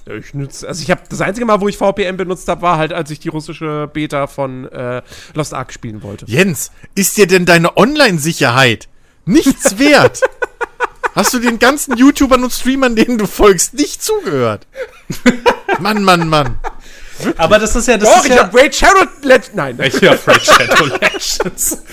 [0.05, 2.91] Ich nütze, also ich habe das einzige Mal, wo ich VPN benutzt habe, war halt,
[2.91, 5.01] als ich die russische Beta von äh,
[5.33, 6.25] Lost Ark spielen wollte.
[6.27, 8.89] Jens, ist dir denn deine Online-Sicherheit
[9.25, 10.19] nichts wert?
[11.15, 14.65] Hast du den ganzen YouTubern und Streamern, denen du folgst, nicht zugehört?
[15.79, 16.57] Mann, Mann, Mann.
[17.37, 19.55] aber das ist ja, das Doch, ist ich ja, habe Raid Shadow Legend.
[19.55, 19.79] Nein.
[19.83, 21.83] Ich hab Red Shadow Legends.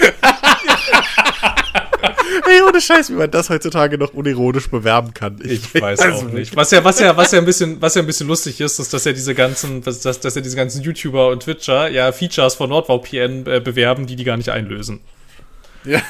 [2.48, 5.38] Ey, ohne Scheiß, wie man das heutzutage noch unironisch bewerben kann.
[5.44, 6.56] Ich weiß also auch nicht.
[6.56, 8.92] Was ja, was ja, was ja ein bisschen, was ja ein bisschen lustig ist, ist,
[8.92, 12.54] dass ja diese ganzen, dass, dass dass ja diese ganzen YouTuber und Twitcher ja Features
[12.54, 15.00] von NordVPN äh, bewerben, die die gar nicht einlösen.
[15.84, 16.00] Ja.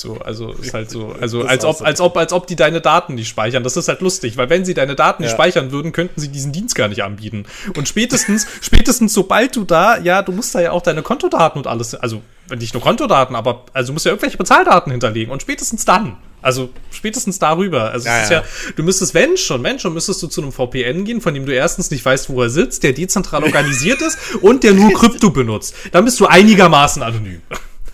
[0.00, 1.84] So, also ist halt so, also als ob, so.
[1.84, 3.62] als ob, als ob die deine Daten nicht speichern.
[3.64, 5.36] Das ist halt lustig, weil wenn sie deine Daten nicht Ja.
[5.36, 7.46] speichern würden, könnten sie diesen Dienst gar nicht anbieten.
[7.76, 11.66] Und spätestens, spätestens sobald du da, ja, du musst da ja auch deine Kontodaten und
[11.66, 12.22] alles, also
[12.56, 16.16] nicht nur Kontodaten, aber also du musst ja irgendwelche Bezahldaten hinterlegen und spätestens dann.
[16.40, 17.90] Also spätestens darüber.
[17.90, 18.44] Also Ja, es ist ja.
[18.76, 21.52] du müsstest, wenn schon, wenn schon, müsstest du zu einem VPN gehen, von dem du
[21.52, 25.74] erstens nicht weißt, wo er sitzt, der dezentral organisiert ist und der nur Krypto benutzt.
[25.90, 27.42] Dann bist du einigermaßen anonym.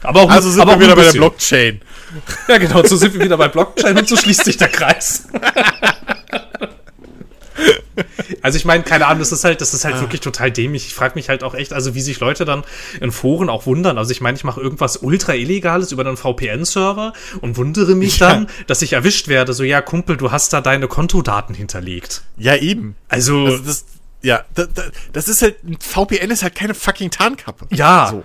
[0.03, 1.13] Aber auch Also sind aber wir wieder bei der.
[1.13, 1.81] Blockchain.
[2.49, 5.27] Ja, genau, so sind wir wieder bei Blockchain und so schließt sich der Kreis.
[8.43, 10.87] Also ich meine, keine Ahnung, das ist halt, das ist halt wirklich total dämlich.
[10.87, 12.65] Ich frage mich halt auch echt, also wie sich Leute dann
[13.01, 13.97] in Foren auch wundern.
[13.97, 18.29] Also ich meine, ich mache irgendwas ultra illegales über einen VPN-Server und wundere mich Ja.
[18.31, 19.53] dann, dass ich erwischt werde.
[19.53, 22.23] So, ja, Kumpel, du hast da deine Kontodaten hinterlegt.
[22.37, 22.97] Ja, eben.
[23.09, 23.85] Also, Also das,
[24.23, 27.67] ja, da, da, das ist halt, ein VPN ist halt keine fucking Tarnkappe.
[27.71, 28.09] Ja.
[28.11, 28.25] So.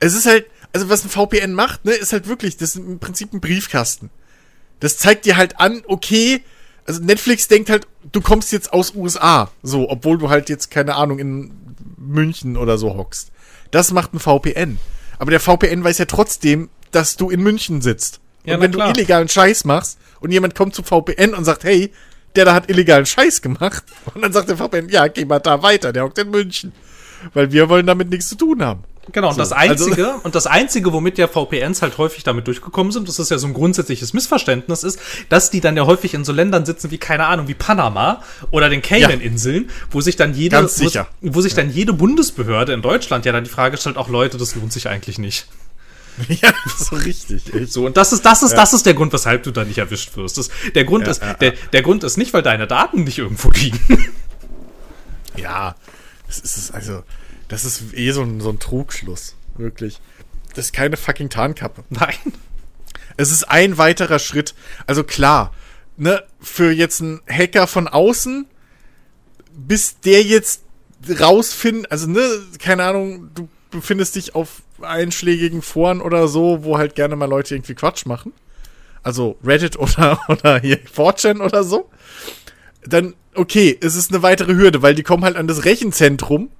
[0.00, 2.98] Es ist halt, also was ein VPN macht, ne, ist halt wirklich, das ist im
[2.98, 4.10] Prinzip ein Briefkasten.
[4.78, 6.42] Das zeigt dir halt an, okay,
[6.86, 10.96] also Netflix denkt halt, du kommst jetzt aus USA, so, obwohl du halt jetzt, keine
[10.96, 11.52] Ahnung, in
[11.96, 13.30] München oder so hockst.
[13.70, 14.78] Das macht ein VPN.
[15.18, 18.20] Aber der VPN weiß ja trotzdem, dass du in München sitzt.
[18.44, 18.92] Ja, und wenn klar.
[18.92, 21.92] du illegalen Scheiß machst und jemand kommt zum VPN und sagt, hey,
[22.36, 25.62] der da hat illegalen Scheiß gemacht, und dann sagt der VPN, ja, geh mal da
[25.62, 26.72] weiter, der hockt in München.
[27.34, 28.84] Weil wir wollen damit nichts zu tun haben.
[29.12, 32.46] Genau, und So, das also- Einzige, und das Einzige, womit ja VPNs halt häufig damit
[32.46, 34.98] durchgekommen sind, das ist ja so ein grundsätzliches Missverständnis, ist,
[35.28, 38.68] dass die dann ja häufig in so Ländern sitzen wie, keine Ahnung, wie Panama oder
[38.68, 40.62] den Cayman-Inseln, wo sich dann jede.
[40.62, 44.38] Wo, wo sich dann jede Bundesbehörde in Deutschland ja dann die Frage stellt, auch Leute,
[44.38, 45.46] das lohnt sich eigentlich nicht.
[46.28, 47.54] ja, so richtig.
[47.54, 47.72] Echt.
[47.72, 50.16] So, und das ist, das ist, das ist der Grund, weshalb du da nicht erwischt
[50.16, 50.36] wirst.
[50.38, 53.18] Das, der Grund Ja, ist, ja, der, der Grund ist nicht, weil deine Daten nicht
[53.18, 53.80] irgendwo liegen.
[55.36, 55.74] Ja,
[56.26, 57.02] das ist es, also,
[57.50, 59.34] das ist eh so ein, so ein Trugschluss.
[59.56, 60.00] Wirklich.
[60.54, 61.84] Das ist keine fucking Tarnkappe.
[61.90, 62.14] Nein.
[63.16, 64.54] Es ist ein weiterer Schritt.
[64.86, 65.52] Also klar,
[65.96, 68.46] ne, für jetzt einen Hacker von außen,
[69.52, 70.62] bis der jetzt
[71.20, 72.22] rausfindet, also ne,
[72.60, 77.56] keine Ahnung, du befindest dich auf einschlägigen Foren oder so, wo halt gerne mal Leute
[77.56, 78.32] irgendwie Quatsch machen.
[79.02, 81.90] Also Reddit oder, oder hier 4chan oder so.
[82.84, 86.50] Dann, okay, es ist eine weitere Hürde, weil die kommen halt an das Rechenzentrum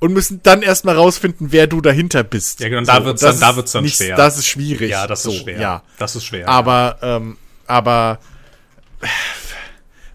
[0.00, 2.60] und müssen dann erstmal rausfinden, wer du dahinter bist.
[2.60, 4.16] Ja, genau, da wird's dann- da wird's dann nicht- schwer.
[4.16, 4.90] Das ist schwierig.
[4.90, 5.60] Ja, das so, ist schwer.
[5.60, 5.82] Ja.
[5.98, 6.48] Das ist schwer.
[6.48, 7.36] Aber, ähm,
[7.66, 8.18] aber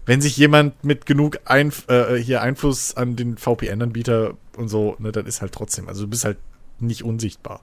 [0.06, 5.12] wenn sich jemand mit genug Einf äh, hier Einfluss an den VPN-Anbieter und so, ne,
[5.12, 6.36] dann ist halt trotzdem, also du bist halt
[6.78, 7.62] nicht unsichtbar.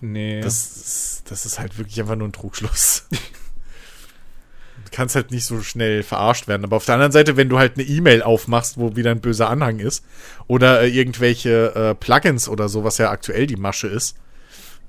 [0.00, 0.40] nee.
[0.40, 3.06] Das, das ist halt wirklich einfach nur ein Trugschluss.
[4.94, 6.64] kannst halt nicht so schnell verarscht werden.
[6.64, 9.50] Aber auf der anderen Seite, wenn du halt eine E-Mail aufmachst, wo wieder ein böser
[9.50, 10.04] Anhang ist,
[10.46, 14.16] oder äh, irgendwelche äh, Plugins oder so, was ja aktuell die Masche ist,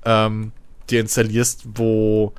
[0.04, 0.52] ähm,
[0.88, 2.32] dir installierst, wo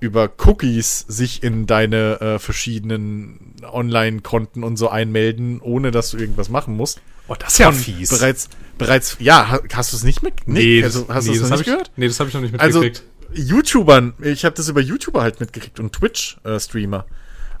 [0.00, 6.50] über Cookies sich in deine äh, verschiedenen Online-Konten und so einmelden, ohne dass du irgendwas
[6.50, 7.00] machen musst.
[7.28, 8.10] oh, das ist ja Von fies.
[8.10, 10.34] Bereits, bereits, ja, ha- hast du es nicht mit?
[10.46, 11.90] nee, also, hast nee, du es nicht ich, gehört?
[11.96, 13.08] Nee, das habe ich noch nicht Also mitgekriegt.
[13.32, 17.04] YouTubern, ich habe das über YouTuber halt mitgekriegt und Twitch-Streamer.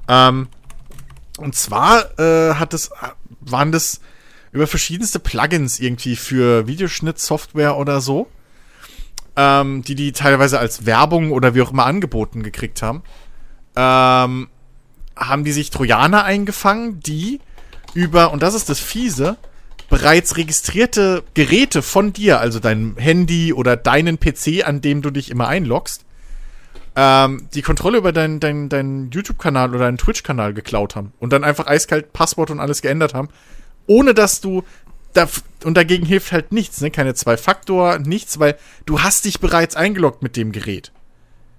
[0.08, 0.48] ähm,
[1.38, 2.90] und zwar äh, hat es,
[3.40, 4.00] waren das
[4.52, 8.28] über verschiedenste Plugins irgendwie für Videoschnittsoftware oder so,
[9.36, 13.02] ähm, die die teilweise als Werbung oder wie auch immer angeboten gekriegt haben,
[13.76, 14.48] ähm,
[15.14, 17.40] haben die sich Trojaner eingefangen, die
[17.92, 19.36] über, und das ist das Fiese,
[19.88, 25.30] bereits registrierte Geräte von dir, also dein Handy oder deinen PC, an dem du dich
[25.30, 26.04] immer einloggst,
[26.96, 31.44] ähm, die Kontrolle über deinen dein, dein YouTube-Kanal oder deinen Twitch-Kanal geklaut haben und dann
[31.44, 33.28] einfach eiskalt Passwort und alles geändert haben,
[33.86, 34.64] ohne dass du
[35.12, 35.28] da,
[35.64, 36.90] und dagegen hilft halt nichts, ne?
[36.90, 40.92] Keine Zwei-Faktor, nichts, weil du hast dich bereits eingeloggt mit dem Gerät.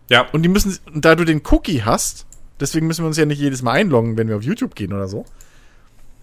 [0.09, 0.28] Ja.
[0.32, 2.25] Und die müssen, und da du den Cookie hast,
[2.59, 5.07] deswegen müssen wir uns ja nicht jedes Mal einloggen, wenn wir auf YouTube gehen oder
[5.07, 5.25] so,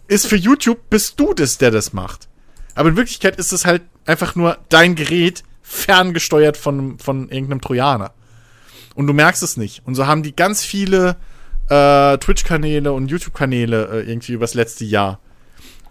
[0.09, 2.29] ist für YouTube bist du das, der das macht.
[2.75, 8.13] Aber in Wirklichkeit ist es halt einfach nur dein Gerät ferngesteuert von, von irgendeinem Trojaner.
[8.95, 9.83] Und du merkst es nicht.
[9.87, 11.17] Und so haben die ganz viele
[11.69, 15.21] äh, Twitch-Kanäle und YouTube-Kanäle äh, irgendwie übers letzte Jahr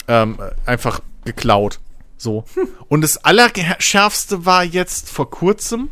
[0.07, 1.79] ähm, äh, einfach geklaut.
[2.17, 2.45] So.
[2.87, 5.89] Und das Allerschärfste war jetzt vor kurzem,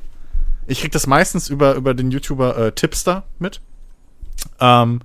[0.67, 3.61] ich krieg das meistens über, über den YouTuber äh, Tipster mit.
[4.59, 5.01] Ähm,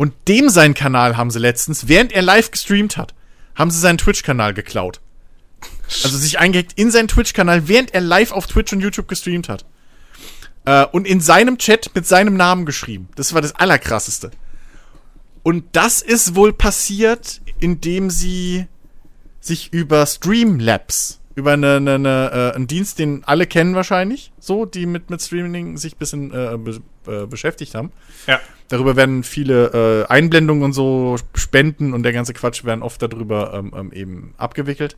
[0.00, 3.12] und dem seinen Kanal haben sie letztens, während er live gestreamt hat,
[3.54, 5.02] haben sie seinen Twitch-Kanal geklaut.
[6.04, 9.66] Also sich eingehackt in seinen Twitch-Kanal, während er live auf Twitch und YouTube gestreamt hat.
[10.64, 13.10] Äh, und in seinem Chat mit seinem Namen geschrieben.
[13.14, 14.30] Das war das Allerkrasseste.
[15.42, 18.68] Und das ist wohl passiert, indem sie
[19.38, 24.64] sich über Streamlabs, über eine, eine, eine, äh, einen Dienst, den alle kennen wahrscheinlich, so,
[24.64, 27.92] die mit, mit Streaming sich ein bisschen äh, be, äh, beschäftigt haben.
[28.26, 28.40] Ja.
[28.70, 33.52] Darüber werden viele äh, Einblendungen und so Spenden und der ganze Quatsch werden oft darüber
[33.52, 34.96] ähm, ähm, eben abgewickelt.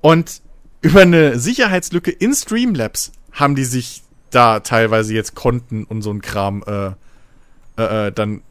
[0.00, 0.40] Und
[0.82, 6.20] über eine Sicherheitslücke in Streamlabs haben die sich da teilweise jetzt Konten und so ein
[6.20, 6.92] Kram äh,
[7.76, 8.42] äh, äh, dann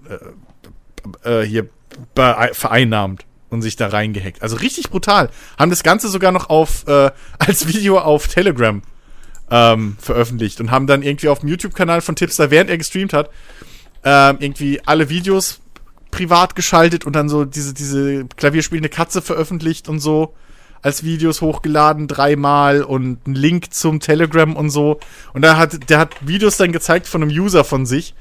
[1.23, 1.69] äh, äh, hier
[2.51, 4.41] vereinnahmt und sich da reingehackt.
[4.41, 5.29] Also richtig brutal.
[5.57, 8.81] Haben das Ganze sogar noch auf äh, als Video auf Telegram
[9.49, 13.29] ähm, veröffentlicht und haben dann irgendwie auf dem YouTube-Kanal von Tipster, während er gestreamt hat,
[14.05, 15.59] ähm, irgendwie alle Videos
[16.11, 20.33] privat geschaltet und dann so diese, diese klavierspielende Katze veröffentlicht und so
[20.81, 24.99] als Videos hochgeladen dreimal und einen Link zum Telegram und so.
[25.33, 28.13] Und da hat, der hat Videos dann gezeigt von einem User von sich,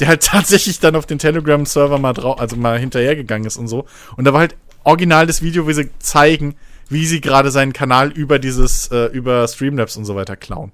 [0.00, 3.84] der halt tatsächlich dann auf den Telegram-Server mal drauf, also mal hinterhergegangen ist und so.
[4.16, 6.54] Und da war halt original das Video, wie sie zeigen,
[6.88, 10.72] wie sie gerade seinen Kanal über dieses, äh, über Streamlabs und so weiter klauen.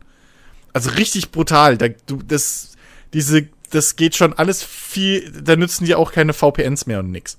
[0.72, 1.76] Also richtig brutal.
[1.76, 2.76] Da, du, das,
[3.14, 7.39] diese, das geht schon alles viel, da nützen die auch keine VPNs mehr und nix.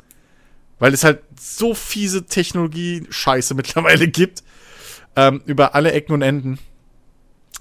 [0.79, 4.43] Weil es halt so fiese Technologie-Scheiße mittlerweile gibt.
[5.15, 6.57] Ähm, über alle Ecken und Enden.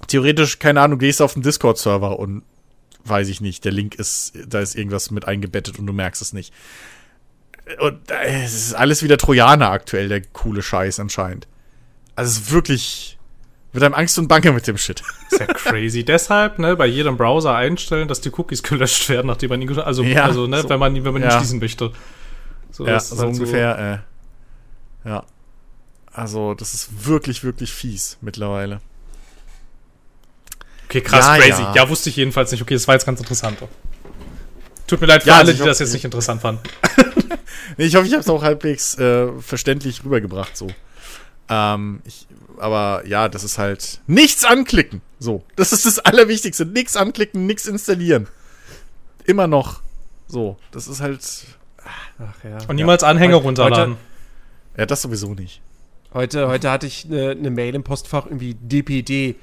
[0.07, 2.43] Theoretisch, keine Ahnung, gehst auf den Discord-Server und
[3.05, 6.33] weiß ich nicht, der Link ist, da ist irgendwas mit eingebettet und du merkst es
[6.33, 6.53] nicht.
[7.79, 11.47] Und äh, es ist alles wieder Trojaner aktuell, der coole Scheiß anscheinend.
[12.15, 13.19] Also es ist wirklich,
[13.73, 15.01] wird einem Angst und Bange mit dem Shit.
[15.31, 16.03] Ist ja crazy.
[16.05, 20.03] Deshalb, ne, bei jedem Browser einstellen, dass die Cookies gelöscht werden, nachdem man ihn, also,
[20.03, 20.69] Ja, also, ne, so.
[20.69, 21.27] wenn man, wenn man Ja.
[21.29, 21.91] nicht schließen möchte.
[22.71, 24.03] So, ja, so halt ungefähr,
[25.05, 25.23] äh, ja.
[26.11, 28.79] Also, das ist wirklich, wirklich fies mittlerweile.
[30.85, 31.61] Okay, krass, Ja, crazy.
[31.61, 31.73] ja.
[31.75, 31.89] Ja.
[31.89, 32.61] wusste ich jedenfalls nicht.
[32.61, 33.57] Okay, das war jetzt ganz interessant.
[34.85, 36.61] Tut mir leid für Ja, alle, also die das jetzt nicht interessant fanden.
[37.77, 40.67] Nee, Ich hoffe, ich habe es auch halbwegs äh, verständlich rübergebracht, so.
[41.49, 45.01] Ähm, ich, aber ja, das ist halt nichts anklicken.
[45.19, 46.65] So, das ist das Allerwichtigste.
[46.65, 48.27] Nichts anklicken, nichts installieren.
[49.25, 49.81] Immer noch.
[50.27, 51.21] So, das ist halt.
[52.19, 52.57] Ach ja.
[52.67, 53.97] Und niemals Anhänger Heute- runterladen.
[54.77, 55.61] Ja, das sowieso nicht.
[56.13, 59.35] Heute, heute hatte ich eine, eine Mail im Postfach, irgendwie DPD.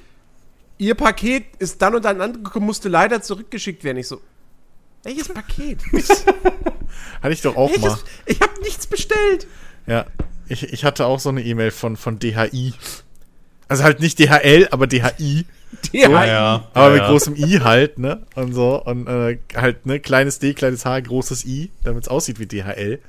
[0.77, 3.97] Ihr Paket ist dann und dann angekommen, musste leider zurückgeschickt werden.
[3.97, 4.21] Ich so,
[5.03, 5.79] welches Paket?
[7.21, 7.81] Hatte ich doch auch mal.
[7.81, 8.03] welches?
[8.25, 9.47] Ich habe nichts bestellt.
[9.85, 10.05] Ja,
[10.51, 12.73] ich, ich hatte auch so eine E-Mail von, von DHI.
[13.67, 15.45] Also halt nicht DHL, aber DHI.
[15.93, 16.67] Ja, Ja, ja.
[16.73, 17.09] Aber ja, mit ja.
[17.09, 18.25] großem I halt, ne?
[18.35, 18.83] Und so.
[18.83, 22.99] Und äh, halt, ne, kleines D, kleines H, großes I, damit es aussieht wie DHL.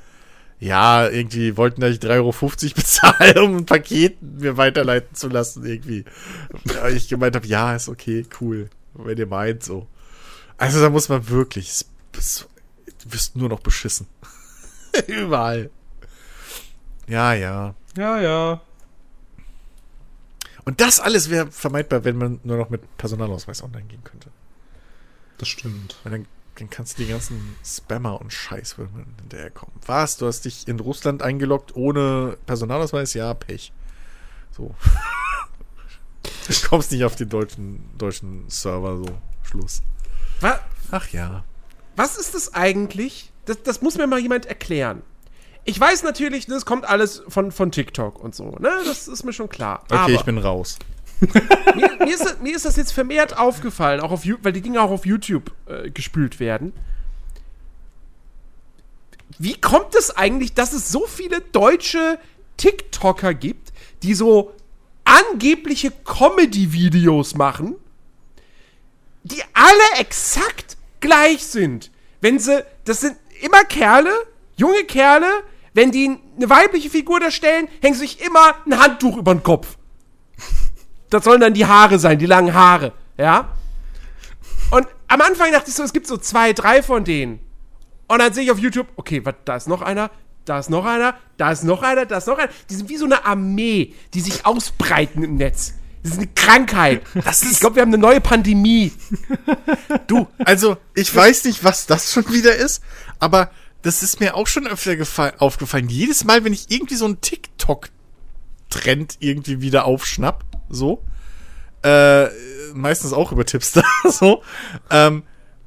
[0.61, 2.33] Ja, irgendwie wollten da ich 3,50 Euro
[2.77, 6.05] bezahlen, um ein Paket mir weiterleiten zu lassen, irgendwie.
[6.73, 8.71] Ja, ich gemeint habe, ja, ist okay, cool.
[8.95, 9.89] Wenn ihr meint, so.
[10.59, 14.07] Also da muss man wirklich, du wirst nur noch beschissen.
[15.09, 15.71] Überall.
[17.07, 17.75] Ja, ja.
[17.97, 18.61] Ja, ja.
[20.65, 24.31] Und das alles wäre vermeidbar, wenn man nur noch mit Personalausweis online gehen könnte.
[25.39, 25.97] Das stimmt.
[26.05, 26.27] Weil dann,
[26.57, 29.75] dann kannst du die ganzen Spammer und Scheiß hinterherkommen.
[29.87, 30.19] Was?
[30.19, 33.15] Du hast dich in Russland eingeloggt ohne Personalausweis?
[33.15, 33.73] Ja, Pech.
[34.53, 34.75] So.
[36.23, 39.19] du kommst nicht auf den deutschen, deutschen Server, so.
[39.43, 39.83] Schluss.
[40.41, 40.61] Wa
[40.93, 41.45] Ach ja.
[41.97, 43.33] was ist das eigentlich?
[43.47, 45.03] Das, das muss mir mal jemand erklären.
[45.65, 48.71] Ich weiß natürlich, das kommt alles von, von TikTok und so, ne?
[48.85, 49.83] Das ist mir schon klar.
[49.85, 50.79] Okay, Aber ich bin raus.
[51.77, 54.83] mir, mir, ist, das- mir ist das jetzt vermehrt aufgefallen, auch auf, weil die Dinge
[54.83, 56.73] auch auf YouTube äh, gespült werden.
[59.39, 62.19] Wie kommt es eigentlich, dass es so viele deutsche
[62.57, 63.73] TikToker gibt,
[64.03, 64.53] die so
[65.05, 67.77] angebliche Comedy-Videos machen,
[69.23, 71.91] die alle exakt gleich sind?
[72.21, 74.13] Wenn sie, das sind immer Kerle,
[74.57, 75.31] junge Kerle,
[75.75, 79.77] wenn die eine weibliche Figur darstellen, hängen sie sich immer ein Handtuch über den Kopf.
[81.11, 83.49] Das sollen dann die Haare sein, die langen Haare, ja?
[84.71, 87.41] Und am Anfang dachte ich so, es gibt so zwei, drei von denen.
[88.09, 90.11] Und dann sehe ich auf YouTube, okay, wat, da ist noch einer,
[90.45, 92.51] da ist noch einer, da ist noch einer, da ist noch einer.
[92.69, 95.75] Die sind wie so eine Armee, die sich ausbreiten im Netz.
[96.03, 97.03] Das ist eine Krankheit.
[97.25, 98.93] Das ist, ich glaube, wir haben eine neue Pandemie.
[100.09, 102.83] Du, also, ich weiß nicht, was das schon wieder ist,
[103.21, 103.51] aber
[103.83, 105.89] das ist mir auch schon öfter gefall- aufgefallen.
[105.89, 111.03] Jedes Mal, wenn ich irgendwie so einen TikTok-Trend irgendwie wieder aufschnapp, so,
[111.83, 112.27] äh,
[112.75, 114.43] meistens auch über Tipster, so,
[114.91, 115.25] ähm,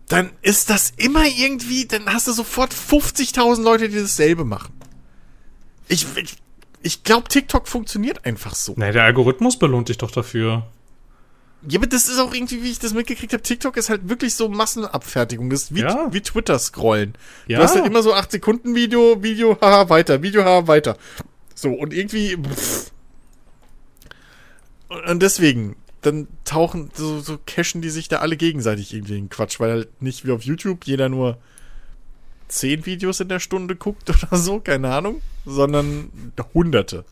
[0.07, 4.73] dann ist das immer irgendwie, dann hast du sofort 50.000 Leute, die dasselbe machen.
[5.87, 6.35] Ich, ich,
[6.83, 8.73] ich glaube, TikTok funktioniert einfach so.
[8.77, 10.67] Nee, der Algorithmus belohnt dich doch dafür.
[11.67, 14.35] Ja, aber das ist auch irgendwie, wie ich das mitgekriegt habe, TikTok ist halt wirklich
[14.35, 15.49] so Massenabfertigung.
[15.49, 16.07] Das ist wie, Ja.
[16.11, 17.13] wie Twitter-Scrollen.
[17.47, 17.57] Ja.
[17.57, 20.97] Du hast halt immer so 8 Sekunden Video, Video, haha, weiter, Video, haha, weiter.
[21.55, 22.37] So, und irgendwie.
[22.37, 22.91] Pff.
[25.09, 29.59] Und deswegen, dann tauchen, so, so cashen die sich da alle gegenseitig irgendwie in Quatsch,
[29.59, 31.37] weil halt nicht wie auf YouTube jeder nur
[32.47, 36.11] 10 Videos in der Stunde guckt oder so, keine Ahnung, sondern
[36.53, 37.05] Hunderte,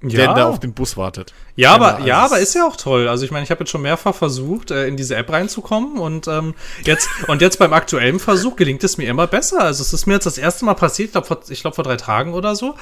[0.00, 1.34] der da auf den Bus wartet.
[1.56, 3.08] Ja, aber, ja, aber ist ja auch toll.
[3.08, 6.28] Also ich meine, ich habe jetzt schon mehrfach versucht, äh, in diese App reinzukommen und
[6.28, 6.54] ähm,
[6.84, 9.60] jetzt und jetzt beim aktuellen Versuch gelingt es mir immer besser.
[9.60, 11.84] Also es ist mir jetzt das erste Mal passiert, ich glaube vor, ich glaub, vor
[11.84, 12.76] drei Tagen oder so.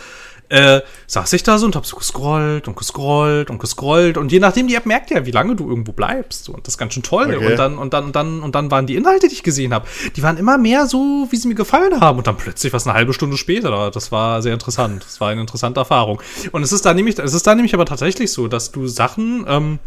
[0.49, 4.17] Äh, saß ich da so und hab so gescrollt und gescrollt und gescrollt.
[4.17, 6.49] Und je nachdem die App merkt ja, wie lange du irgendwo bleibst.
[6.49, 7.35] Und das ist ganz schön toll.
[7.35, 7.47] Okay.
[7.47, 9.87] und dann und dann und dann und dann waren die Inhalte, die ich gesehen habe,
[10.15, 12.19] die waren immer mehr so, wie sie mir gefallen haben.
[12.19, 15.41] Und dann plötzlich was eine halbe Stunde später, das war sehr interessant, das war eine
[15.41, 16.23] interessante Erfahrung.
[16.53, 19.45] Und es ist da nämlich, es ist da nämlich aber tatsächlich so, dass du Sachen
[19.49, 19.79] ähm,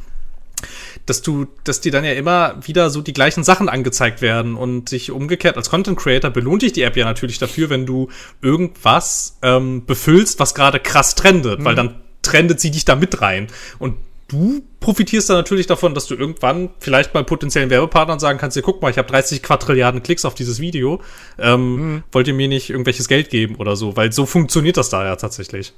[1.05, 4.89] dass du, dass dir dann ja immer wieder so die gleichen Sachen angezeigt werden und
[4.89, 8.09] sich umgekehrt als Content Creator belohnt dich die App ja natürlich dafür, wenn du
[8.41, 13.47] irgendwas ähm, befüllst, was gerade krass trendet, weil dann trendet sie dich da mit rein
[13.79, 13.95] und
[14.29, 18.61] du profitierst dann natürlich davon, dass du irgendwann vielleicht mal potenziellen Werbepartnern sagen kannst, ja,
[18.61, 21.01] guck mal, ich habe 30 Quadrilliarden Klicks auf dieses Video,
[21.37, 22.03] ähm, mhm.
[22.11, 25.15] wollt ihr mir nicht irgendwelches Geld geben oder so, weil so funktioniert das da ja
[25.15, 25.73] tatsächlich.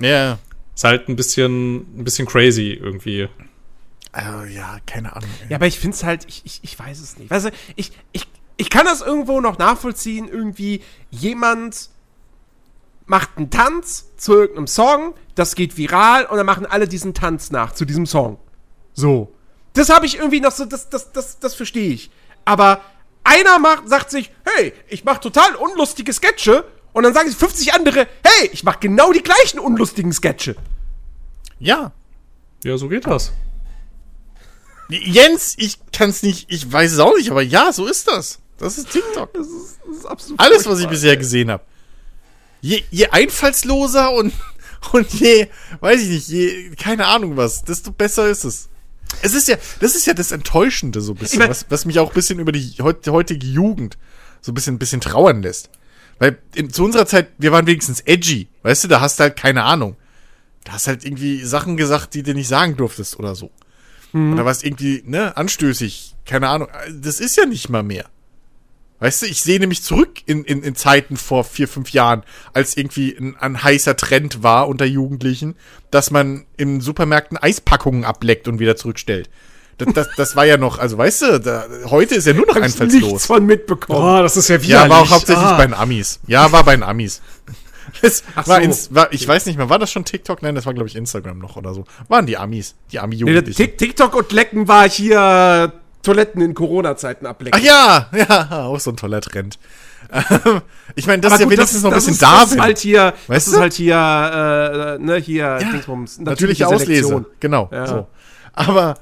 [0.00, 0.38] Ja.
[0.74, 3.28] Ist halt ein bisschen, ein bisschen crazy irgendwie.
[4.12, 5.30] Also, ja, keine Ahnung.
[5.48, 7.30] Ja, aber ich finde es halt, ich, ich, ich weiß es nicht.
[7.30, 8.26] Weißt du, ich, ich,
[8.56, 11.90] ich kann das irgendwo noch nachvollziehen, irgendwie jemand
[13.06, 17.50] macht einen Tanz zu irgendeinem Song, das geht viral und dann machen alle diesen Tanz
[17.50, 18.38] nach zu diesem Song.
[18.92, 19.32] So.
[19.72, 22.10] Das habe ich irgendwie noch so, das, das, das, das verstehe ich.
[22.44, 22.80] Aber
[23.24, 27.74] einer macht, sagt sich, hey, ich mache total unlustige Sketche und dann sagen sich 50
[27.74, 30.56] andere, hey, ich mache genau die gleichen unlustigen Sketche.
[31.58, 31.92] Ja.
[32.64, 33.32] Ja, so geht das.
[34.90, 38.40] Jens, ich kann es nicht, ich weiß es auch nicht, aber ja, so ist das.
[38.58, 39.32] Das ist TikTok.
[39.32, 41.62] Das ist, das ist absolut Alles, was ich bisher gesehen habe
[42.60, 44.32] je, je einfallsloser und,
[44.92, 45.48] und je,
[45.80, 48.68] weiß ich nicht, je, keine Ahnung was, desto besser ist es.
[49.22, 51.84] Es ist ja, das ist ja das Enttäuschende so ein bisschen, ich mein, was, was
[51.84, 53.98] mich auch ein bisschen über die heutige Jugend
[54.40, 55.68] so ein bisschen, ein bisschen trauern lässt.
[56.18, 59.36] Weil in, zu unserer Zeit, wir waren wenigstens edgy, weißt du, da hast du halt
[59.36, 59.96] keine Ahnung.
[60.64, 63.50] Da hast halt irgendwie Sachen gesagt, die du nicht sagen durftest oder so.
[64.12, 64.34] Mhm.
[64.34, 66.68] Oder was irgendwie, ne, anstößig, keine Ahnung.
[66.92, 68.06] Das ist ja nicht mal mehr.
[69.00, 72.22] Weißt du, ich sehe nämlich zurück in, in, in Zeiten vor vier, fünf Jahren,
[72.52, 75.56] als irgendwie ein, ein heißer Trend war unter Jugendlichen,
[75.90, 79.30] dass man in Supermärkten Eispackungen ableckt und wieder zurückstellt.
[79.78, 82.56] Das, das, das war ja noch, also weißt du, da, heute ist ja nur noch
[82.56, 82.92] einfallslos.
[82.92, 84.02] Ich nichts von mitbekommen.
[84.02, 84.82] Oh, das ist ja wieder.
[84.82, 85.56] Ja, war auch hauptsächlich ah.
[85.56, 86.20] bei den Amis.
[86.26, 87.22] Ja, war bei den Amis.
[88.02, 88.62] Das Ach war, so.
[88.62, 90.42] ins, war ich weiß nicht mehr, war das schon TikTok?
[90.42, 91.84] Nein, das war glaube ich Instagram noch oder so.
[92.08, 93.60] Waren die Amis, die Ami-Jugendlichen.
[93.60, 95.72] Nee, TikTok und Lecken war hier
[96.02, 97.60] Toiletten in Corona-Zeiten ablecken.
[97.60, 99.58] Ach ja, ja, auch so ein toller Trend.
[100.94, 102.40] ich meine, das Aber ist ja wenigstens das, noch ein bisschen da.
[102.40, 106.66] Das ist halt hier, weißt das ist halt hier, äh, ne, hier, ja, Dingsbums, natürliche,
[106.66, 107.26] Auslese.
[107.38, 107.68] Genau.
[107.70, 107.86] Ja.
[107.86, 108.06] So.
[108.54, 108.96] Aber,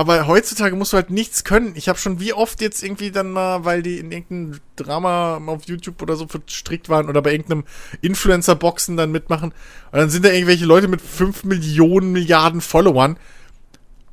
[0.00, 1.72] aber heutzutage musst du halt nichts können.
[1.76, 5.64] Ich habe schon wie oft jetzt irgendwie dann mal, weil die in irgendeinem Drama auf
[5.66, 7.64] YouTube oder so verstrickt waren oder bei irgendeinem
[8.00, 9.52] Influencer-Boxen dann mitmachen.
[9.92, 13.18] Und dann sind da irgendwelche Leute mit 5 Millionen Milliarden Followern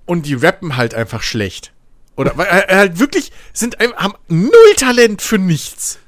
[0.06, 1.72] und die rappen halt einfach schlecht.
[2.18, 6.00] Oder weil er halt wirklich sind haben null Talent für nichts.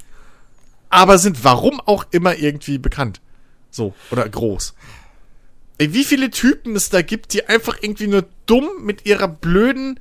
[0.90, 3.22] Aber sind warum auch immer irgendwie bekannt.
[3.72, 4.74] So, oder groß.
[5.80, 10.00] Ey, wie viele Typen es da gibt, die einfach irgendwie nur dumm mit ihrer blöden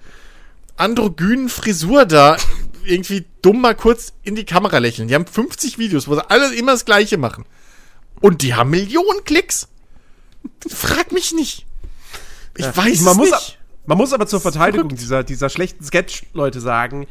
[0.77, 2.37] androgynen Frisur da
[2.85, 5.09] irgendwie dumm mal kurz in die Kamera lächeln.
[5.09, 7.45] Die haben 50 Videos, wo sie alle immer das gleiche machen.
[8.21, 9.69] Und die haben Millionen Klicks.
[10.69, 11.65] Frag mich nicht.
[12.57, 13.59] Ich ja, weiß man es muss, nicht.
[13.87, 17.07] Man muss aber zur Verteidigung dieser, dieser schlechten Sketch-Leute sagen,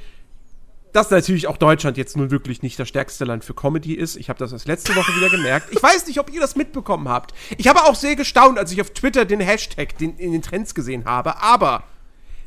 [0.94, 4.16] dass natürlich auch Deutschland jetzt nun wirklich nicht das stärkste Land für Comedy ist.
[4.16, 5.68] Ich habe das erst letzte Woche wieder gemerkt.
[5.72, 7.34] Ich weiß nicht, ob ihr das mitbekommen habt.
[7.58, 10.74] Ich habe auch sehr gestaunt, als ich auf Twitter den Hashtag den, in den Trends
[10.74, 11.42] gesehen habe.
[11.42, 11.84] Aber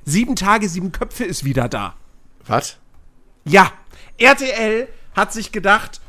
[0.04, 1.94] sieben Tage, sieben Köpfe ist wieder da.
[2.46, 2.78] Was?
[3.44, 3.72] Ja.
[4.18, 6.00] RTL hat sich gedacht,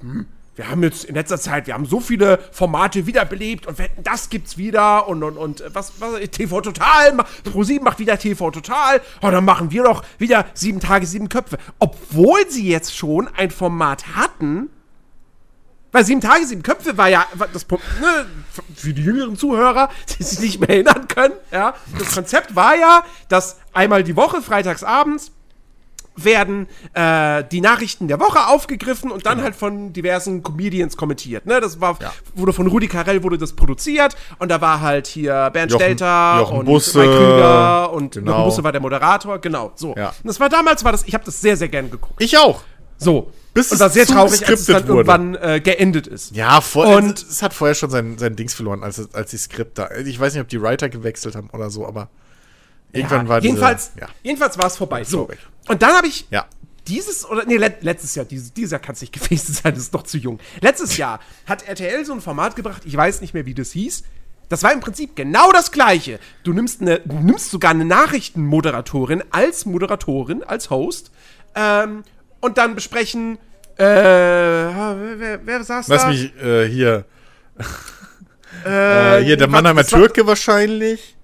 [0.00, 0.26] hm,
[0.56, 4.30] wir haben jetzt in letzter Zeit, wir haben so viele Formate wiederbelebt und wetten, das
[4.30, 7.12] gibt's wieder und, und, und was, was TV Total,
[7.44, 11.58] Pro7 macht wieder TV Total und dann machen wir doch wieder sieben Tage, sieben Köpfe.
[11.78, 14.70] Obwohl sie jetzt schon ein Format hatten,
[15.90, 18.26] weil sieben Tage, sieben Köpfe war ja das ne,
[18.74, 21.74] für die jüngeren Zuhörer, die sich nicht mehr erinnern können, ja.
[21.98, 25.32] Das Konzept war ja, dass einmal die Woche, freitags abends,
[26.16, 29.44] werden äh, die Nachrichten der Woche aufgegriffen und dann genau.
[29.44, 31.46] halt von diversen Comedians kommentiert.
[31.46, 31.60] Ne?
[31.60, 32.12] Das war, ja.
[32.34, 36.38] wurde von Rudi Carell wurde das produziert und da war halt hier Bernd Jochen, Stelter
[36.40, 38.32] Jochen und Busse, Mike Krüger und genau.
[38.32, 39.72] Jochen Busse war der Moderator, genau.
[39.74, 39.94] So.
[39.96, 40.08] Ja.
[40.08, 42.22] Und das war damals war das, ich habe das sehr, sehr gern geguckt.
[42.22, 42.62] Ich auch.
[42.98, 43.30] So.
[43.52, 44.98] Bis und war sehr traurig, als es dann wurde.
[44.98, 46.34] irgendwann äh, geendet ist.
[46.34, 49.78] Ja, vor, und es hat vorher schon sein, sein Dings verloren, als, als die Skript
[49.78, 49.90] da.
[50.04, 52.08] Ich weiß nicht, ob die Writer gewechselt haben oder so, aber.
[52.94, 54.06] Irgendwann ja, war jedenfalls, ja.
[54.22, 55.04] jedenfalls war es vorbei.
[55.04, 55.28] So.
[55.68, 56.46] Und dann habe ich ja.
[56.86, 59.84] dieses, oder nee, let, letztes Jahr, dieses, dieses Jahr kann es nicht gewesen sein, das
[59.84, 60.38] ist doch zu jung.
[60.60, 64.04] Letztes Jahr hat RTL so ein Format gebracht, ich weiß nicht mehr, wie das hieß.
[64.48, 66.20] Das war im Prinzip genau das Gleiche.
[66.44, 71.10] Du nimmst, eine, du nimmst sogar eine Nachrichtenmoderatorin als Moderatorin, als Host,
[71.54, 72.04] ähm,
[72.40, 73.38] und dann besprechen,
[73.76, 76.08] äh, wer, wer saß Lass da?
[76.08, 77.04] Lass mich äh, hier.
[78.64, 81.16] äh, hier, der Mannheimer Türke wahrscheinlich.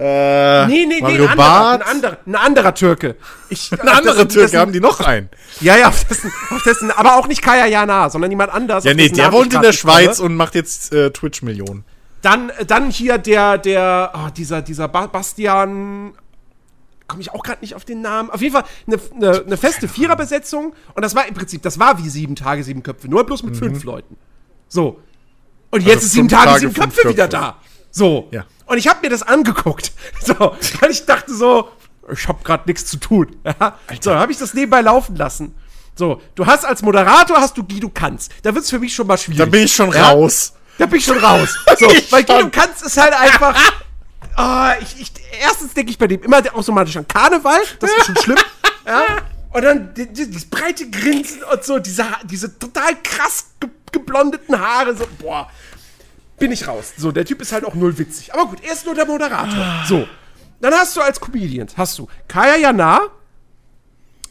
[0.00, 3.16] Äh, nee, nee, Mario nee, ein anderer, ein anderer, ein anderer Türke.
[3.48, 5.28] Ich, ein anderer Türke, dessen, haben die noch einen?
[5.60, 8.84] Ja, ja, auf dessen, auf dessen, aber auch nicht Kaya Jana, sondern jemand anders.
[8.84, 11.84] Ja, nee, der wohnt in der Schweiz und macht jetzt äh, Twitch-Millionen.
[12.22, 16.12] Dann, dann hier der, der, oh, dieser, dieser ba Bastian,
[17.08, 18.30] komme ich auch gerade nicht auf den Namen.
[18.30, 21.98] Auf jeden Fall eine, eine, eine feste Viererbesetzung und das war im Prinzip, das war
[21.98, 23.58] wie sieben Tage, sieben Köpfe, nur bloß mit mhm.
[23.58, 24.16] fünf Leuten.
[24.68, 25.00] So.
[25.70, 27.56] Und also jetzt ist sieben Tage, Tage sieben Köpfe, Köpfe wieder da.
[27.90, 28.28] So.
[28.30, 28.44] Ja.
[28.66, 29.92] Und ich habe mir das angeguckt.
[30.24, 30.34] So,
[30.80, 31.68] weil ich dachte so,
[32.12, 33.36] ich habe gerade nichts zu tun.
[33.44, 33.78] Ja?
[34.00, 35.54] So, habe ich das nebenbei laufen lassen.
[35.94, 38.28] So, du hast als Moderator hast du Guido Kanz.
[38.42, 39.38] Da wird's für mich schon mal schwierig.
[39.38, 40.10] Da bin ich schon Ja?
[40.10, 40.52] raus.
[40.78, 41.48] Da bin ich schon raus.
[41.78, 42.48] So, Ich weil Guido.
[42.50, 43.54] Kanz ist halt einfach.
[44.36, 45.12] Ah, ich, ich,
[45.42, 47.58] erstens denke ich bei dem immer automatisch an Karneval.
[47.80, 48.38] Das ist schon schlimm.
[48.86, 49.02] ja.
[49.52, 54.56] Und dann die, die, dieses breite Grinsen und so, diese, diese total krass ge geblondeten
[54.60, 54.94] Haare.
[54.94, 55.50] So, boah,
[56.38, 56.94] bin ich raus.
[56.96, 58.32] So, der Typ ist halt auch null witzig.
[58.34, 59.84] Aber gut, er ist nur der Moderator.
[59.86, 60.06] So.
[60.60, 63.00] Dann hast du als Comedian, hast du Kaya Jana,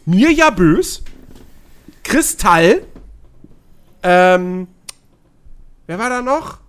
[0.06, 1.04] Mirja Bös,
[2.04, 2.82] Kristall,
[4.04, 4.68] ähm,
[5.86, 6.60] wer war da noch?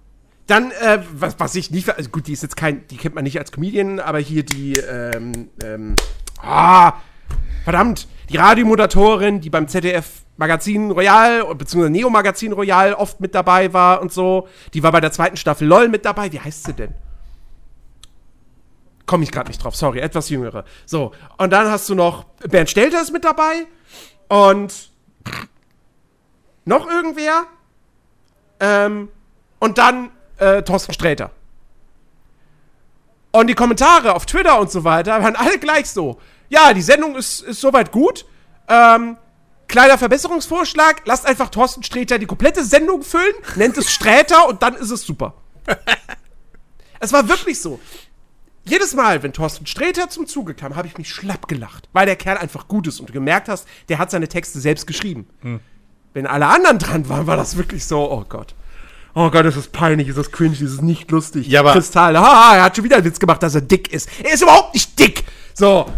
[0.46, 3.24] Dann, äh, was, was ich nicht, also gut, die ist jetzt kein, die kennt man
[3.24, 5.94] nicht als Comedian, aber hier die, ähm, ähm,
[6.40, 6.94] ah,
[7.64, 13.72] verdammt, die Radiomoderatorin, die beim ZDF Magazin Royal, beziehungsweise Neo Magazin Royal oft mit dabei
[13.72, 16.72] war und so, die war bei der zweiten Staffel LOL mit dabei, wie heißt sie
[16.74, 16.94] denn?
[19.06, 20.64] Komme ich gerade nicht drauf, sorry, etwas jüngere.
[20.86, 23.66] So, und dann hast du noch Bernd Stelter ist mit dabei
[24.28, 24.90] und
[26.64, 27.46] noch irgendwer
[28.60, 29.08] ähm,
[29.58, 31.30] und dann äh, Thorsten Sträter.
[33.32, 36.20] Und die Kommentare auf Twitter und so weiter waren alle gleich so.
[36.48, 38.24] Ja, die Sendung ist, ist soweit gut.
[38.68, 39.16] Ähm,
[39.66, 44.74] kleiner Verbesserungsvorschlag, lasst einfach Thorsten Sträter die komplette Sendung füllen, nennt es Sträter und dann
[44.74, 45.34] ist es super.
[47.00, 47.78] es war wirklich so.
[48.64, 52.16] Jedes Mal, wenn Thorsten Sträter zum Zuge kam, habe ich mich schlapp gelacht, weil der
[52.16, 55.26] Kerl einfach gut ist und du gemerkt hast, der hat seine Texte selbst geschrieben.
[56.12, 58.54] Wenn alle anderen dran waren, war das wirklich so, oh Gott.
[59.14, 61.46] Oh Gott, ist das peinlich, ist das cringe, ist das nicht lustig.
[61.48, 64.08] Ja, aber- Kristall, haha, er hat schon wieder einen Witz gemacht, dass er dick ist.
[64.22, 65.24] Er ist überhaupt nicht dick.
[65.58, 65.86] So.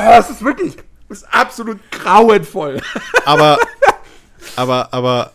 [0.00, 0.76] Es ist, ist wirklich,
[1.08, 2.80] es ist absolut grauenvoll.
[3.24, 3.58] Aber,
[4.56, 5.32] aber, aber,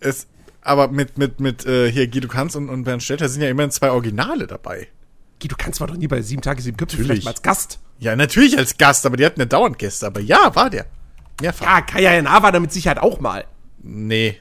[0.00, 0.26] es,
[0.60, 3.70] aber mit, mit, mit, äh, hier Guido Kanz und, und Bernd Stelter sind ja immerhin
[3.70, 4.88] zwei Originale dabei.
[5.40, 7.22] Guy, du kannst zwar doch nie bei sieben Tage, sieben Köpfe, Natürlich.
[7.22, 7.78] vielleicht mal als Gast.
[7.98, 10.06] Ja, natürlich als Gast, aber die hatten ja dauernd Gäste.
[10.06, 10.84] Aber ja, war der.
[11.40, 11.64] Mehrfach.
[11.64, 13.46] Ja, Kaya Jana war da mit Sicherheit auch mal.
[13.78, 14.38] Nee.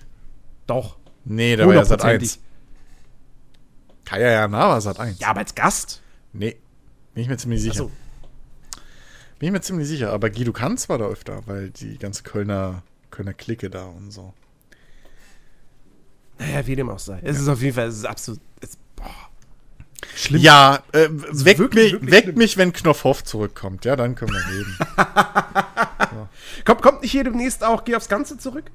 [0.67, 0.97] Doch.
[1.23, 2.31] Nee, da war ja Sat Hundertprozentig.
[2.31, 4.03] 1.
[4.03, 5.19] Kaya Jana war Sat 1.
[5.19, 6.01] Ja, aber als Gast?
[6.33, 6.57] Nee.
[7.13, 7.83] Bin ich mir ziemlich sicher.
[7.83, 7.91] Achso.
[9.43, 10.13] Bin ich mir ziemlich sicher.
[10.13, 14.33] Aber Guido Kanz war da öfter, weil die ganze Kölner, Kölner Clique da und so.
[16.39, 17.19] Naja, wie dem auch sei.
[17.23, 19.03] Es ist auf jeden Fall, es ist absolut, es, boah.
[20.15, 20.41] Schlimm.
[20.41, 23.83] Ja, äh, weckt, wirklich, mich, weckt mich, wenn Knopfhoff zurückkommt.
[23.83, 24.77] Ja, dann können wir reden.
[26.63, 28.71] Kommt, kommt nicht hier demnächst auch, geh aufs Ganze zurück?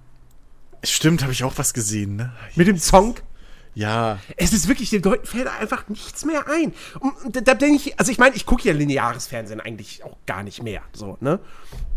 [0.84, 2.34] Stimmt, habe ich auch was gesehen, ne?
[2.56, 3.14] Mit dem Song?
[3.78, 4.18] Ja.
[4.36, 6.72] Es ist wirklich, den Leuten fällt einfach nichts mehr ein.
[7.00, 10.16] Und da, da denke ich, also ich meine, ich gucke ja lineares Fernsehen eigentlich auch
[10.26, 11.38] gar nicht mehr, so, ne?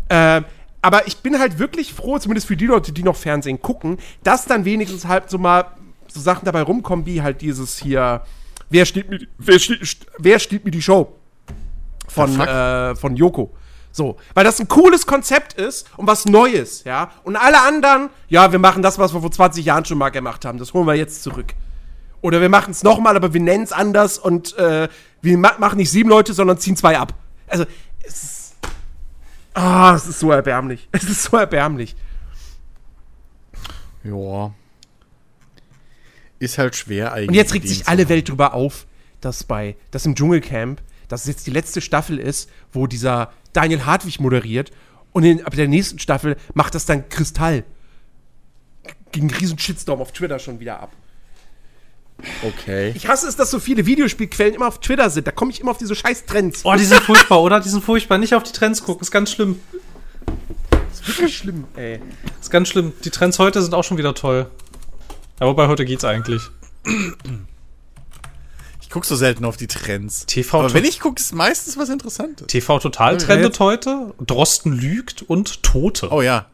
[0.08, 0.44] Ähm,
[0.80, 4.44] aber ich bin halt wirklich froh, zumindest für die Leute, die noch Fernsehen gucken, dass
[4.46, 5.64] dann wenigstens halt so mal
[6.06, 8.22] so Sachen dabei rumkommen, wie halt dieses hier,
[8.70, 11.12] wer steht mir, die- wer steht, wer steht mir die Show?
[12.06, 13.52] Von, äh, von Joko.
[13.90, 17.10] So, weil das ein cooles Konzept ist und was Neues, ja.
[17.24, 20.44] Und alle anderen, ja, wir machen das, was wir vor 20 Jahren schon mal gemacht
[20.44, 20.58] haben.
[20.58, 21.54] Das holen wir jetzt zurück.
[22.22, 24.88] Oder wir machen es nochmal, aber wir nennen es anders und äh,
[25.20, 27.14] wir ma machen nicht sieben Leute, sondern ziehen zwei ab.
[27.48, 27.66] Also,
[28.02, 28.54] es ist.
[29.54, 30.88] Ah, es ist so erbärmlich.
[30.92, 31.94] Es ist so erbärmlich.
[34.04, 34.54] Ja.
[36.38, 37.28] Ist halt schwer eigentlich.
[37.28, 38.08] Und jetzt regt sich alle.
[38.08, 38.86] Welt drüber auf,
[39.20, 43.84] dass bei, dass im Dschungelcamp, dass es jetzt die letzte Staffel ist, wo dieser Daniel
[43.84, 44.72] Hartwig moderiert
[45.12, 47.64] und in ab der nächsten Staffel macht das dann Kristall.
[49.12, 50.92] Ging einen riesen Shitstorm auf Twitter schon wieder ab.
[52.42, 52.92] Okay.
[52.94, 55.26] Ich hasse es, dass so viele Videospielquellen immer auf Twitter sind.
[55.26, 56.60] Da komme ich immer auf diese scheiß Trends.
[56.64, 57.60] Oh, die sind furchtbar, oder?
[57.60, 58.18] Die sind furchtbar.
[58.18, 59.60] Nicht auf die Trends gucken, ist ganz schlimm.
[60.92, 62.00] Ist wirklich schlimm, ey.
[62.40, 62.92] Ist ganz schlimm.
[63.04, 64.46] Die Trends heute sind auch schon wieder toll.
[65.40, 66.42] Ja, wobei heute geht's eigentlich.
[68.80, 70.26] Ich guck so selten auf die Trends.
[70.26, 72.46] TV Aber wenn ich gucke, ist meistens was Interessantes.
[72.46, 74.14] TV Total trendet heute.
[74.24, 76.10] Drosten lügt und Tote.
[76.12, 76.46] Oh ja.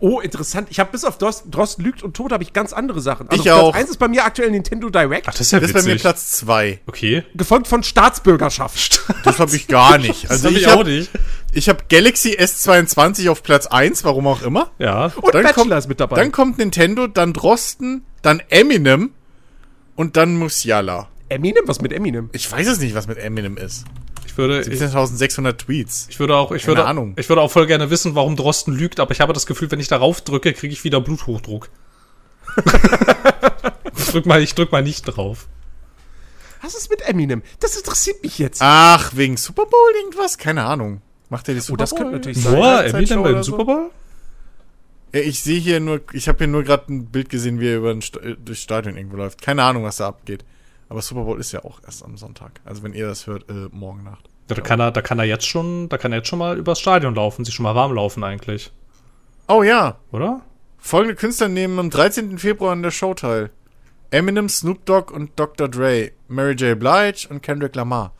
[0.00, 0.68] Oh, interessant.
[0.70, 3.28] Ich habe bis auf Drosten, Drosten lügt und Tod habe ich ganz andere Sachen.
[3.28, 3.70] Also Ich auf auch.
[3.72, 5.82] Platz 1 ist bei mir aktuell Nintendo Direct, Ach, das ist ja Das ist bei
[5.82, 6.80] mir Platz zwei.
[6.86, 7.24] Okay.
[7.34, 9.02] gefolgt von Staatsbürgerschaft.
[9.24, 10.30] Das habe ich gar nicht.
[10.30, 11.10] Also hab ich auch habe nicht.
[11.52, 14.70] ich hab Galaxy S22 auf Platz 1, warum auch immer.
[14.78, 15.06] Ja.
[15.16, 16.16] Und Dann Bachelor kommt- ist mit dabei.
[16.16, 19.10] Dann kommt Nintendo, dann Drosten, dann Eminem
[19.94, 21.08] und dann Musiala.
[21.28, 21.64] Eminem?
[21.66, 22.30] Was mit Eminem?
[22.32, 23.84] Ich weiß es nicht, was mit Eminem ist.
[24.26, 26.06] Ich würde, ich, 17.600 Tweets.
[26.10, 27.14] ich würde auch, ich Keine würde, Ahnung.
[27.16, 29.80] ich würde auch voll gerne wissen, warum Drosten lügt, aber ich habe das Gefühl, wenn
[29.80, 31.68] ich darauf drücke, kriege ich wieder Bluthochdruck.
[33.96, 35.46] ich drück mal, ich drück mal nicht drauf.
[36.62, 37.42] Was ist mit Eminem?
[37.60, 38.60] Das interessiert mich jetzt.
[38.62, 40.38] Ach, wegen Super Bowl irgendwas?
[40.38, 41.00] Keine Ahnung.
[41.28, 41.98] Macht er die Super Oh, das Bowl?
[41.98, 42.54] könnte natürlich sein.
[42.54, 43.52] Boah, Eminem beim so?
[43.52, 43.90] Super Bowl?
[45.14, 47.76] Ja, ich sehe hier nur, ich habe hier nur gerade ein Bild gesehen, wie er
[47.78, 49.40] über ein Sta äh, durchs Stadion irgendwo läuft.
[49.42, 50.44] Keine Ahnung, was da abgeht.
[50.88, 52.60] Aber Super Bowl ist ja auch erst am Sonntag.
[52.64, 54.28] Also wenn ihr das hört, äh, morgen Nacht.
[54.48, 56.56] Ja, da kann er, da kann er jetzt schon, da kann er jetzt schon mal
[56.56, 58.72] übers Stadion laufen, sich schon mal warm laufen eigentlich,
[59.48, 60.42] Oh ja, oder?
[60.78, 62.38] folgende Künstler nehmen am 13.
[62.38, 63.50] Februar an der Show teil.
[64.10, 65.68] Eminem, Snoop Dogg und Dr.
[65.68, 66.78] Dre, Mary J.
[66.78, 68.12] Blige und Kendrick Lamar.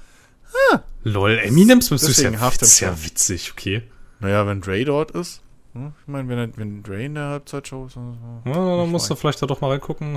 [1.04, 3.82] Lol, Eminem ist Deswegen ja, Halftime ist ja witzig, okay.
[4.18, 5.42] Naja, wenn Dre dort ist.
[5.74, 7.94] hm, Ich meine, wenn, wenn Dre in der Halbzeitshow ist.
[7.96, 10.16] dann- Ja, dann musst du vielleicht da doch mal reingucken.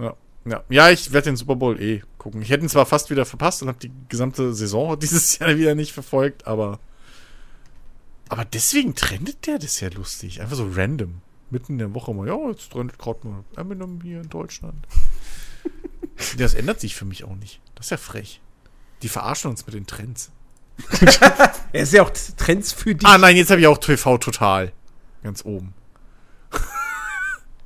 [0.00, 0.62] Ja, ja.
[0.68, 2.42] ja ich werde den Super Bowl eh gucken.
[2.42, 5.74] Ich hätte ihn zwar fast wieder verpasst und habe die gesamte Saison dieses Jahr wieder
[5.74, 6.78] nicht verfolgt, aber.
[8.28, 10.40] Aber deswegen trendet der das ja lustig.
[10.40, 11.20] Einfach so random.
[11.50, 14.86] Mitten in der Woche mal, ja, jetzt trendet gerade mal Eminem hier in Deutschland.
[16.38, 17.60] das ändert sich für mich auch nicht.
[17.74, 18.40] Das ist ja frech.
[19.02, 20.30] Die verarschen uns mit den Trends.
[21.74, 23.08] Er ist ja auch Trends für dich.
[23.08, 24.72] Ah nein, jetzt habe ich auch TV total.
[25.22, 25.72] Ganz oben.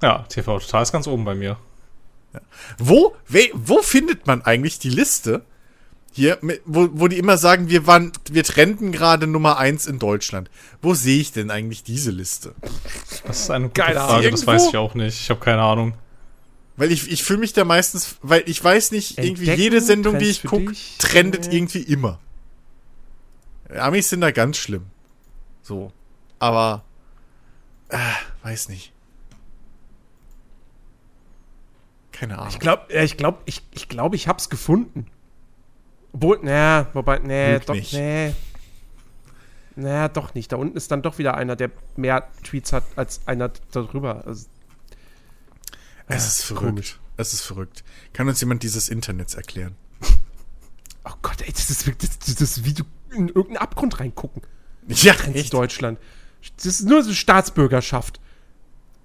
[0.03, 1.57] Ja, TV Total ist ganz oben bei mir.
[2.79, 5.43] Wo, we, wo findet man eigentlich die Liste
[6.13, 9.99] hier, mit, wo, wo die immer sagen, wir waren, wir trennten gerade Nummer eins in
[9.99, 10.51] Deutschland.
[10.81, 12.55] Wo sehe ich denn eigentlich diese Liste?
[13.27, 14.31] Das ist eine Keine Frage, Ahnung.
[14.31, 15.21] das weiß ich auch nicht.
[15.21, 15.93] Ich habe keine Ahnung.
[16.79, 20.19] Weil ich, ich fühle mich da meistens, weil ich weiß nicht, irgendwie Entdecken, jede Sendung,
[20.19, 21.57] die ich gucke, trendet Äh.
[21.57, 22.19] irgendwie immer.
[23.79, 24.87] Amis sind da ganz schlimm.
[25.63, 25.91] So.
[26.39, 26.85] Aber,
[27.89, 27.99] äh,
[28.43, 28.93] weiß nicht.
[32.19, 32.49] Keine Ahnung.
[32.49, 35.07] Ich glaube, ich glaube, ich, ich, glaub, ich hab's gefunden.
[36.13, 37.93] Obwohl, naja, wobei, nee, Lüg doch, nicht.
[37.93, 38.35] nee.
[39.75, 40.51] Naja, doch nicht.
[40.51, 44.27] Da unten ist dann doch wieder einer, der mehr Tweets hat als einer darüber.
[44.27, 44.47] Also,
[46.07, 46.67] es ist verrückt.
[46.67, 46.99] komisch.
[47.19, 47.85] Es ist verrückt.
[48.15, 49.77] Kann uns jemand dieses Internets erklären?
[51.05, 54.41] oh Gott, ey, das ist wirklich, das, das wie du in irgendeinen Abgrund reingucken.
[54.89, 55.99] Ja, Trends Deutschland.
[56.57, 58.21] Das ist nur so Staatsbürgerschaft.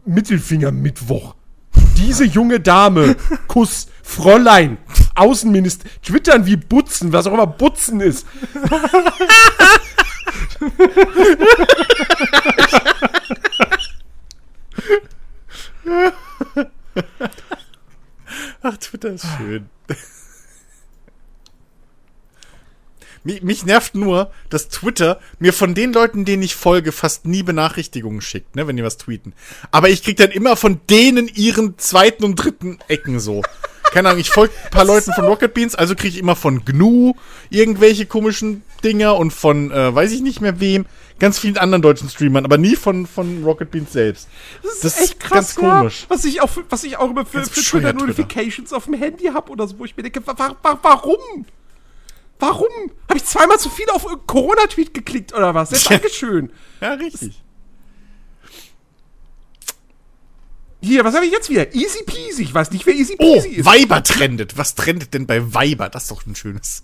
[0.05, 1.35] Mittelfinger Mittwoch.
[2.01, 3.15] Diese junge Dame,
[3.47, 4.79] Kuss, Fräulein,
[5.13, 8.25] Außenminister, twittern wie Butzen, was auch immer Butzen ist.
[18.63, 19.69] Ach, Twitter ist schön.
[23.23, 27.43] Mich, mich nervt nur, dass Twitter mir von den Leuten, denen ich folge, fast nie
[27.43, 29.33] Benachrichtigungen schickt, ne, wenn die was tweeten.
[29.71, 33.41] Aber ich krieg dann immer von denen ihren zweiten und dritten Ecken so.
[33.91, 36.63] Keine Ahnung, ich folge ein paar Leuten von Rocket Beans, also kriege ich immer von
[36.63, 37.13] GNU
[37.49, 40.85] irgendwelche komischen Dinger und von, äh, weiß ich nicht mehr wem,
[41.19, 44.29] ganz vielen anderen deutschen Streamern, aber nie von, von Rocket Beans selbst.
[44.81, 46.05] Das ist ganz komisch.
[46.07, 49.25] Was ich auch, was ich auch immer für, Ganz für Twitter Notifications auf dem Handy
[49.25, 51.45] habe oder so, wo ich mir denke, wa wa warum?
[52.41, 52.67] Warum?
[53.07, 55.69] Habe ich zweimal zu viel auf Corona-Tweet geklickt oder was?
[55.71, 56.51] Ja, Dankeschön.
[56.81, 57.41] Ja, richtig.
[60.81, 61.75] Hier, was habe ich jetzt wieder?
[61.75, 62.41] Easy peasy.
[62.41, 63.65] Ich weiß nicht, wer easy Oh, peasy ist.
[63.65, 64.57] Weiber trendet.
[64.57, 65.89] Was trendet denn bei Weiber?
[65.89, 66.83] Das ist doch ein schönes.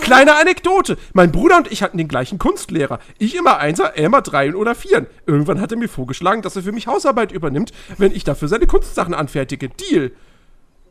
[0.00, 0.98] Kleine Anekdote.
[1.12, 2.98] Mein Bruder und ich hatten den gleichen Kunstlehrer.
[3.18, 5.06] Ich immer Einser, er immer Dreien oder Vieren.
[5.26, 8.66] Irgendwann hat er mir vorgeschlagen, dass er für mich Hausarbeit übernimmt, wenn ich dafür seine
[8.66, 9.68] Kunstsachen anfertige.
[9.68, 10.10] Deal.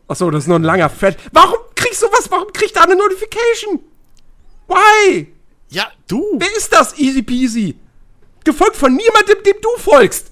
[0.07, 1.17] Achso, das ist noch ein langer Fett.
[1.33, 1.57] Warum
[1.93, 2.31] kriegst du was?
[2.31, 3.79] Warum kriegt er eine Notification?
[4.67, 5.31] Why?
[5.69, 6.25] Ja, du.
[6.39, 6.97] Wer ist das?
[6.97, 7.75] Easy peasy.
[8.43, 10.31] Gefolgt von niemandem, dem du folgst.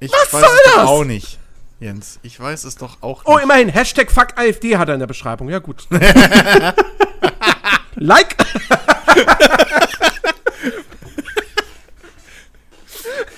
[0.00, 0.88] Ich Was weiß soll es doch das?
[0.88, 1.38] auch nicht.
[1.80, 3.44] Jens, ich weiß es doch auch Oh, nicht.
[3.44, 3.68] immerhin.
[3.68, 5.48] Hashtag fuck AfD hat er in der Beschreibung.
[5.48, 5.86] Ja, gut.
[7.94, 8.36] like.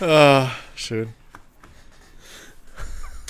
[0.00, 1.12] Ah, schön.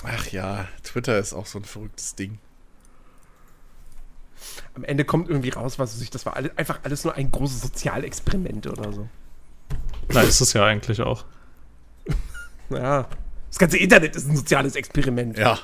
[0.03, 2.39] Ach ja, Twitter ist auch so ein verrücktes Ding.
[4.81, 7.29] Am Ende kommt irgendwie raus, was weiß ich, das war alle, einfach alles nur ein
[7.29, 9.07] großes Sozialexperiment oder so.
[10.09, 11.23] Na, ist es ja eigentlich auch.
[12.71, 13.05] Ja.
[13.49, 15.37] Das ganze Internet ist ein soziales Experiment.
[15.37, 15.59] Ja.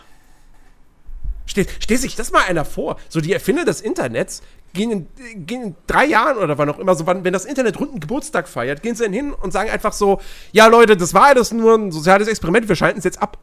[1.46, 3.00] Stell, stell sich das mal einer vor.
[3.08, 4.42] So, die Erfinder des Internets
[4.74, 5.08] gehen in,
[5.48, 8.50] gehen in drei Jahren oder wann auch immer, so, wann, wenn das Internet runden Geburtstag
[8.50, 10.20] feiert, gehen sie dann hin und sagen einfach so:
[10.52, 13.38] Ja, Leute, das war alles nur ein soziales Experiment, wir schalten es jetzt ab.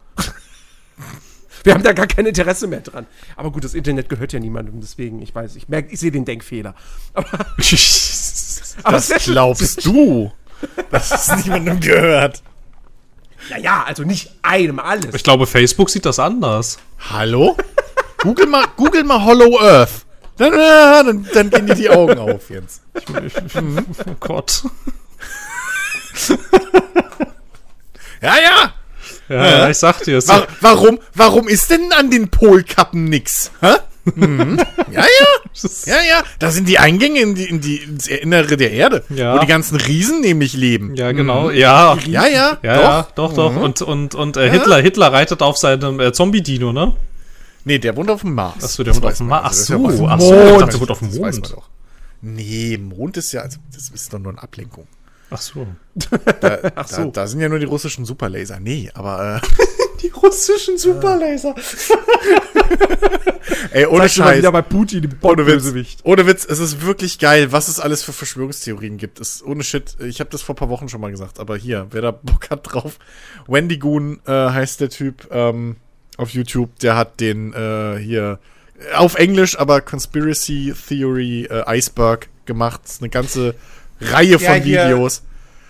[1.65, 3.07] Wir haben da gar kein Interesse mehr dran.
[3.37, 6.25] Aber gut, das Internet gehört ja niemandem, deswegen, ich weiß, ich merke, ich sehe den
[6.25, 6.75] Denkfehler.
[7.15, 7.27] Aber,
[8.83, 10.31] aber Das glaubst du,
[10.91, 12.43] dass es niemandem gehört.
[13.51, 15.15] Ja, ja, also nicht einem alles.
[15.15, 16.79] Ich glaube, Facebook sieht das anders.
[17.11, 17.57] Hallo?
[18.19, 20.05] Google mal, Google mal Hollow Earth.
[20.37, 22.81] Dann, dann, dann gehen dir die Augen auf, Jens.
[24.07, 24.65] Oh Gott.
[28.21, 28.75] Ja, ja.
[29.29, 30.29] Ja, ich sag dir es.
[30.29, 33.51] Wa warum, warum ist denn an den Polkappen nix?
[33.61, 33.75] Hä?
[34.15, 34.59] Mhm.
[34.93, 35.07] Ja, ja.
[35.87, 36.23] Ja, ja.
[36.41, 39.35] Da sind die Eingänge in die, in die, ins Innere der Erde, Ja.
[39.37, 40.95] wo die ganzen Riesen nämlich leben.
[40.97, 41.51] Ja, genau.
[41.51, 41.97] Ja.
[42.07, 42.59] Ja, ja.
[42.63, 43.31] Ja, doch.
[43.31, 43.57] doch, doch.
[43.57, 46.95] Und, und, und äh, Hitler, Hitler reitet auf seinem äh, Zombie-Dino, ne?
[47.65, 48.57] Nee, der wohnt auf dem Mars.
[48.63, 49.29] Ach so, der wohnt Das auf dem.
[49.29, 49.45] Mars.
[49.47, 50.61] Ach so, ach so, ich Mond.
[50.63, 51.49] dachte, der wohnt auf dem Das weiß Mond.
[51.51, 51.69] man doch.
[52.21, 54.87] Nee, Mond ist ja, also das ist doch nur eine Ablenkung.
[55.31, 55.67] Ach so.
[55.95, 57.11] Da, Ach da, so.
[57.11, 58.61] da sind ja nur die russischen Superlaser.
[58.61, 59.41] Nee, aber
[60.03, 61.55] Die russischen Superlaser.
[63.71, 64.39] äh, ey, ohne mal Scheiß.
[64.39, 68.13] wieder bei Putin, Ohne Witz, ohne Witz, es ist wirklich geil, was es alles für
[68.13, 69.19] Verschwörungstheorien gibt.
[69.19, 69.97] Ist ohne Shit.
[70.01, 72.51] Ich habe das vor ein paar Wochen schon mal gesagt, aber hier, wer da Bock
[72.51, 72.99] hat drauf.
[73.47, 75.77] Wendy Goon äh, heißt der Typ ähm,
[76.19, 76.79] auf YouTube.
[76.81, 78.41] Der hat den äh, hier
[78.79, 82.83] äh, auf Englisch, aber Conspiracy Theory äh, Iceberg gemacht.
[83.01, 83.55] Eine ganze
[84.01, 85.23] Reihe Ja, von hier- Videos.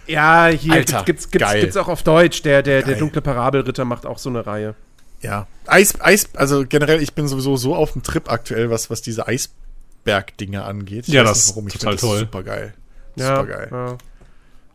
[0.06, 1.60] Ja, hier Alter, gibt's, gibt's, geil.
[1.62, 2.42] gibt's auch auf Deutsch.
[2.42, 4.74] Der, der, der dunkle Parabelritter macht auch so eine Reihe.
[5.22, 5.46] Ja.
[5.66, 9.26] Eis, Eis, also generell, ich bin sowieso so auf dem Trip aktuell, was, was diese
[9.26, 11.08] Eisberg-Dinge angeht.
[11.08, 11.66] Ich Ja, weiß das nicht, ist warum.
[11.68, 12.18] Ich total find das toll.
[12.20, 12.74] Super geil.
[13.16, 13.68] Ja, Super geil.
[13.70, 13.96] ja.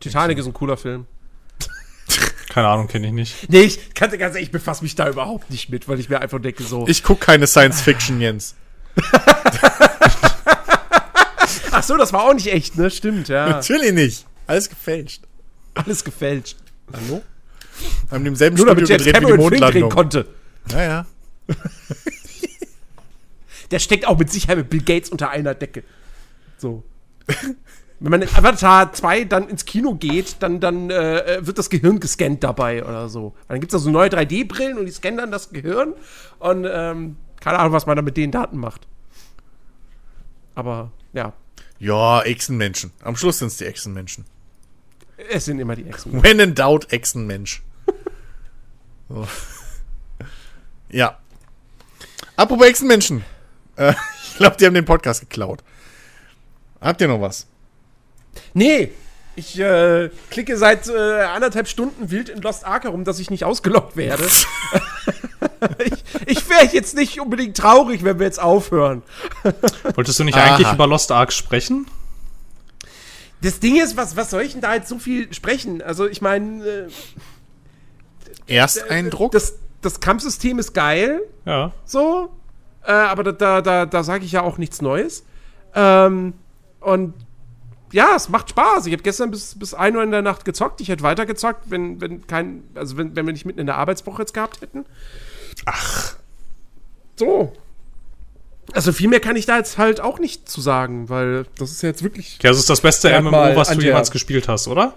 [0.00, 1.06] Titanic ist ein cooler Film.
[2.48, 3.48] Keine Ahnung, kenne ich nicht.
[3.50, 6.08] Nee, ich kann dir ganz ehrlich, ich befasse mich da überhaupt nicht mit, weil ich
[6.08, 6.88] mir einfach denke so.
[6.88, 8.56] Ich guck keine Science Fiction, Jens.
[11.80, 12.90] Ach so, das war auch nicht echt, ne?
[12.90, 13.48] Stimmt, ja.
[13.48, 14.26] Natürlich nicht.
[14.46, 15.22] Alles gefälscht.
[15.72, 16.58] Alles gefälscht.
[16.92, 17.22] Hallo?
[18.10, 19.90] Haben im selben Nur damit Studio James gedreht wie die Cameron Film drehen Mondlandung.
[19.90, 20.26] konnte.
[20.72, 21.06] Ja, ja.
[23.70, 25.82] Der steckt auch mit Sicherheit mit Bill Gates unter einer Decke.
[26.58, 26.82] So.
[27.98, 31.98] Wenn man in Avatar 2 dann ins Kino geht, dann, dann äh, wird das Gehirn
[31.98, 33.34] gescannt dabei oder so.
[33.48, 35.94] Dann gibt es da so neue 3D-Brillen und die scannen dann das Gehirn
[36.40, 38.86] und ähm, keine Ahnung, was man dann mit den Daten macht.
[40.54, 41.32] Aber ja,
[41.80, 42.92] Ja, Echsenmenschen.
[43.02, 44.26] Am Schluss sind es die Echsenmenschen.
[45.30, 46.22] es sind immer die Echsen.
[46.22, 47.62] When in doubt, Echsenmensch.
[49.08, 49.26] So.
[50.92, 51.18] Ja.
[52.36, 53.24] Apropos Echsenmenschen.
[53.76, 53.94] Äh,
[54.24, 55.62] ich glaube, die haben den Podcast geklaut.
[56.80, 57.46] Habt ihr noch was?
[58.54, 58.90] Nee,
[59.36, 63.44] ich äh, klicke seit äh, anderthalb Stunden wild in Lost Ark herum, dass ich nicht
[63.44, 64.24] ausgelockt werde.
[65.84, 65.92] ich
[66.26, 69.02] ich wäre jetzt nicht unbedingt traurig, wenn wir jetzt aufhören.
[69.94, 70.54] Wolltest du nicht Aha.
[70.54, 71.86] eigentlich über Lost Ark sprechen?
[73.42, 75.80] Das Ding ist, was, was soll ich denn da jetzt so viel sprechen?
[75.82, 76.64] Also, ich meine,
[78.46, 79.32] äh, Ersteindruck?
[79.32, 81.72] das, das Kampfsystem ist geil, Ja.
[81.84, 82.30] so,
[82.84, 85.24] äh, aber da, da, da, da sage ich ja auch nichts Neues.
[85.74, 86.34] Ähm,
[86.80, 87.14] und
[87.92, 88.86] ja, es macht Spaß.
[88.86, 90.80] Ich habe gestern bis, bis 1 Uhr in der Nacht gezockt.
[90.80, 93.76] Ich hätte weiter gezockt, wenn, wenn kein, also wenn, wenn wir nicht mitten in der
[93.78, 94.84] Arbeitswoche jetzt gehabt hätten.
[95.66, 96.16] Ach.
[97.16, 97.52] So.
[98.72, 101.82] Also viel mehr kann ich da jetzt halt auch nicht zu sagen, weil das ist
[101.82, 102.38] ja jetzt wirklich.
[102.42, 104.94] Ja, das ist das beste MMO, was du jemals gespielt hast, oder?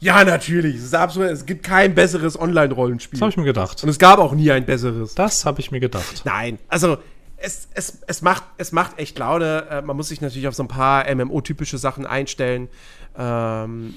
[0.00, 0.76] Ja, natürlich.
[0.76, 3.18] Es ist absolut, es gibt kein besseres Online-Rollenspiel.
[3.18, 3.82] Das habe ich mir gedacht.
[3.82, 5.14] Und es gab auch nie ein besseres.
[5.14, 6.22] Das habe ich mir gedacht.
[6.24, 6.98] Nein, also
[7.38, 9.66] es, es, es, macht, es macht echt Laune.
[9.70, 12.68] Äh, man muss sich natürlich auf so ein paar MMO-typische Sachen einstellen.
[13.16, 13.94] Ähm,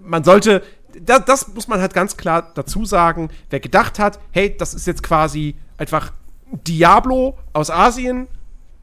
[0.00, 0.62] man sollte,
[1.00, 4.86] das, das muss man halt ganz klar dazu sagen, wer gedacht hat, hey, das ist
[4.86, 6.12] jetzt quasi einfach
[6.66, 8.26] Diablo aus Asien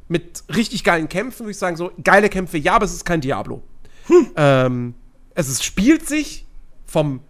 [0.07, 3.21] mit richtig geilen Kämpfen, würde ich sagen, so geile Kämpfe, ja, aber es ist kein
[3.21, 3.63] Diablo.
[4.35, 4.93] Ähm,
[5.33, 6.45] es ist, spielt sich
[6.85, 7.21] vom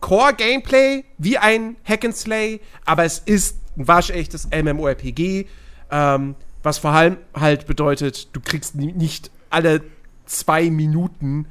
[0.00, 5.46] Core-Gameplay wie ein Hack-and-Slay, aber es ist ein waschechtes MMORPG,
[5.90, 9.82] ähm, was vor allem halt bedeutet, du kriegst ni- nicht alle
[10.26, 11.46] zwei Minuten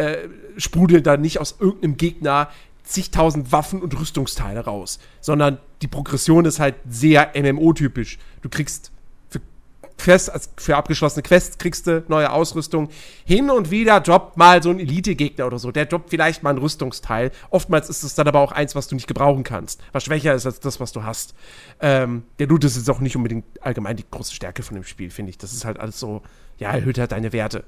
[0.00, 2.48] äh, sprudeln da nicht aus irgendeinem Gegner
[2.84, 8.18] zigtausend Waffen und Rüstungsteile raus, sondern die Progression ist halt sehr MMO-typisch.
[8.40, 8.92] Du kriegst
[9.28, 9.40] für
[9.98, 12.88] Quest, als für abgeschlossene Quests kriegst du neue Ausrüstung.
[13.26, 15.70] Hin und wieder droppt mal so ein Elite-Gegner oder so.
[15.70, 17.30] Der droppt vielleicht mal ein Rüstungsteil.
[17.50, 19.82] Oftmals ist es dann aber auch eins, was du nicht gebrauchen kannst.
[19.92, 21.34] Was schwächer ist als das, was du hast.
[21.80, 25.10] Ähm, der Loot ist jetzt auch nicht unbedingt allgemein die große Stärke von dem Spiel,
[25.10, 25.38] finde ich.
[25.38, 26.22] Das ist halt alles so,
[26.58, 27.64] ja, erhöht halt deine Werte.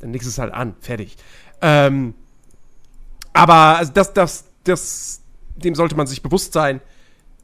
[0.00, 0.74] Dann du es halt an.
[0.80, 1.16] Fertig.
[1.62, 2.14] Ähm,
[3.32, 5.22] aber also das, das, das,
[5.56, 6.80] dem sollte man sich bewusst sein.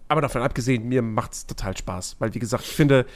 [0.08, 2.16] Aber davon abgesehen, mir macht es total Spaß.
[2.18, 3.06] Weil, wie gesagt, ich finde,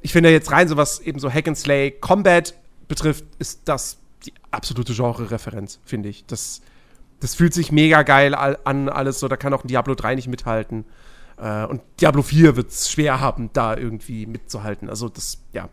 [0.00, 2.54] ich finde jetzt rein so was eben so Hack and Slay Combat
[2.88, 6.26] betrifft, ist das die absolute Genre-Referenz, finde ich.
[6.26, 6.60] Das,
[7.20, 9.28] das fühlt sich mega geil an, alles so.
[9.28, 10.84] Da kann auch ein Diablo 3 nicht mithalten.
[11.36, 14.88] Äh, und Diablo 4 wird es schwer haben, da irgendwie mitzuhalten.
[14.88, 15.68] Also, das, ja.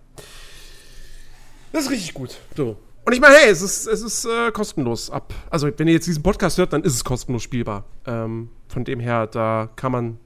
[1.71, 2.37] Das ist richtig gut.
[2.55, 2.77] So.
[3.07, 5.33] Und ich meine, hey, es ist, es ist äh, kostenlos ab.
[5.49, 7.85] Also, wenn ihr jetzt diesen Podcast hört, dann ist es kostenlos spielbar.
[8.05, 10.19] Ähm, von dem her, da kann man,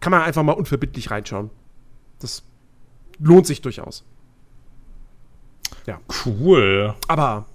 [0.00, 1.50] kann man einfach mal unverbindlich reinschauen.
[2.18, 2.42] Das
[3.20, 4.04] lohnt sich durchaus.
[6.26, 6.96] Cool.
[7.06, 7.46] Aber,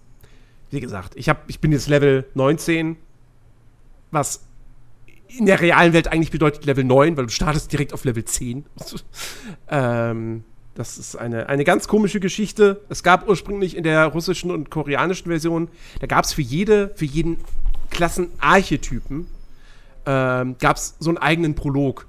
[0.69, 2.95] wie gesagt, ich, hab, ich bin jetzt Level 19,
[4.11, 4.45] was
[5.27, 8.65] in der realen Welt eigentlich bedeutet Level 9, weil du startest direkt auf Level 10.
[9.67, 10.45] ähm,
[10.75, 12.81] das ist eine, eine ganz komische Geschichte.
[12.89, 15.69] Es gab ursprünglich in der russischen und koreanischen Version,
[16.01, 17.37] da gab es für jede, für jeden
[17.91, 19.27] Klassenarchetypen,
[20.05, 22.07] ähm, gab es so einen eigenen Prolog.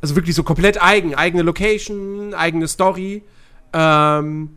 [0.00, 3.22] also wirklich so komplett eigen, eigene Location, eigene Story,
[3.72, 4.50] ähm,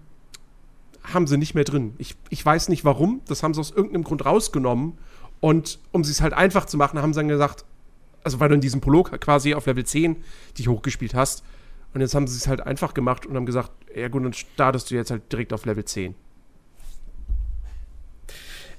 [1.03, 1.95] haben sie nicht mehr drin.
[1.97, 4.97] Ich, ich weiß nicht warum, das haben sie aus irgendeinem Grund rausgenommen.
[5.39, 7.65] Und um es halt einfach zu machen, haben sie dann gesagt,
[8.23, 10.17] also weil du in diesem Prolog quasi auf Level 10
[10.57, 11.43] dich hochgespielt hast.
[11.93, 14.91] Und jetzt haben sie es halt einfach gemacht und haben gesagt, ja gut, dann startest
[14.91, 16.15] du jetzt halt direkt auf Level 10.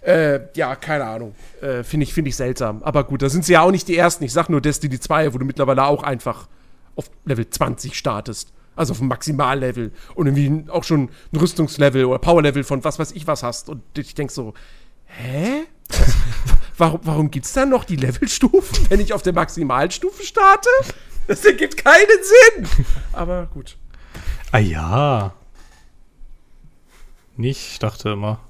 [0.02, 1.34] Äh, ja, keine Ahnung.
[1.60, 2.82] Äh, Finde ich, find ich seltsam.
[2.82, 4.24] Aber gut, da sind sie ja auch nicht die Ersten.
[4.24, 6.48] Ich sag nur Destiny 2, wo du mittlerweile auch einfach
[6.96, 8.52] auf Level 20 startest.
[8.74, 9.92] Also auf dem Maximallevel.
[10.14, 13.68] Und irgendwie auch schon ein Rüstungslevel oder Powerlevel von was weiß ich was hast.
[13.68, 14.54] Und ich denk so,
[15.04, 15.64] hä?
[16.78, 20.70] warum, warum gibt's dann noch die Levelstufen, wenn ich auf der Maximalstufe starte?
[21.26, 22.86] Das ergibt keinen Sinn.
[23.12, 23.76] Aber gut.
[24.50, 25.32] Ah ja.
[27.36, 28.40] Nicht, ich dachte immer.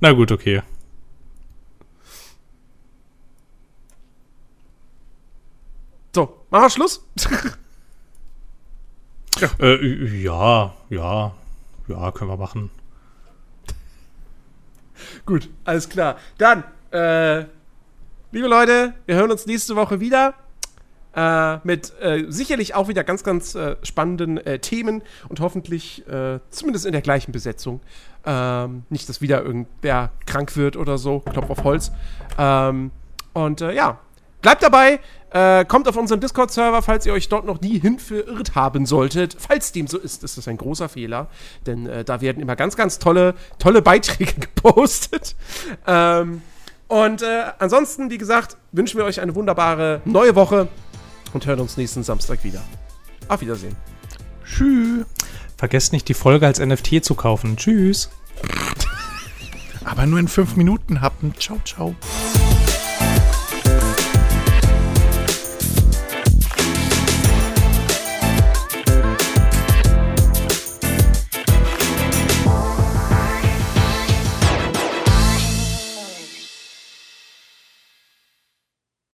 [0.00, 0.62] Na gut, okay.
[6.14, 7.04] So, machen wir Schluss?
[9.40, 9.48] ja.
[9.58, 11.34] Äh, ja, ja,
[11.88, 12.70] ja, können wir machen.
[15.26, 16.18] Gut, alles klar.
[16.38, 17.46] Dann, äh,
[18.30, 20.34] liebe Leute, wir hören uns nächste Woche wieder.
[21.16, 26.40] Äh, mit äh, sicherlich auch wieder ganz, ganz äh, spannenden äh, Themen und hoffentlich äh,
[26.50, 27.80] zumindest in der gleichen Besetzung.
[28.26, 31.20] Ähm, nicht, dass wieder irgendwer krank wird oder so.
[31.20, 31.92] Klopf auf Holz.
[32.36, 32.90] Ähm,
[33.32, 34.00] und äh, ja,
[34.42, 35.00] bleibt dabei.
[35.66, 39.36] kommt auf unseren Discord-Server, falls ihr euch dort noch nie hin verirrt haben solltet.
[39.36, 41.26] Falls dem so ist, ist das ein großer Fehler.
[41.66, 45.34] Denn da werden immer ganz, ganz tolle, tolle Beiträge gepostet.
[45.88, 46.42] Ähm,
[46.86, 47.24] und
[47.58, 50.68] ansonsten, wie gesagt, wünschen wir euch eine wunderbare neue Woche
[51.34, 52.62] und hören uns nächsten Samstag wieder.
[53.28, 53.76] Auf Wiedersehen.
[54.44, 55.04] Tschüss.
[55.56, 57.56] Vergesst nicht, die Folge als NFT zu kaufen.
[57.56, 58.10] Tschüss.
[59.84, 61.34] Aber nur in fünf Minuten happen.
[61.38, 61.94] Ciao, ciao.